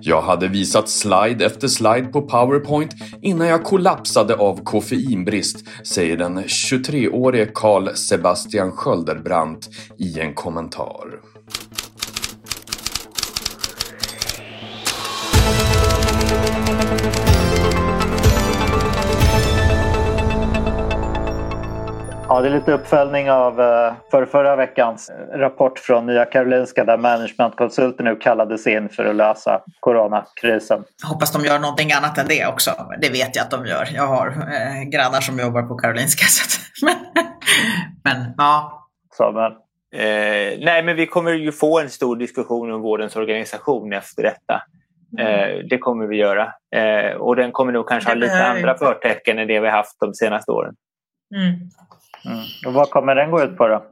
Jag 0.00 0.22
hade 0.22 0.48
visat 0.48 0.88
slide 0.88 1.46
efter 1.46 1.68
slide 1.68 2.04
på 2.04 2.22
Powerpoint 2.22 2.94
innan 3.22 3.46
jag 3.46 3.64
kollapsade 3.64 4.34
av 4.36 4.64
koffeinbrist, 4.64 5.68
säger 5.86 6.16
den 6.16 6.38
23-årige 6.38 7.46
Carl 7.54 7.88
Sebastian 7.94 8.72
Skölderbrandt 8.72 9.68
i 9.98 10.20
en 10.20 10.34
kommentar. 10.34 11.31
Ja, 22.32 22.40
det 22.40 22.48
är 22.48 22.52
lite 22.52 22.72
uppföljning 22.72 23.30
av 23.30 23.60
eh, 23.60 23.94
för 24.10 24.26
förra 24.26 24.56
veckans 24.56 25.10
rapport 25.34 25.78
från 25.78 26.06
Nya 26.06 26.24
Karolinska 26.24 26.84
där 26.84 26.98
managementkonsulter 26.98 28.04
nu 28.04 28.16
kallades 28.16 28.66
in 28.66 28.88
för 28.88 29.04
att 29.04 29.16
lösa 29.16 29.60
coronakrisen. 29.80 30.84
Jag 31.02 31.08
hoppas 31.08 31.32
de 31.32 31.44
gör 31.44 31.58
någonting 31.58 31.92
annat 31.92 32.18
än 32.18 32.26
det 32.28 32.46
också. 32.46 32.70
Det 33.00 33.08
vet 33.08 33.36
jag 33.36 33.42
att 33.42 33.50
de 33.50 33.66
gör. 33.66 33.88
Jag 33.94 34.06
har 34.06 34.26
eh, 34.28 34.88
grannar 34.88 35.20
som 35.20 35.38
jobbar 35.38 35.62
på 35.62 35.74
Karolinska. 35.74 36.24
men, 36.82 36.94
men 38.04 38.34
ja. 38.36 38.88
Samuel? 39.16 39.52
Eh, 39.94 40.58
nej, 40.64 40.82
men 40.82 40.96
vi 40.96 41.06
kommer 41.06 41.32
ju 41.32 41.52
få 41.52 41.80
en 41.80 41.90
stor 41.90 42.16
diskussion 42.16 42.72
om 42.72 42.80
vårdens 42.80 43.16
organisation 43.16 43.92
efter 43.92 44.22
detta. 44.22 44.62
Eh, 45.18 45.66
det 45.70 45.78
kommer 45.78 46.06
vi 46.06 46.16
göra. 46.16 46.52
Eh, 46.76 47.16
och 47.16 47.36
den 47.36 47.52
kommer 47.52 47.72
nog 47.72 47.88
kanske 47.88 48.10
ha 48.10 48.14
lite 48.14 48.46
andra 48.46 48.78
förtecken 48.78 49.38
än 49.38 49.48
det 49.48 49.60
vi 49.60 49.68
haft 49.68 50.00
de 50.00 50.14
senaste 50.14 50.52
åren. 50.52 50.74
Mm. 51.34 51.54
Mm. 52.24 52.44
Och 52.66 52.72
vad 52.72 52.90
kommer 52.90 53.14
den 53.14 53.30
gå 53.30 53.42
ut 53.42 53.56
på 53.56 53.68
då? 53.68 53.86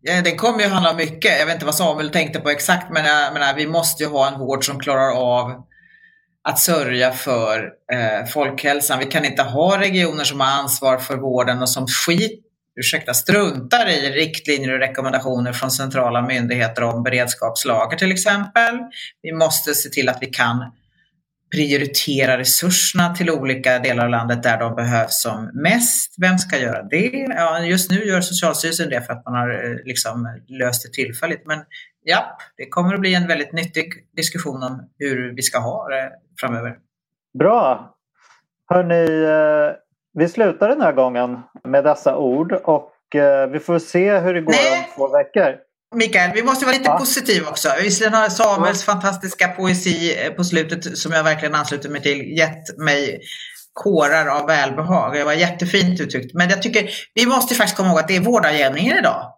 Ja, 0.00 0.22
den 0.22 0.36
kommer 0.36 0.60
ju 0.60 0.68
handla 0.68 0.92
mycket. 0.92 1.38
Jag 1.38 1.46
vet 1.46 1.54
inte 1.54 1.66
vad 1.66 1.74
Samuel 1.74 2.10
tänkte 2.10 2.40
på 2.40 2.50
exakt, 2.50 2.90
men 2.90 3.04
jag 3.04 3.32
menar, 3.32 3.54
vi 3.54 3.66
måste 3.66 4.02
ju 4.02 4.08
ha 4.08 4.28
en 4.28 4.40
vård 4.40 4.66
som 4.66 4.80
klarar 4.80 5.12
av 5.16 5.64
att 6.48 6.58
sörja 6.58 7.12
för 7.12 7.70
eh, 7.92 8.26
folkhälsan. 8.26 8.98
Vi 8.98 9.04
kan 9.04 9.24
inte 9.24 9.42
ha 9.42 9.80
regioner 9.80 10.24
som 10.24 10.40
har 10.40 10.46
ansvar 10.46 10.98
för 10.98 11.16
vården 11.16 11.62
och 11.62 11.68
som 11.68 11.86
skit, 11.86 12.40
ursäkta, 12.80 13.14
struntar 13.14 13.88
i 13.88 14.10
riktlinjer 14.10 14.72
och 14.72 14.78
rekommendationer 14.78 15.52
från 15.52 15.70
centrala 15.70 16.22
myndigheter 16.22 16.82
om 16.82 17.02
beredskapslager 17.02 17.96
till 17.96 18.12
exempel. 18.12 18.78
Vi 19.22 19.32
måste 19.32 19.74
se 19.74 19.88
till 19.88 20.08
att 20.08 20.18
vi 20.20 20.26
kan 20.26 20.72
prioritera 21.54 22.38
resurserna 22.38 23.14
till 23.14 23.30
olika 23.30 23.78
delar 23.78 24.04
av 24.04 24.10
landet 24.10 24.42
där 24.42 24.58
de 24.58 24.74
behövs 24.74 25.22
som 25.22 25.50
mest. 25.54 26.14
Vem 26.20 26.38
ska 26.38 26.58
göra 26.58 26.82
det? 26.82 27.26
Ja, 27.36 27.60
just 27.60 27.90
nu 27.90 28.04
gör 28.04 28.20
Socialstyrelsen 28.20 28.90
det 28.90 29.02
för 29.02 29.12
att 29.12 29.24
man 29.24 29.34
har 29.34 29.50
eh, 29.50 29.76
liksom 29.84 30.40
löst 30.48 30.82
det 30.82 30.92
tillfälligt. 30.92 31.46
Men 31.46 31.58
ja, 32.04 32.38
det 32.56 32.68
kommer 32.68 32.94
att 32.94 33.00
bli 33.00 33.14
en 33.14 33.26
väldigt 33.26 33.52
nyttig 33.52 33.92
diskussion 34.16 34.62
om 34.62 34.90
hur 34.98 35.34
vi 35.34 35.42
ska 35.42 35.58
ha 35.58 35.88
det 35.88 36.12
framöver. 36.40 36.76
Bra! 37.38 37.94
Hörni, 38.66 39.24
eh, 39.24 39.76
vi 40.18 40.28
slutar 40.28 40.68
den 40.68 40.80
här 40.80 40.92
gången 40.92 41.38
med 41.64 41.84
dessa 41.84 42.16
ord 42.16 42.52
och 42.52 43.14
eh, 43.14 43.50
vi 43.50 43.58
får 43.58 43.78
se 43.78 44.18
hur 44.18 44.34
det 44.34 44.40
går 44.40 44.52
Nej. 44.52 44.78
om 44.78 44.84
två 44.96 45.16
veckor. 45.16 45.56
Mikael, 45.94 46.30
vi 46.34 46.42
måste 46.42 46.64
vara 46.64 46.76
lite 46.76 46.90
ja. 46.90 46.98
positiva 46.98 47.50
också. 47.50 47.68
Visserligen 47.82 48.14
har 48.14 48.28
Samuels 48.28 48.84
fantastiska 48.84 49.48
poesi 49.48 50.24
eh, 50.24 50.32
på 50.32 50.44
slutet 50.44 50.98
som 50.98 51.12
jag 51.12 51.24
verkligen 51.24 51.54
ansluter 51.54 51.88
mig 51.88 52.02
till 52.02 52.38
gett 52.38 52.78
mig 52.78 53.20
kårar 53.72 54.26
av 54.26 54.46
välbehag. 54.46 55.14
Det 55.14 55.24
var 55.24 55.32
jättefint 55.32 56.00
uttryckt. 56.00 56.34
Men 56.34 56.50
jag 56.50 56.62
tycker 56.62 56.90
vi 57.14 57.26
måste 57.26 57.54
faktiskt 57.54 57.76
komma 57.76 57.88
ihåg 57.88 57.98
att 57.98 58.08
det 58.08 58.16
är 58.16 58.20
vårdagjämningen 58.20 58.98
idag. 58.98 59.32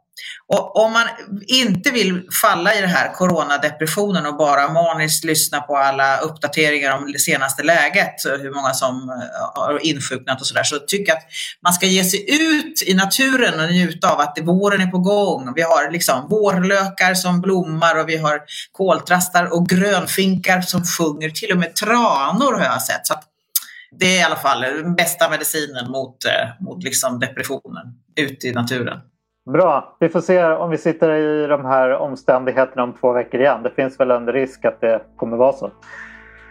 Och 0.46 0.76
om 0.76 0.92
man 0.92 1.06
inte 1.46 1.90
vill 1.90 2.22
falla 2.42 2.74
i 2.74 2.80
den 2.80 2.90
här 2.90 3.12
coronadepressionen 3.12 4.26
och 4.26 4.36
bara 4.36 4.72
maniskt 4.72 5.24
lyssna 5.24 5.60
på 5.60 5.76
alla 5.76 6.18
uppdateringar 6.18 6.96
om 6.96 7.12
det 7.12 7.18
senaste 7.18 7.62
läget, 7.62 8.14
hur 8.24 8.54
många 8.54 8.74
som 8.74 9.08
eh, 9.08 9.62
har 9.62 9.86
insjuknat 9.86 10.40
och 10.40 10.46
sådär, 10.46 10.62
så 10.62 10.78
tycker 10.78 11.12
jag 11.12 11.18
att 11.18 11.26
man 11.62 11.72
ska 11.72 11.86
ge 11.86 12.04
sig 12.04 12.26
ut 12.28 12.82
i 12.86 12.94
naturen 12.94 13.60
och 13.60 13.70
njuta 13.70 14.12
av 14.12 14.20
att 14.20 14.38
våren 14.42 14.80
är 14.80 14.86
på 14.86 14.98
gång. 14.98 15.52
Vi 15.54 15.62
har 15.62 15.90
liksom 15.90 16.28
vårlökar 16.28 17.14
som 17.14 17.40
blommar 17.40 17.98
och 18.00 18.08
vi 18.08 18.16
har 18.16 18.40
koltrastar 18.72 19.52
och 19.52 19.68
grönfinkar 19.68 20.60
som 20.60 20.84
sjunger, 20.84 21.30
till 21.30 21.52
och 21.52 21.58
med 21.58 21.74
tranor 21.76 22.52
har 22.52 22.64
jag 22.64 22.82
sett. 22.82 23.06
Så 23.06 23.14
det 23.98 24.06
är 24.06 24.20
i 24.20 24.22
alla 24.22 24.36
fall 24.36 24.60
den 24.60 24.94
bästa 24.94 25.30
medicinen 25.30 25.90
mot, 25.90 26.24
eh, 26.24 26.64
mot 26.64 26.84
liksom 26.84 27.20
depressionen, 27.20 27.86
ut 28.16 28.44
i 28.44 28.52
naturen. 28.52 29.00
Bra. 29.52 29.96
Vi 29.98 30.08
får 30.08 30.20
se 30.20 30.44
om 30.44 30.70
vi 30.70 30.78
sitter 30.78 31.10
i 31.10 31.46
de 31.46 31.64
här 31.64 31.90
omständigheterna 31.90 32.82
om 32.82 32.92
två 32.92 33.12
veckor 33.12 33.40
igen. 33.40 33.62
Det 33.62 33.70
finns 33.70 34.00
väl 34.00 34.10
en 34.10 34.32
risk 34.32 34.64
att 34.64 34.80
det 34.80 35.00
kommer 35.16 35.36
vara 35.36 35.52
så. 35.52 35.70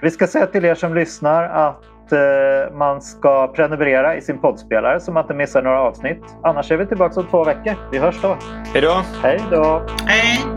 Vi 0.01 0.11
ska 0.11 0.27
säga 0.27 0.45
till 0.45 0.65
er 0.65 0.75
som 0.75 0.95
lyssnar 0.95 1.43
att 1.43 2.11
eh, 2.11 2.77
man 2.77 3.01
ska 3.01 3.47
prenumerera 3.47 4.15
i 4.15 4.21
sin 4.21 4.37
poddspelare 4.37 4.99
så 4.99 5.11
man 5.11 5.23
inte 5.23 5.33
missar 5.33 5.61
några 5.61 5.81
avsnitt. 5.81 6.23
Annars 6.43 6.71
är 6.71 6.77
vi 6.77 6.85
tillbaka 6.85 7.19
om 7.19 7.27
två 7.27 7.43
veckor. 7.43 7.73
Vi 7.91 7.97
hörs 7.97 8.21
då. 8.21 8.37
Hej 8.73 8.81
då! 8.81 9.01
Hej 9.23 9.41
då! 9.51 9.81
Hej! 10.05 10.54